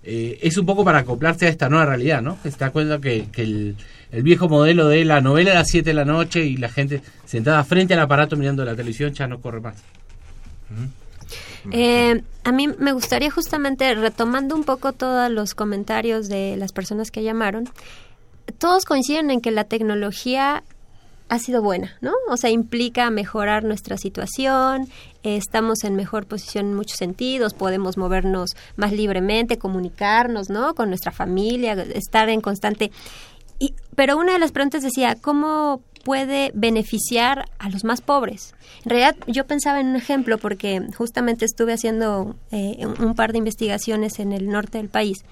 eh, 0.04 0.38
es 0.42 0.56
un 0.56 0.66
poco 0.66 0.84
para 0.84 0.98
acoplarse 0.98 1.46
a 1.46 1.48
esta 1.48 1.68
nueva 1.68 1.86
realidad, 1.86 2.22
¿no? 2.22 2.38
Da 2.58 2.70
cuenta 2.70 3.00
que, 3.00 3.26
que 3.30 3.42
el, 3.42 3.76
el 4.10 4.22
viejo 4.22 4.48
modelo 4.48 4.88
de 4.88 5.04
la 5.04 5.20
novela 5.20 5.52
a 5.52 5.54
las 5.54 5.68
7 5.68 5.90
de 5.90 5.94
la 5.94 6.04
noche 6.04 6.44
y 6.44 6.56
la 6.56 6.68
gente 6.68 7.02
sentada 7.24 7.64
frente 7.64 7.94
al 7.94 8.00
aparato 8.00 8.36
mirando 8.36 8.64
la 8.64 8.74
televisión 8.74 9.12
ya 9.12 9.26
no 9.26 9.40
corre 9.40 9.60
más. 9.60 9.76
Eh, 11.70 12.22
a 12.44 12.52
mí 12.52 12.68
me 12.78 12.92
gustaría 12.92 13.30
justamente, 13.30 13.94
retomando 13.94 14.54
un 14.54 14.64
poco 14.64 14.92
todos 14.92 15.30
los 15.30 15.54
comentarios 15.54 16.28
de 16.28 16.56
las 16.56 16.72
personas 16.72 17.10
que 17.10 17.22
llamaron, 17.22 17.68
todos 18.58 18.84
coinciden 18.84 19.30
en 19.30 19.40
que 19.40 19.50
la 19.50 19.64
tecnología 19.64 20.64
ha 21.32 21.38
sido 21.38 21.62
buena, 21.62 21.96
¿no? 22.02 22.12
O 22.28 22.36
sea, 22.36 22.50
implica 22.50 23.08
mejorar 23.08 23.64
nuestra 23.64 23.96
situación, 23.96 24.86
estamos 25.22 25.82
en 25.82 25.96
mejor 25.96 26.26
posición 26.26 26.66
en 26.66 26.74
muchos 26.74 26.98
sentidos, 26.98 27.54
podemos 27.54 27.96
movernos 27.96 28.50
más 28.76 28.92
libremente, 28.92 29.56
comunicarnos, 29.56 30.50
¿no? 30.50 30.74
Con 30.74 30.90
nuestra 30.90 31.10
familia, 31.10 31.72
estar 31.94 32.28
en 32.28 32.42
constante... 32.42 32.92
Y, 33.58 33.74
pero 33.96 34.18
una 34.18 34.34
de 34.34 34.40
las 34.40 34.52
preguntas 34.52 34.82
decía, 34.82 35.16
¿cómo 35.22 35.80
puede 36.04 36.50
beneficiar 36.52 37.46
a 37.58 37.70
los 37.70 37.82
más 37.82 38.02
pobres? 38.02 38.54
En 38.84 38.90
realidad 38.90 39.16
yo 39.26 39.46
pensaba 39.46 39.80
en 39.80 39.86
un 39.86 39.96
ejemplo 39.96 40.36
porque 40.36 40.82
justamente 40.98 41.46
estuve 41.46 41.72
haciendo 41.72 42.36
eh, 42.50 42.84
un 42.98 43.14
par 43.14 43.32
de 43.32 43.38
investigaciones 43.38 44.18
en 44.18 44.32
el 44.32 44.48
norte 44.48 44.76
del 44.76 44.90
país 44.90 45.24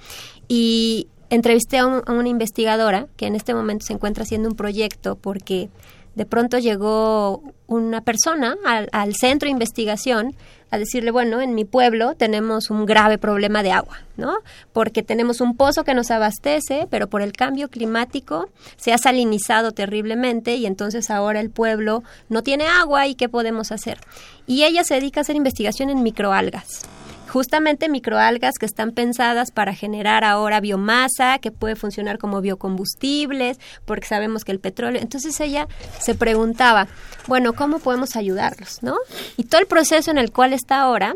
y 0.48 1.08
entrevisté 1.30 1.78
a, 1.78 1.86
un- 1.86 2.02
una 2.08 2.28
investigadora 2.28 3.06
que 3.16 3.26
en 3.26 3.34
este 3.36 3.54
momento 3.54 3.86
se 3.86 3.92
encuentra 3.94 4.24
haciendo 4.24 4.48
un 4.48 4.56
proyecto 4.56 5.16
porque 5.16 5.70
de 6.14 6.26
pronto 6.26 6.58
llegó 6.58 7.42
una 7.68 8.00
persona 8.00 8.56
al 8.92 9.14
centro 9.14 9.46
de 9.46 9.52
investigación 9.52 10.34
a 10.72 10.78
decirle, 10.78 11.10
bueno, 11.12 11.40
en 11.40 11.54
mi 11.54 11.64
pueblo 11.64 12.14
tenemos 12.16 12.70
un 12.70 12.84
grave 12.86 13.16
problema 13.18 13.62
de 13.62 13.72
agua, 13.72 13.98
¿no? 14.16 14.34
Porque 14.72 15.02
tenemos 15.02 15.40
un 15.40 15.56
pozo 15.56 15.82
que 15.84 15.94
nos 15.94 16.10
abastece, 16.12 16.86
pero 16.90 17.08
por 17.08 17.22
el 17.22 17.32
cambio 17.32 17.68
climático 17.68 18.48
se 18.76 18.92
ha 18.92 18.98
salinizado 18.98 19.72
terriblemente 19.72 20.54
y 20.56 20.66
entonces 20.66 21.10
ahora 21.10 21.40
el 21.40 21.50
pueblo 21.50 22.02
no 22.28 22.42
tiene 22.42 22.66
agua 22.66 23.06
y 23.06 23.14
¿qué 23.14 23.28
podemos 23.28 23.72
hacer? 23.72 23.98
Y 24.46 24.64
ella 24.64 24.84
se 24.84 24.94
dedica 24.94 25.20
a 25.20 25.22
hacer 25.22 25.36
investigación 25.36 25.90
en 25.90 26.02
microalgas 26.02 26.82
justamente 27.30 27.88
microalgas 27.88 28.58
que 28.58 28.66
están 28.66 28.90
pensadas 28.90 29.52
para 29.52 29.74
generar 29.74 30.24
ahora 30.24 30.60
biomasa, 30.60 31.38
que 31.38 31.52
puede 31.52 31.76
funcionar 31.76 32.18
como 32.18 32.40
biocombustibles, 32.40 33.58
porque 33.84 34.06
sabemos 34.06 34.44
que 34.44 34.52
el 34.52 34.58
petróleo. 34.58 35.00
Entonces 35.00 35.38
ella 35.40 35.68
se 36.00 36.14
preguntaba, 36.14 36.88
bueno, 37.28 37.52
¿cómo 37.52 37.78
podemos 37.78 38.16
ayudarlos? 38.16 38.82
¿No? 38.82 38.96
Y 39.36 39.44
todo 39.44 39.60
el 39.60 39.68
proceso 39.68 40.10
en 40.10 40.18
el 40.18 40.32
cual 40.32 40.52
está 40.52 40.80
ahora 40.80 41.14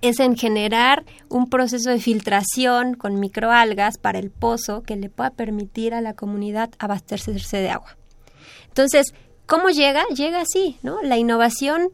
es 0.00 0.20
en 0.20 0.36
generar 0.36 1.04
un 1.28 1.50
proceso 1.50 1.90
de 1.90 2.00
filtración 2.00 2.94
con 2.94 3.20
microalgas 3.20 3.98
para 3.98 4.18
el 4.18 4.30
pozo 4.30 4.82
que 4.82 4.96
le 4.96 5.08
pueda 5.08 5.30
permitir 5.30 5.94
a 5.94 6.00
la 6.00 6.14
comunidad 6.14 6.70
abastecerse 6.78 7.56
de 7.58 7.70
agua. 7.70 7.96
Entonces, 8.68 9.12
¿cómo 9.46 9.70
llega? 9.70 10.04
Llega 10.14 10.40
así, 10.40 10.78
¿no? 10.82 11.02
La 11.02 11.18
innovación 11.18 11.90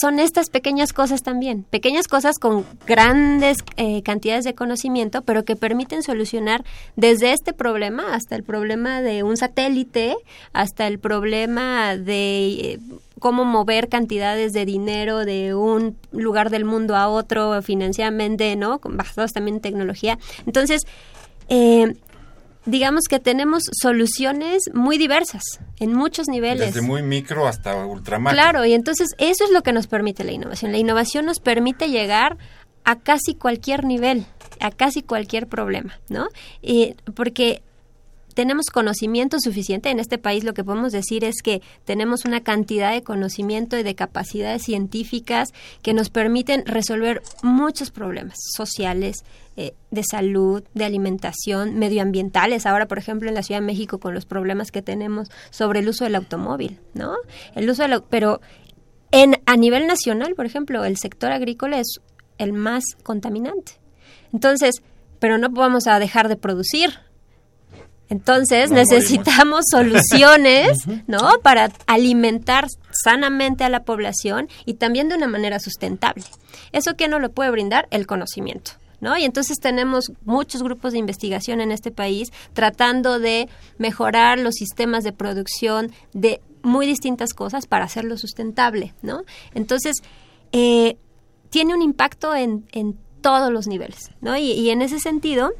son 0.00 0.18
estas 0.18 0.50
pequeñas 0.50 0.92
cosas 0.92 1.22
también, 1.22 1.62
pequeñas 1.70 2.08
cosas 2.08 2.38
con 2.38 2.64
grandes 2.86 3.58
eh, 3.76 4.02
cantidades 4.02 4.44
de 4.44 4.54
conocimiento, 4.54 5.22
pero 5.22 5.44
que 5.44 5.54
permiten 5.56 6.02
solucionar 6.02 6.64
desde 6.96 7.32
este 7.32 7.52
problema 7.52 8.14
hasta 8.14 8.34
el 8.34 8.42
problema 8.42 9.02
de 9.02 9.22
un 9.22 9.36
satélite, 9.36 10.16
hasta 10.52 10.86
el 10.88 10.98
problema 10.98 11.96
de 11.96 12.46
eh, 12.72 12.78
cómo 13.20 13.44
mover 13.44 13.88
cantidades 13.88 14.52
de 14.52 14.64
dinero 14.64 15.24
de 15.24 15.54
un 15.54 15.96
lugar 16.10 16.50
del 16.50 16.64
mundo 16.64 16.96
a 16.96 17.08
otro 17.08 17.62
financieramente, 17.62 18.56
¿no? 18.56 18.80
Con- 18.80 18.96
Basados 18.96 19.32
también 19.32 19.56
en 19.56 19.62
tecnología. 19.62 20.18
Entonces, 20.46 20.82
eh, 21.48 21.94
digamos 22.66 23.04
que 23.08 23.18
tenemos 23.18 23.64
soluciones 23.80 24.62
muy 24.72 24.98
diversas 24.98 25.42
en 25.78 25.92
muchos 25.92 26.28
niveles. 26.28 26.74
Desde 26.74 26.86
muy 26.86 27.02
micro 27.02 27.46
hasta 27.46 27.84
ultramacro. 27.84 28.36
Claro, 28.36 28.64
y 28.64 28.72
entonces 28.72 29.10
eso 29.18 29.44
es 29.44 29.50
lo 29.50 29.62
que 29.62 29.72
nos 29.72 29.86
permite 29.86 30.24
la 30.24 30.32
innovación. 30.32 30.72
La 30.72 30.78
innovación 30.78 31.26
nos 31.26 31.40
permite 31.40 31.88
llegar 31.88 32.38
a 32.84 32.98
casi 32.98 33.34
cualquier 33.34 33.84
nivel, 33.84 34.26
a 34.60 34.70
casi 34.70 35.02
cualquier 35.02 35.46
problema, 35.46 35.98
¿no? 36.08 36.28
Y 36.62 36.94
porque 37.14 37.62
tenemos 38.34 38.66
conocimiento 38.66 39.38
suficiente 39.40 39.90
en 39.90 40.00
este 40.00 40.18
país, 40.18 40.44
lo 40.44 40.54
que 40.54 40.64
podemos 40.64 40.92
decir 40.92 41.24
es 41.24 41.36
que 41.42 41.62
tenemos 41.84 42.24
una 42.24 42.42
cantidad 42.42 42.92
de 42.92 43.02
conocimiento 43.02 43.78
y 43.78 43.82
de 43.82 43.94
capacidades 43.94 44.62
científicas 44.62 45.50
que 45.82 45.94
nos 45.94 46.10
permiten 46.10 46.66
resolver 46.66 47.22
muchos 47.42 47.90
problemas 47.90 48.36
sociales, 48.56 49.24
eh, 49.56 49.72
de 49.92 50.02
salud, 50.02 50.64
de 50.74 50.84
alimentación, 50.84 51.78
medioambientales. 51.78 52.66
Ahora, 52.66 52.86
por 52.86 52.98
ejemplo, 52.98 53.28
en 53.28 53.36
la 53.36 53.44
Ciudad 53.44 53.60
de 53.60 53.66
México 53.66 53.98
con 53.98 54.12
los 54.12 54.26
problemas 54.26 54.72
que 54.72 54.82
tenemos 54.82 55.28
sobre 55.50 55.78
el 55.78 55.88
uso 55.88 56.02
del 56.02 56.16
automóvil, 56.16 56.80
¿no? 56.92 57.14
El 57.54 57.70
uso 57.70 57.84
del, 57.84 58.02
pero 58.10 58.40
en 59.12 59.40
a 59.46 59.56
nivel 59.56 59.86
nacional, 59.86 60.34
por 60.34 60.44
ejemplo, 60.44 60.84
el 60.84 60.96
sector 60.96 61.30
agrícola 61.30 61.78
es 61.78 62.00
el 62.38 62.52
más 62.52 62.82
contaminante. 63.04 63.78
Entonces, 64.32 64.82
pero 65.20 65.38
no 65.38 65.50
vamos 65.50 65.86
a 65.86 66.00
dejar 66.00 66.28
de 66.28 66.36
producir. 66.36 66.90
Entonces 68.08 68.70
necesitamos 68.70 69.64
soluciones, 69.70 70.78
¿no? 71.06 71.38
Para 71.42 71.70
alimentar 71.86 72.66
sanamente 72.90 73.64
a 73.64 73.68
la 73.68 73.84
población 73.84 74.48
y 74.66 74.74
también 74.74 75.08
de 75.08 75.16
una 75.16 75.26
manera 75.26 75.58
sustentable. 75.58 76.24
¿Eso 76.72 76.96
qué 76.96 77.08
no 77.08 77.18
lo 77.18 77.32
puede 77.32 77.50
brindar? 77.50 77.88
El 77.90 78.06
conocimiento. 78.06 78.72
¿No? 79.00 79.18
Y 79.18 79.24
entonces 79.24 79.58
tenemos 79.58 80.12
muchos 80.24 80.62
grupos 80.62 80.92
de 80.92 80.98
investigación 80.98 81.60
en 81.60 81.72
este 81.72 81.90
país 81.90 82.32
tratando 82.54 83.18
de 83.18 83.50
mejorar 83.76 84.38
los 84.38 84.54
sistemas 84.54 85.04
de 85.04 85.12
producción 85.12 85.92
de 86.14 86.40
muy 86.62 86.86
distintas 86.86 87.34
cosas 87.34 87.66
para 87.66 87.84
hacerlo 87.84 88.16
sustentable, 88.16 88.94
¿no? 89.02 89.24
Entonces, 89.52 89.96
eh, 90.52 90.96
tiene 91.50 91.74
un 91.74 91.82
impacto 91.82 92.34
en, 92.34 92.66
en 92.72 92.96
todos 93.20 93.52
los 93.52 93.66
niveles, 93.66 94.10
¿no? 94.22 94.38
Y, 94.38 94.52
y 94.52 94.70
en 94.70 94.80
ese 94.80 94.98
sentido, 94.98 95.52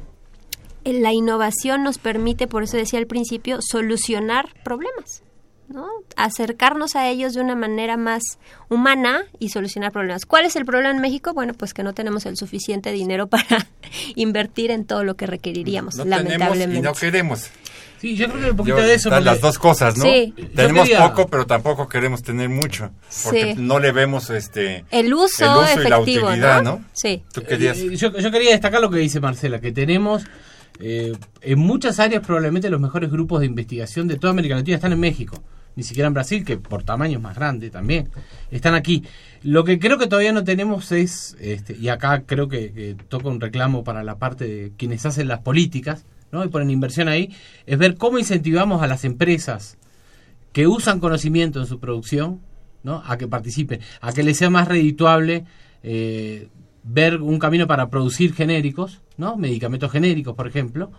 la 0.93 1.11
innovación 1.13 1.83
nos 1.83 1.97
permite, 1.97 2.47
por 2.47 2.63
eso 2.63 2.77
decía 2.77 2.99
al 2.99 3.07
principio, 3.07 3.59
solucionar 3.61 4.49
problemas, 4.63 5.23
¿no? 5.67 5.87
Acercarnos 6.15 6.95
a 6.95 7.09
ellos 7.09 7.33
de 7.33 7.41
una 7.41 7.55
manera 7.55 7.97
más 7.97 8.21
humana 8.69 9.23
y 9.39 9.49
solucionar 9.49 9.91
problemas. 9.91 10.25
¿Cuál 10.25 10.45
es 10.45 10.55
el 10.55 10.65
problema 10.65 10.91
en 10.91 10.99
México? 11.01 11.33
Bueno, 11.33 11.53
pues 11.53 11.73
que 11.73 11.83
no 11.83 11.93
tenemos 11.93 12.25
el 12.25 12.37
suficiente 12.37 12.91
dinero 12.91 13.27
para 13.29 13.67
invertir 14.15 14.71
en 14.71 14.85
todo 14.85 15.03
lo 15.03 15.15
que 15.15 15.25
requeriríamos, 15.27 15.95
No 15.97 16.05
lamentablemente. 16.05 16.77
y 16.77 16.81
no 16.81 16.93
queremos. 16.93 17.49
Sí, 17.97 18.15
yo 18.17 18.27
creo 18.27 18.41
que 18.43 18.51
un 18.51 18.57
poquito 18.57 18.77
Yo- 18.77 18.83
de 18.83 18.93
eso. 18.93 19.09
porque- 19.09 19.23
las 19.23 19.41
dos 19.41 19.57
cosas, 19.57 19.97
¿no? 19.97 20.03
Sí. 20.03 20.33
Tenemos 20.53 20.83
quería- 20.87 21.07
poco, 21.09 21.27
pero 21.29 21.47
tampoco 21.47 21.87
queremos 21.87 22.21
tener 22.21 22.49
mucho. 22.49 22.91
Porque 23.23 23.55
Sí. 23.55 23.61
no 23.61 23.79
le 23.79 23.91
vemos 23.93 24.29
este 24.29 24.85
El 24.91 25.13
uso, 25.13 25.45
el 25.45 25.51
uso 25.63 25.81
y 25.81 25.89
la 25.89 25.95
efectivo, 25.95 26.27
utilidad, 26.27 26.61
¿no? 26.61 26.71
¿no? 26.79 26.85
Sí. 26.93 27.23
Tú 27.33 27.41
querías... 27.41 27.77
Eh, 27.77 27.95
yo, 27.95 28.11
yo 28.15 28.31
quería 28.31 28.51
destacar 28.51 28.81
lo 28.81 28.89
que 28.91 28.97
dice 28.99 29.19
Marcela, 29.21 29.59
que 29.61 29.71
tenemos 29.71 30.23
eh, 30.79 31.13
en 31.41 31.59
muchas 31.59 31.99
áreas 31.99 32.25
probablemente 32.25 32.69
los 32.69 32.81
mejores 32.81 33.09
grupos 33.09 33.39
de 33.39 33.45
investigación 33.45 34.07
de 34.07 34.17
toda 34.17 34.31
América 34.31 34.55
Latina 34.55 34.75
están 34.75 34.91
en 34.91 34.99
México, 34.99 35.41
ni 35.75 35.83
siquiera 35.83 36.07
en 36.07 36.13
Brasil, 36.13 36.43
que 36.43 36.57
por 36.57 36.83
tamaño 36.83 37.17
es 37.17 37.23
más 37.23 37.35
grande 37.35 37.69
también, 37.69 38.09
están 38.51 38.75
aquí. 38.75 39.03
Lo 39.43 39.63
que 39.63 39.79
creo 39.79 39.97
que 39.97 40.07
todavía 40.07 40.33
no 40.33 40.43
tenemos 40.43 40.91
es, 40.91 41.35
este, 41.39 41.75
y 41.77 41.89
acá 41.89 42.23
creo 42.25 42.47
que, 42.47 42.95
toca 43.09 43.29
un 43.29 43.39
reclamo 43.39 43.83
para 43.83 44.03
la 44.03 44.17
parte 44.17 44.47
de 44.47 44.71
quienes 44.77 45.05
hacen 45.05 45.27
las 45.27 45.39
políticas, 45.39 46.05
¿no? 46.31 46.43
y 46.43 46.49
ponen 46.49 46.69
inversión 46.69 47.07
ahí, 47.07 47.33
es 47.65 47.77
ver 47.77 47.95
cómo 47.95 48.19
incentivamos 48.19 48.81
a 48.81 48.87
las 48.87 49.05
empresas 49.05 49.77
que 50.51 50.67
usan 50.67 50.99
conocimiento 50.99 51.59
en 51.59 51.67
su 51.67 51.79
producción, 51.79 52.41
¿no? 52.83 53.03
a 53.05 53.17
que 53.17 53.27
participen, 53.27 53.81
a 54.01 54.13
que 54.13 54.23
les 54.23 54.37
sea 54.37 54.49
más 54.49 54.67
redituable 54.67 55.45
eh, 55.83 56.49
ver 56.83 57.21
un 57.21 57.39
camino 57.39 57.67
para 57.67 57.89
producir 57.89 58.33
genéricos, 58.33 59.01
¿no? 59.17 59.37
medicamentos 59.37 59.91
genéricos, 59.91 60.35
por 60.35 60.47
ejemplo, 60.47 60.91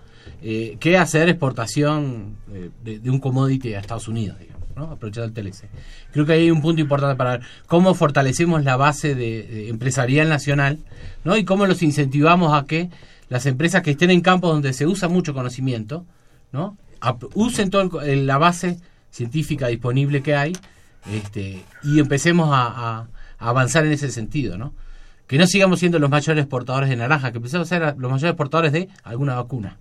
eh, 0.42 0.76
que 0.80 0.96
hacer 0.98 1.28
exportación 1.28 2.36
eh, 2.52 2.70
de, 2.84 3.10
un 3.10 3.20
commodity 3.20 3.74
a 3.74 3.80
Estados 3.80 4.08
Unidos, 4.08 4.38
digamos. 4.38 4.56
¿no? 4.76 4.84
aprovechar 4.90 5.24
el 5.24 5.32
TLC. 5.32 5.64
Creo 6.12 6.26
que 6.26 6.32
ahí 6.34 6.42
hay 6.42 6.50
un 6.50 6.60
punto 6.60 6.82
importante 6.82 7.16
para 7.16 7.38
ver 7.38 7.40
cómo 7.66 7.94
fortalecemos 7.94 8.62
la 8.62 8.76
base 8.76 9.14
de, 9.14 9.68
empresarial 9.70 10.28
nacional 10.28 10.78
¿no? 11.24 11.36
y 11.38 11.44
cómo 11.44 11.64
los 11.66 11.82
incentivamos 11.82 12.52
a 12.52 12.66
que 12.66 12.90
las 13.30 13.46
empresas 13.46 13.80
que 13.82 13.92
estén 13.92 14.10
en 14.10 14.20
campos 14.20 14.52
donde 14.52 14.72
se 14.74 14.86
usa 14.86 15.08
mucho 15.08 15.32
conocimiento 15.32 16.04
¿no? 16.52 16.76
Ap- 17.00 17.24
usen 17.34 17.70
toda 17.70 17.88
la 18.04 18.36
base 18.38 18.78
científica 19.10 19.68
disponible 19.68 20.22
que 20.22 20.34
hay 20.36 20.52
este, 21.12 21.62
y 21.82 21.98
empecemos 21.98 22.50
a, 22.52 22.66
a- 22.66 23.08
a 23.38 23.48
avanzar 23.48 23.86
en 23.86 23.92
ese 23.92 24.10
sentido. 24.10 24.58
¿no? 24.58 24.74
Que 25.26 25.38
no 25.38 25.46
sigamos 25.46 25.80
siendo 25.80 25.98
los 25.98 26.10
mayores 26.10 26.42
exportadores 26.42 26.88
de 26.88 26.96
naranja, 26.96 27.32
que 27.32 27.38
empecemos 27.38 27.70
a 27.70 27.74
ser 27.74 27.96
los 27.98 28.10
mayores 28.10 28.30
exportadores 28.30 28.72
de 28.72 28.88
alguna 29.02 29.34
vacuna 29.34 29.78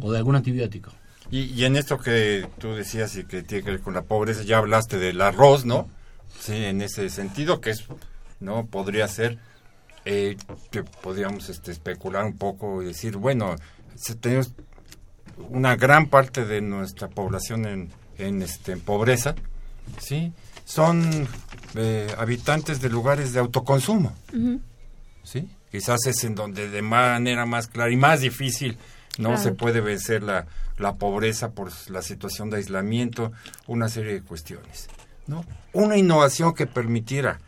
o 0.00 0.12
de 0.12 0.18
algún 0.18 0.36
antibiótico. 0.36 0.92
Y, 1.30 1.42
y 1.44 1.64
en 1.64 1.76
esto 1.76 1.98
que 1.98 2.46
tú 2.58 2.74
decías 2.74 3.16
y 3.16 3.24
que 3.24 3.42
tiene 3.42 3.64
que 3.64 3.70
ver 3.72 3.80
con 3.80 3.94
la 3.94 4.02
pobreza, 4.02 4.42
ya 4.42 4.58
hablaste 4.58 4.98
del 4.98 5.20
arroz, 5.20 5.64
¿no? 5.64 5.88
Sí, 6.38 6.54
en 6.54 6.82
ese 6.82 7.08
sentido, 7.10 7.60
que 7.60 7.70
es, 7.70 7.84
¿no? 8.40 8.66
Podría 8.66 9.06
ser, 9.08 9.38
eh, 10.04 10.36
que 10.70 10.82
podríamos 10.82 11.48
este, 11.48 11.72
especular 11.72 12.24
un 12.24 12.36
poco 12.36 12.82
y 12.82 12.86
decir, 12.86 13.16
bueno, 13.16 13.56
si 13.96 14.14
tenemos 14.14 14.52
una 15.48 15.76
gran 15.76 16.08
parte 16.08 16.44
de 16.44 16.60
nuestra 16.60 17.08
población 17.08 17.66
en, 17.66 17.90
en, 18.18 18.42
este, 18.42 18.72
en 18.72 18.80
pobreza, 18.80 19.34
¿sí? 19.98 20.32
Son 20.70 21.26
eh, 21.74 22.14
habitantes 22.16 22.80
de 22.80 22.88
lugares 22.88 23.32
de 23.32 23.40
autoconsumo. 23.40 24.14
¿sí? 25.24 25.50
Quizás 25.72 26.06
es 26.06 26.22
en 26.22 26.36
donde 26.36 26.68
de 26.70 26.80
manera 26.80 27.44
más 27.44 27.66
clara 27.66 27.90
y 27.90 27.96
más 27.96 28.20
difícil 28.20 28.78
no 29.18 29.30
Claro. 29.30 29.42
se 29.42 29.52
puede 29.52 29.80
vencer 29.80 30.22
la, 30.22 30.46
la 30.78 30.94
pobreza 30.94 31.50
por 31.50 31.72
la 31.88 32.02
situación 32.02 32.50
de 32.50 32.58
aislamiento, 32.58 33.32
una 33.66 33.88
serie 33.88 34.12
de 34.12 34.22
cuestiones, 34.22 34.88
¿no? 35.26 35.44
Una 35.72 35.96
innovación 35.96 36.54
que 36.54 36.68
permitiera, 36.68 37.40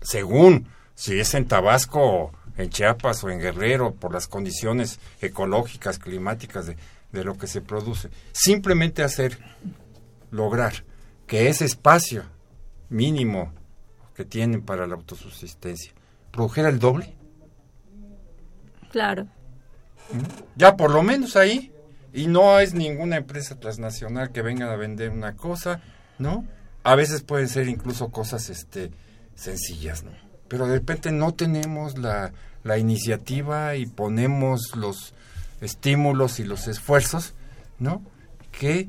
según 0.00 0.66
si 0.94 1.20
es 1.20 1.34
en 1.34 1.46
Tabasco 1.46 2.00
o 2.00 2.32
en 2.56 2.70
Chiapas 2.70 3.22
o 3.22 3.28
en 3.28 3.38
Guerrero, 3.40 3.94
por 3.94 4.14
las 4.14 4.26
condiciones 4.28 4.98
ecológicas, 5.20 5.98
climáticas 5.98 6.66
de, 6.66 6.78
de 7.12 7.22
lo 7.24 7.36
que 7.36 7.46
se 7.48 7.60
produce, 7.60 8.08
simplemente 8.32 9.02
hacer, 9.02 9.38
lograr 10.30 10.84
que 11.26 11.50
ese 11.50 11.66
espacio 11.66 12.24
mínimo 12.88 13.52
que 14.14 14.24
tienen 14.24 14.62
para 14.62 14.86
la 14.86 14.94
autosubsistencia 14.94 15.92
produjera 16.36 16.68
el 16.68 16.78
doble. 16.78 17.14
Claro. 18.92 19.26
Ya 20.54 20.76
por 20.76 20.92
lo 20.92 21.02
menos 21.02 21.34
ahí. 21.34 21.72
Y 22.12 22.28
no 22.28 22.60
es 22.60 22.72
ninguna 22.72 23.16
empresa 23.16 23.58
transnacional 23.58 24.30
que 24.32 24.40
venga 24.40 24.72
a 24.72 24.76
vender 24.76 25.10
una 25.10 25.36
cosa, 25.36 25.82
¿no? 26.18 26.46
A 26.82 26.94
veces 26.94 27.22
pueden 27.22 27.48
ser 27.48 27.68
incluso 27.68 28.10
cosas 28.10 28.48
este 28.48 28.90
sencillas, 29.34 30.02
¿no? 30.02 30.12
Pero 30.48 30.66
de 30.66 30.74
repente 30.76 31.12
no 31.12 31.34
tenemos 31.34 31.98
la, 31.98 32.32
la 32.64 32.78
iniciativa 32.78 33.74
y 33.76 33.84
ponemos 33.84 34.74
los 34.76 35.12
estímulos 35.60 36.40
y 36.40 36.44
los 36.44 36.68
esfuerzos, 36.68 37.34
¿no? 37.78 38.02
Que 38.50 38.88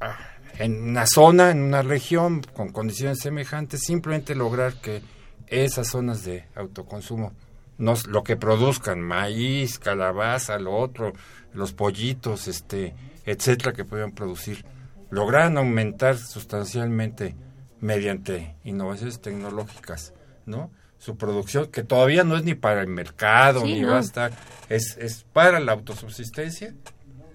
ah, 0.00 0.16
en 0.58 0.82
una 0.82 1.06
zona, 1.06 1.50
en 1.50 1.62
una 1.62 1.82
región 1.82 2.42
con 2.54 2.70
condiciones 2.70 3.18
semejantes, 3.20 3.80
simplemente 3.80 4.34
lograr 4.34 4.74
que 4.80 5.02
esas 5.46 5.88
zonas 5.88 6.24
de 6.24 6.44
autoconsumo, 6.54 7.32
nos, 7.78 8.06
lo 8.06 8.22
que 8.22 8.36
produzcan, 8.36 9.00
maíz, 9.00 9.78
calabaza, 9.78 10.58
lo 10.58 10.76
otro, 10.76 11.12
los 11.52 11.72
pollitos, 11.72 12.48
este, 12.48 12.94
etcétera, 13.26 13.72
que 13.72 13.84
puedan 13.84 14.12
producir, 14.12 14.64
lograran 15.10 15.58
aumentar 15.58 16.16
sustancialmente 16.16 17.34
mediante 17.80 18.54
innovaciones 18.64 19.20
tecnológicas, 19.20 20.14
¿no? 20.46 20.70
Su 20.98 21.16
producción, 21.16 21.66
que 21.66 21.82
todavía 21.82 22.24
no 22.24 22.36
es 22.36 22.44
ni 22.44 22.54
para 22.54 22.80
el 22.80 22.86
mercado, 22.86 23.60
Sí, 23.62 23.74
ni 23.74 23.80
no. 23.82 23.88
va 23.90 23.98
a 23.98 24.00
estar, 24.00 24.32
es, 24.68 24.96
es 24.98 25.26
para 25.32 25.60
la 25.60 25.72
autosubsistencia, 25.72 26.74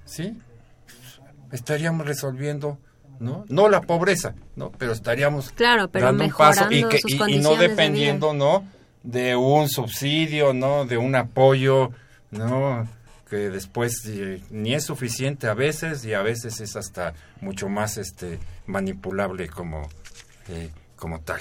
¿sí? 0.05 0.39
estaríamos 1.51 2.07
resolviendo, 2.07 2.79
¿no? 3.19 3.45
No 3.49 3.69
la 3.69 3.81
pobreza, 3.81 4.33
¿no? 4.55 4.71
Pero 4.77 4.91
estaríamos 4.93 5.51
Claro, 5.51 5.89
pero 5.89 6.05
dando 6.05 6.23
un 6.25 6.31
paso 6.31 6.67
y, 6.71 6.83
que, 6.87 6.99
sus 6.99 7.11
y- 7.11 7.15
y 7.15 7.17
condiciones 7.17 7.43
no 7.57 7.61
de 7.61 7.67
dependiendo, 7.67 8.33
¿no? 8.33 8.63
De 9.03 9.35
un 9.35 9.69
subsidio, 9.69 10.53
¿no? 10.53 10.85
De 10.85 10.97
un 10.97 11.15
apoyo, 11.15 11.91
¿no? 12.31 12.87
Que 13.29 13.49
después 13.49 14.03
eh, 14.07 14.41
ni 14.49 14.73
es 14.73 14.85
suficiente 14.85 15.47
a 15.47 15.53
veces 15.53 16.03
y 16.05 16.13
a 16.13 16.21
veces 16.21 16.59
es 16.61 16.75
hasta 16.75 17.13
mucho 17.41 17.69
más 17.69 17.97
este 17.97 18.39
manipulable 18.65 19.47
como, 19.49 19.87
eh, 20.47 20.71
como 20.95 21.19
tal. 21.21 21.39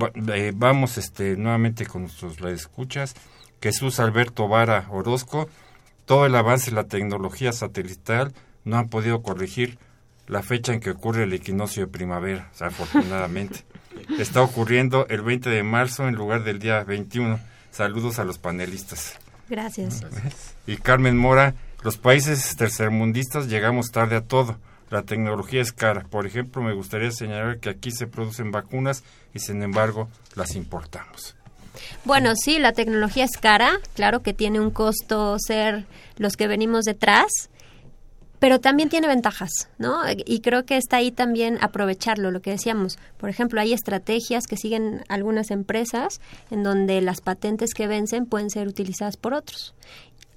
Va- 0.00 0.12
eh, 0.34 0.52
vamos 0.54 0.98
este 0.98 1.36
nuevamente 1.36 1.86
con 1.86 2.02
nuestros 2.02 2.38
escuchas. 2.42 3.14
Jesús 3.62 3.98
Alberto 4.00 4.46
Vara 4.48 4.86
Orozco, 4.90 5.48
todo 6.04 6.26
el 6.26 6.34
avance 6.34 6.70
en 6.70 6.76
la 6.76 6.84
tecnología 6.84 7.52
satelital 7.52 8.32
no 8.64 8.76
han 8.78 8.88
podido 8.88 9.22
corregir 9.22 9.78
la 10.30 10.42
fecha 10.42 10.72
en 10.72 10.80
que 10.80 10.90
ocurre 10.90 11.24
el 11.24 11.32
equinoccio 11.32 11.84
de 11.84 11.92
primavera, 11.92 12.48
o 12.54 12.56
sea, 12.56 12.68
afortunadamente. 12.68 13.64
Está 14.18 14.42
ocurriendo 14.42 15.06
el 15.08 15.22
20 15.22 15.50
de 15.50 15.62
marzo 15.64 16.06
en 16.06 16.14
lugar 16.14 16.44
del 16.44 16.60
día 16.60 16.84
21. 16.84 17.40
Saludos 17.72 18.20
a 18.20 18.24
los 18.24 18.38
panelistas. 18.38 19.14
Gracias. 19.48 20.04
Y 20.66 20.76
Carmen 20.76 21.18
Mora, 21.18 21.54
los 21.82 21.96
países 21.96 22.54
tercermundistas 22.56 23.48
llegamos 23.48 23.90
tarde 23.90 24.16
a 24.16 24.20
todo. 24.20 24.56
La 24.88 25.02
tecnología 25.02 25.60
es 25.60 25.72
cara. 25.72 26.06
Por 26.08 26.26
ejemplo, 26.26 26.62
me 26.62 26.74
gustaría 26.74 27.10
señalar 27.10 27.58
que 27.58 27.70
aquí 27.70 27.90
se 27.90 28.06
producen 28.06 28.52
vacunas 28.52 29.02
y 29.34 29.40
sin 29.40 29.62
embargo 29.62 30.08
las 30.36 30.54
importamos. 30.54 31.34
Bueno, 32.04 32.34
sí, 32.36 32.58
la 32.58 32.72
tecnología 32.72 33.24
es 33.24 33.36
cara, 33.36 33.80
claro 33.94 34.22
que 34.22 34.32
tiene 34.32 34.60
un 34.60 34.70
costo 34.70 35.36
ser 35.38 35.86
los 36.16 36.36
que 36.36 36.46
venimos 36.46 36.84
detrás, 36.84 37.30
pero 38.40 38.58
también 38.58 38.88
tiene 38.88 39.06
ventajas, 39.06 39.68
¿no? 39.78 40.00
Y 40.24 40.40
creo 40.40 40.64
que 40.64 40.78
está 40.78 40.96
ahí 40.96 41.12
también 41.12 41.58
aprovecharlo, 41.60 42.30
lo 42.30 42.40
que 42.40 42.50
decíamos. 42.50 42.98
Por 43.18 43.28
ejemplo, 43.28 43.60
hay 43.60 43.74
estrategias 43.74 44.46
que 44.48 44.56
siguen 44.56 45.04
algunas 45.08 45.50
empresas 45.50 46.20
en 46.50 46.62
donde 46.62 47.02
las 47.02 47.20
patentes 47.20 47.74
que 47.74 47.86
vencen 47.86 48.24
pueden 48.26 48.50
ser 48.50 48.66
utilizadas 48.66 49.18
por 49.18 49.34
otros. 49.34 49.74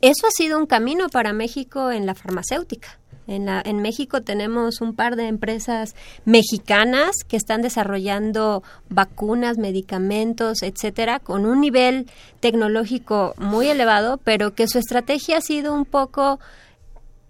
Eso 0.02 0.28
ha 0.28 0.32
sido 0.32 0.60
un 0.60 0.66
camino 0.66 1.08
para 1.08 1.32
México 1.32 1.90
en 1.90 2.06
la 2.06 2.14
farmacéutica. 2.14 3.00
En, 3.26 3.46
la, 3.46 3.62
en 3.64 3.82
México 3.82 4.22
tenemos 4.22 4.82
un 4.82 4.96
par 4.96 5.16
de 5.16 5.30
empresas 5.30 5.96
mexicanas 6.26 7.12
que 7.26 7.38
están 7.38 7.62
desarrollando 7.62 8.64
vacunas, 8.90 9.58
medicamentos, 9.58 10.62
etcétera, 10.62 11.20
con 11.20 11.46
un 11.46 11.62
nivel 11.62 12.08
tecnológico 12.42 13.34
muy 13.38 13.70
elevado, 13.70 14.18
pero 14.18 14.54
que 14.54 14.68
su 14.68 14.78
estrategia 14.78 15.38
ha 15.38 15.42
sido 15.42 15.74
un 15.74 15.86
poco 15.86 16.42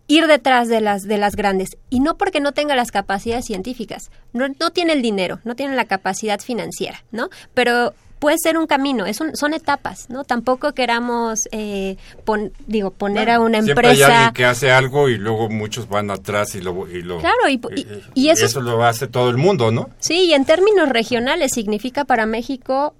ir 0.07 0.27
detrás 0.27 0.67
de 0.67 0.81
las 0.81 1.03
de 1.03 1.17
las 1.17 1.35
grandes 1.35 1.77
y 1.89 1.99
no 2.01 2.17
porque 2.17 2.39
no 2.41 2.51
tenga 2.51 2.75
las 2.75 2.91
capacidades 2.91 3.45
científicas, 3.45 4.11
no, 4.33 4.47
no 4.59 4.69
tiene 4.71 4.93
el 4.93 5.01
dinero, 5.01 5.39
no 5.43 5.55
tiene 5.55 5.75
la 5.75 5.85
capacidad 5.85 6.39
financiera, 6.41 7.03
¿no? 7.11 7.29
Pero 7.53 7.93
puede 8.19 8.37
ser 8.37 8.57
un 8.57 8.67
camino, 8.67 9.05
es 9.05 9.19
un- 9.19 9.35
son 9.35 9.53
etapas, 9.53 10.09
¿no? 10.09 10.23
Tampoco 10.23 10.71
queramos, 10.73 11.41
eh, 11.51 11.97
pon- 12.23 12.53
digo, 12.67 12.91
poner 12.91 13.29
a 13.29 13.39
una 13.41 13.61
Siempre 13.61 13.87
hay 13.89 13.93
empresa 13.95 14.17
alguien 14.17 14.33
que 14.33 14.45
hace 14.45 14.71
algo 14.71 15.09
y 15.09 15.17
luego 15.17 15.49
muchos 15.49 15.89
van 15.89 16.09
atrás 16.09 16.55
y 16.55 16.61
lo... 16.61 16.87
Y 16.89 17.01
lo 17.01 17.19
Claro, 17.19 17.49
y- 17.49 17.59
y- 17.75 17.85
y 18.13 18.29
eso 18.29 18.45
es- 18.45 18.55
lo 18.55 18.81
hace 18.85 19.07
todo 19.07 19.29
el 19.29 19.35
mundo, 19.35 19.71
¿no? 19.71 19.89
Sí, 19.99 20.27
y 20.27 20.33
en 20.33 20.45
términos 20.45 20.87
regionales 20.87 21.51
significa 21.53 22.05
para 22.05 22.25
México 22.25 22.93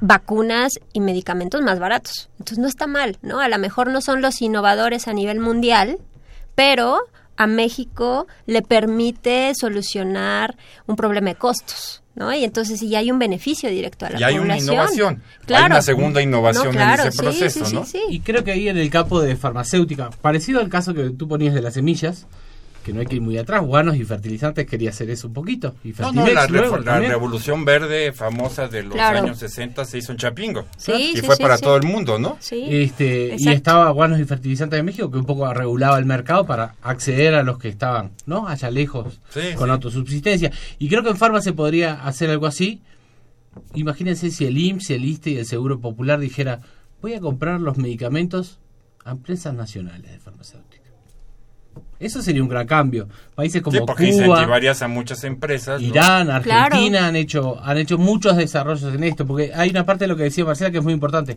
vacunas 0.00 0.72
y 0.92 1.00
medicamentos 1.00 1.62
más 1.62 1.78
baratos. 1.78 2.28
Entonces 2.38 2.58
no 2.58 2.66
está 2.68 2.86
mal, 2.86 3.18
¿no? 3.22 3.40
A 3.40 3.48
lo 3.48 3.58
mejor 3.58 3.90
no 3.90 4.00
son 4.00 4.22
los 4.22 4.40
innovadores 4.42 5.08
a 5.08 5.12
nivel 5.12 5.40
mundial, 5.40 5.98
pero 6.54 6.98
a 7.36 7.46
México 7.46 8.26
le 8.46 8.62
permite 8.62 9.52
solucionar 9.54 10.56
un 10.86 10.96
problema 10.96 11.28
de 11.30 11.34
costos, 11.36 12.02
¿no? 12.14 12.32
Y 12.32 12.44
entonces 12.44 12.80
si 12.80 12.94
hay 12.94 13.10
un 13.10 13.18
beneficio 13.18 13.68
directo 13.68 14.06
a 14.06 14.10
la 14.10 14.20
y 14.20 14.22
hay 14.24 14.38
población. 14.38 14.44
una 14.44 14.72
innovación. 14.74 15.22
Claro. 15.46 15.64
Hay 15.64 15.70
una 15.70 15.82
segunda 15.82 16.22
innovación 16.22 16.66
No, 16.66 16.70
claro, 16.72 17.02
en 17.02 17.08
ese 17.08 17.16
sí, 17.16 17.22
proceso, 17.22 17.64
sí, 17.64 17.70
sí, 17.70 17.74
¿no? 17.76 17.84
sí. 17.84 18.00
Y 18.08 18.20
creo 18.20 18.42
que 18.42 18.52
ahí 18.52 18.68
en 18.68 18.78
el 18.78 18.90
campo 18.90 19.20
de 19.20 19.36
farmacéutica, 19.36 20.10
parecido 20.22 20.60
al 20.60 20.68
caso 20.68 20.94
que 20.94 21.10
tú 21.10 21.28
ponías 21.28 21.54
de 21.54 21.60
las 21.60 21.74
semillas, 21.74 22.26
que 22.86 22.92
no 22.92 23.00
hay 23.00 23.06
que 23.06 23.16
ir 23.16 23.20
muy 23.20 23.36
atrás, 23.36 23.62
guanos 23.62 23.96
y 23.96 24.04
fertilizantes 24.04 24.64
quería 24.64 24.90
hacer 24.90 25.10
eso 25.10 25.26
un 25.26 25.32
poquito. 25.34 25.74
Y 25.82 25.88
No, 25.88 25.94
Fertimex 25.96 26.28
no, 26.28 26.32
la, 26.34 26.46
luego 26.46 26.76
revolución 26.78 27.64
verde 27.64 28.12
famosa 28.12 28.68
de 28.68 28.84
los 28.84 28.92
Claro. 28.92 29.18
años 29.24 29.38
60 29.40 29.84
se 29.84 29.98
hizo 29.98 30.12
en 30.12 30.18
Chapingo. 30.18 30.66
Sí, 30.76 30.92
y 30.92 31.16
sí, 31.16 31.22
fue 31.26 31.34
sí, 31.34 31.42
para 31.42 31.56
sí. 31.56 31.64
todo 31.64 31.76
el 31.76 31.82
mundo, 31.82 32.20
¿no? 32.20 32.36
Sí. 32.38 32.64
Este, 32.68 33.34
y 33.36 33.48
estaba 33.48 33.90
Guanos 33.90 34.20
y 34.20 34.24
Fertilizantes 34.24 34.78
de 34.78 34.84
México 34.84 35.10
que 35.10 35.18
un 35.18 35.26
poco 35.26 35.52
regulaba 35.52 35.98
el 35.98 36.04
mercado 36.04 36.46
para 36.46 36.76
acceder 36.80 37.34
a 37.34 37.42
los 37.42 37.58
que 37.58 37.68
estaban 37.68 38.12
no 38.24 38.46
allá 38.46 38.70
lejos 38.70 39.18
Sí, 39.30 39.40
con 39.56 39.66
sí. 39.66 39.72
autosubsistencia. 39.72 40.52
Y 40.78 40.88
creo 40.88 41.02
que 41.02 41.10
en 41.10 41.16
Farma 41.16 41.40
se 41.40 41.52
podría 41.52 41.94
hacer 42.06 42.30
algo 42.30 42.46
así. 42.46 42.82
Imagínense 43.74 44.30
si 44.30 44.44
el 44.46 44.58
IMSS, 44.58 44.90
el 44.90 45.04
ISTE 45.04 45.30
y 45.30 45.38
el 45.38 45.46
Seguro 45.46 45.80
Popular 45.80 46.20
dijera, 46.20 46.60
voy 47.02 47.14
a 47.14 47.20
comprar 47.20 47.60
los 47.60 47.78
medicamentos 47.78 48.58
a 49.04 49.10
empresas 49.12 49.54
nacionales 49.54 50.10
de 50.12 50.18
farmacéutica. 50.18 50.75
Eso 51.98 52.20
sería 52.22 52.42
un 52.42 52.48
gran 52.48 52.66
cambio. 52.66 53.08
Países 53.34 53.62
como 53.62 53.78
Sí, 53.78 53.82
porque 53.86 54.10
Cuba, 54.10 54.24
incentivarías 54.26 54.82
a 54.82 54.88
muchas 54.88 55.24
empresas. 55.24 55.80
¿no? 55.80 55.86
Irán, 55.88 56.30
Argentina 56.30 56.68
Claro. 56.90 57.06
han 57.06 57.16
hecho 57.16 57.60
han 57.62 57.78
hecho 57.78 57.96
muchos 57.98 58.36
desarrollos 58.36 58.94
en 58.94 59.04
esto, 59.04 59.26
porque 59.26 59.52
hay 59.54 59.70
una 59.70 59.86
parte 59.86 60.04
de 60.04 60.08
lo 60.08 60.16
que 60.16 60.24
decía 60.24 60.44
Marcela 60.44 60.70
que 60.70 60.78
es 60.78 60.84
muy 60.84 60.92
importante. 60.92 61.36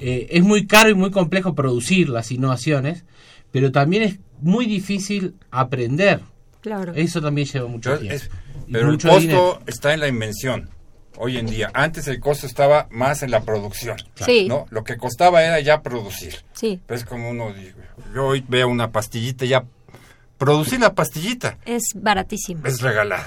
Eh, 0.00 0.28
es 0.30 0.42
muy 0.42 0.66
caro 0.66 0.88
y 0.90 0.94
muy 0.94 1.10
complejo 1.10 1.54
producir 1.54 2.08
las 2.08 2.32
innovaciones, 2.32 3.04
pero 3.50 3.70
también 3.70 4.02
es 4.04 4.18
muy 4.40 4.66
difícil 4.66 5.34
aprender. 5.50 6.20
Claro. 6.62 6.92
Eso 6.94 7.20
también 7.20 7.46
lleva 7.46 7.68
mucho 7.68 7.90
Yo- 7.90 7.98
tiempo. 7.98 8.14
es- 8.16 8.30
pero 8.70 8.88
el 8.90 8.98
costo 8.98 9.18
dinero. 9.20 9.58
está 9.66 9.92
en 9.92 10.00
la 10.00 10.08
invención. 10.08 10.70
Hoy 11.18 11.36
en 11.38 11.46
día, 11.46 11.70
antes 11.74 12.08
el 12.08 12.20
costo 12.20 12.46
estaba 12.46 12.88
más 12.90 13.22
en 13.22 13.30
la 13.30 13.42
producción. 13.42 13.96
Sí. 14.14 14.46
¿no? 14.48 14.66
Lo 14.70 14.82
que 14.82 14.96
costaba 14.96 15.42
era 15.44 15.60
ya 15.60 15.82
producir. 15.82 16.36
Sí. 16.54 16.80
Es 16.88 17.04
como 17.04 17.30
uno 17.30 17.52
dice, 17.52 17.74
yo 18.14 18.26
hoy 18.28 18.44
veo 18.48 18.68
una 18.68 18.90
pastillita 18.90 19.44
ya 19.44 19.64
producir 20.38 20.80
la 20.80 20.94
pastillita 20.94 21.58
Es 21.64 21.84
baratísimo. 21.94 22.66
es 22.66 22.80
regalado. 22.80 23.24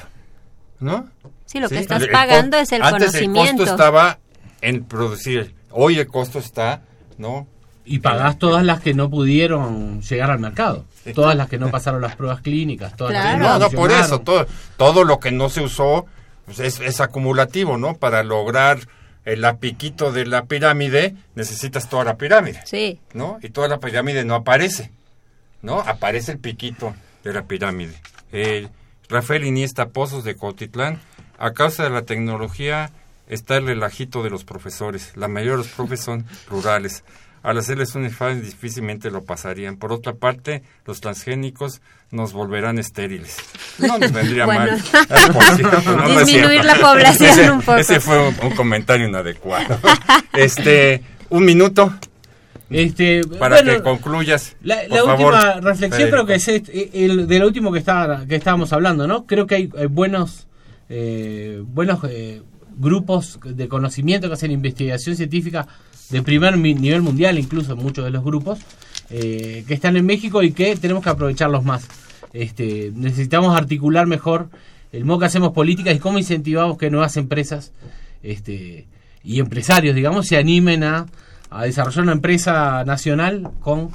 ¿No? 0.79 1.07
Sí, 1.45 1.59
lo 1.59 1.69
que 1.69 1.79
estás 1.79 2.01
El- 2.01 2.09
pagando 2.09 2.57
es 2.57 2.71
el 2.71 2.81
antes 2.81 3.07
conocimiento. 3.11 3.51
el 3.51 3.57
costo 3.69 3.71
estaba 3.71 4.19
en 4.61 4.83
producir. 4.83 5.53
Hoy 5.71 5.99
el 5.99 6.07
costo 6.07 6.39
está, 6.39 6.81
¿no? 7.17 7.47
Y 7.85 7.99
pagás 7.99 8.39
todas 8.39 8.65
las 8.65 8.81
que 8.81 8.93
no 8.95 9.09
pudieron 9.11 10.01
llegar 10.01 10.31
al 10.31 10.39
mercado. 10.39 10.85
Todas 11.13 11.35
las 11.35 11.47
que 11.47 11.59
no 11.59 11.69
pasaron 11.69 12.01
las 12.01 12.15
pruebas 12.15 12.41
clínicas. 12.41 12.95
Todas 12.95 13.13
las 13.13 13.23
que 13.33 13.37
Claro. 13.39 13.59
No, 13.59 13.59
no, 13.59 13.69
por 13.69 13.91
eso, 13.91 14.21
todo, 14.21 14.47
todo 14.75 15.03
lo 15.03 15.19
que 15.19 15.31
no 15.31 15.49
se 15.49 15.61
usó 15.61 16.07
pues, 16.45 16.59
es, 16.59 16.79
es 16.79 17.01
acumulativo, 17.01 17.77
¿no? 17.77 17.95
Para 17.95 18.23
lograr 18.23 18.79
el 19.25 19.43
apiquito 19.45 20.11
de 20.11 20.25
la 20.25 20.45
pirámide, 20.45 21.15
necesitas 21.35 21.89
toda 21.89 22.03
la 22.03 22.15
pirámide, 22.17 22.61
Sí. 22.65 22.99
¿no? 23.13 23.39
Y 23.41 23.49
toda 23.49 23.67
la 23.67 23.79
pirámide 23.79 24.23
no 24.23 24.35
aparece, 24.35 24.91
¿no? 25.63 25.79
Aparece 25.79 26.31
el 26.33 26.37
piquito 26.39 26.95
de 27.23 27.33
la 27.33 27.43
pirámide. 27.43 27.93
Eh, 28.31 28.67
Rafael 29.09 29.43
Iniesta 29.45 29.87
Pozos 29.89 30.23
de 30.23 30.35
Cotitlán, 30.35 30.99
a 31.39 31.53
causa 31.53 31.83
de 31.83 31.89
la 31.89 32.03
tecnología 32.03 32.91
está 33.27 33.57
el 33.57 33.65
relajito 33.65 34.21
de 34.21 34.29
los 34.29 34.43
profesores. 34.45 35.13
La 35.15 35.27
mayoría 35.27 35.53
de 35.53 35.57
los 35.57 35.67
profes 35.69 36.01
son 36.01 36.25
rurales. 36.47 37.03
Al 37.45 37.57
hacerles 37.59 37.93
un 37.95 38.05
examen 38.05 38.41
difícilmente 38.41 39.11
lo 39.11 39.23
pasarían. 39.23 39.77
Por 39.77 39.91
otra 39.93 40.13
parte, 40.13 40.63
los 40.85 40.99
transgénicos 40.99 41.79
nos 42.11 42.33
volverán 42.33 42.79
estériles. 42.79 43.37
No 43.77 43.97
nos 43.99 44.11
vendría 44.11 44.45
Bueno. 44.47 44.71
mal. 44.71 44.81
Cierto, 45.55 45.95
no, 45.95 46.19
es 46.19 46.25
Disminuir 46.25 46.65
la 46.65 46.75
población 46.75 47.29
Ese- 47.29 47.51
un 47.51 47.59
poco. 47.61 47.77
Ese 47.77 47.99
fue 47.99 48.29
un, 48.29 48.35
un 48.43 48.51
comentario 48.55 49.07
inadecuado. 49.07 49.77
Este, 50.33 51.03
un 51.29 51.45
minuto 51.45 51.93
Este, 52.69 53.21
para 53.39 53.57
bueno, 53.57 53.73
que 53.73 53.81
concluyas. 53.83 54.55
La, 54.63 54.77
por 54.89 54.97
la 54.97 55.03
favor, 55.05 55.33
última 55.33 55.53
reflexión 55.61 55.91
Federico. 55.91 56.11
creo 56.11 56.25
que 56.25 56.33
es 56.35 56.47
este, 56.47 57.05
el, 57.05 57.27
de 57.27 57.39
lo 57.39 57.45
último 57.47 57.71
que, 57.71 57.79
está, 57.79 58.25
que 58.27 58.35
estábamos 58.35 58.73
hablando, 58.73 59.07
¿no? 59.07 59.25
Creo 59.27 59.45
que 59.45 59.55
hay 59.55 59.69
eh, 59.77 59.85
buenos, 59.85 60.47
eh, 60.89 61.61
buenos 61.63 61.99
eh, 62.09 62.41
grupos 62.77 63.39
de 63.43 63.67
conocimiento 63.67 64.27
que 64.27 64.33
hacen 64.33 64.51
investigación 64.51 65.15
científica 65.15 65.67
de 66.09 66.21
primer 66.21 66.57
nivel 66.57 67.01
mundial, 67.01 67.37
incluso 67.39 67.75
muchos 67.75 68.05
de 68.05 68.11
los 68.11 68.23
grupos, 68.23 68.59
eh, 69.09 69.63
que 69.67 69.73
están 69.73 69.97
en 69.97 70.05
México 70.05 70.43
y 70.43 70.51
que 70.51 70.75
tenemos 70.75 71.03
que 71.03 71.09
aprovecharlos 71.09 71.63
más. 71.63 71.87
Este, 72.33 72.91
necesitamos 72.93 73.55
articular 73.55 74.07
mejor 74.07 74.49
el 74.91 75.05
modo 75.05 75.19
que 75.19 75.25
hacemos 75.25 75.51
políticas 75.51 75.95
y 75.95 75.99
cómo 75.99 76.17
incentivamos 76.17 76.77
que 76.77 76.89
nuevas 76.89 77.17
empresas 77.17 77.71
este, 78.23 78.87
y 79.23 79.39
empresarios, 79.39 79.95
digamos, 79.95 80.27
se 80.27 80.37
animen 80.37 80.83
a, 80.83 81.05
a 81.49 81.63
desarrollar 81.63 82.03
una 82.03 82.11
empresa 82.13 82.83
nacional 82.85 83.51
con, 83.59 83.89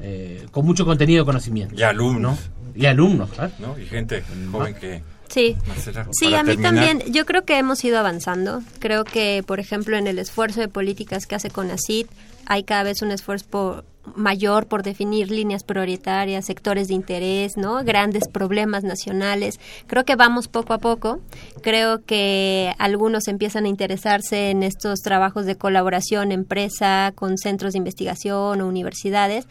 eh, 0.00 0.46
con 0.50 0.64
mucho 0.64 0.84
contenido 0.84 1.22
de 1.22 1.26
conocimiento. 1.26 1.74
Y 1.74 1.82
alumnos, 1.82 2.50
Y 2.74 2.86
alumnos, 2.86 3.30
¿claro? 3.30 3.52
¿no? 3.58 3.78
Y 3.78 3.86
gente 3.86 4.22
joven 4.50 4.74
que... 4.74 5.02
Sí. 5.34 5.56
Marcela, 5.66 6.06
Sí, 6.12 6.32
a 6.34 6.42
mí 6.44 6.56
terminar. 6.56 6.74
también. 6.86 7.12
Yo 7.12 7.26
creo 7.26 7.44
que 7.44 7.58
hemos 7.58 7.84
ido 7.84 7.98
avanzando. 7.98 8.62
Creo 8.78 9.02
que, 9.04 9.42
por 9.44 9.58
ejemplo, 9.58 9.96
en 9.96 10.06
el 10.06 10.20
esfuerzo 10.20 10.60
de 10.60 10.68
políticas 10.68 11.26
que 11.26 11.34
hace 11.34 11.50
CONACID, 11.50 12.06
hay 12.46 12.62
cada 12.62 12.84
vez 12.84 13.02
un 13.02 13.10
esfuerzo 13.10 13.46
por- 13.50 13.84
mayor 14.14 14.66
por 14.66 14.82
definir 14.82 15.30
líneas 15.30 15.64
prioritarias, 15.64 16.44
sectores 16.44 16.88
de 16.88 16.94
interés, 16.94 17.56
¿no? 17.56 17.82
Grandes 17.84 18.28
problemas 18.30 18.84
nacionales. 18.84 19.58
Creo 19.86 20.04
que 20.04 20.14
vamos 20.14 20.46
poco 20.46 20.74
a 20.74 20.78
poco. 20.78 21.20
Creo 21.62 22.04
que 22.04 22.74
algunos 22.78 23.26
empiezan 23.28 23.64
a 23.64 23.68
interesarse 23.68 24.50
en 24.50 24.62
estos 24.62 25.00
trabajos 25.00 25.46
de 25.46 25.56
colaboración 25.56 26.32
empresa 26.32 27.12
con 27.14 27.38
centros 27.38 27.72
de 27.72 27.78
investigación 27.78 28.60
o 28.60 28.68
universidades. 28.68 29.48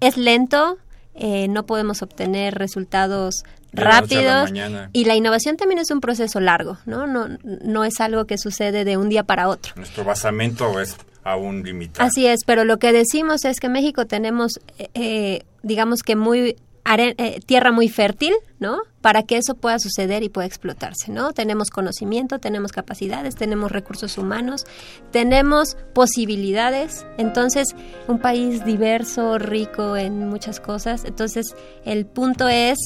Es 0.00 0.18
lento, 0.18 0.76
eh, 1.14 1.48
no 1.48 1.64
podemos 1.64 2.02
obtener 2.02 2.54
resultados 2.54 3.44
La 3.76 4.00
rápidos 4.00 4.50
y 4.92 5.04
la 5.04 5.14
innovación 5.14 5.56
también 5.56 5.78
es 5.78 5.90
un 5.90 6.00
proceso 6.00 6.40
largo, 6.40 6.78
¿no? 6.86 7.06
No, 7.06 7.28
no 7.44 7.84
es 7.84 8.00
algo 8.00 8.26
que 8.26 8.38
sucede 8.38 8.84
de 8.84 8.96
un 8.96 9.08
día 9.08 9.22
para 9.22 9.48
otro. 9.48 9.72
Nuestro 9.76 10.04
basamento 10.04 10.80
es 10.80 10.96
aún 11.24 11.62
limitado. 11.62 12.06
Así 12.06 12.26
es, 12.26 12.40
pero 12.44 12.64
lo 12.64 12.78
que 12.78 12.92
decimos 12.92 13.44
es 13.44 13.60
que 13.60 13.66
en 13.66 13.72
México 13.72 14.06
tenemos, 14.06 14.60
eh, 14.78 14.88
eh, 14.94 15.42
digamos 15.62 16.02
que 16.02 16.16
muy 16.16 16.56
eh, 16.88 17.40
tierra 17.44 17.72
muy 17.72 17.88
fértil, 17.88 18.32
¿no? 18.60 18.78
Para 19.00 19.24
que 19.24 19.36
eso 19.36 19.54
pueda 19.56 19.78
suceder 19.80 20.22
y 20.22 20.28
pueda 20.28 20.46
explotarse, 20.46 21.10
¿no? 21.10 21.32
Tenemos 21.32 21.70
conocimiento, 21.70 22.38
tenemos 22.38 22.70
capacidades, 22.70 23.34
tenemos 23.34 23.72
recursos 23.72 24.18
humanos, 24.18 24.64
tenemos 25.10 25.76
posibilidades. 25.94 27.04
Entonces, 27.18 27.74
un 28.06 28.20
país 28.20 28.64
diverso, 28.64 29.38
rico 29.38 29.96
en 29.96 30.28
muchas 30.28 30.60
cosas. 30.60 31.04
Entonces, 31.04 31.56
el 31.84 32.06
punto 32.06 32.48
es 32.48 32.78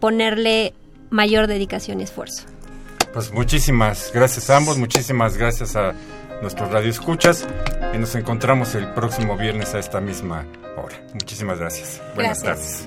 ponerle 0.00 0.74
mayor 1.10 1.46
dedicación 1.46 2.00
y 2.00 2.04
esfuerzo. 2.04 2.44
Pues 3.12 3.32
muchísimas 3.32 4.10
gracias 4.12 4.50
a 4.50 4.56
ambos, 4.56 4.78
muchísimas 4.78 5.36
gracias 5.36 5.76
a 5.76 5.94
nuestros 6.42 6.70
radioescuchas 6.70 7.46
y 7.94 7.98
nos 7.98 8.14
encontramos 8.14 8.74
el 8.74 8.92
próximo 8.92 9.36
viernes 9.36 9.74
a 9.74 9.78
esta 9.78 10.00
misma 10.00 10.46
hora. 10.76 10.96
Muchísimas 11.14 11.58
gracias. 11.58 12.00
Buenas 12.14 12.42
tardes. 12.42 12.86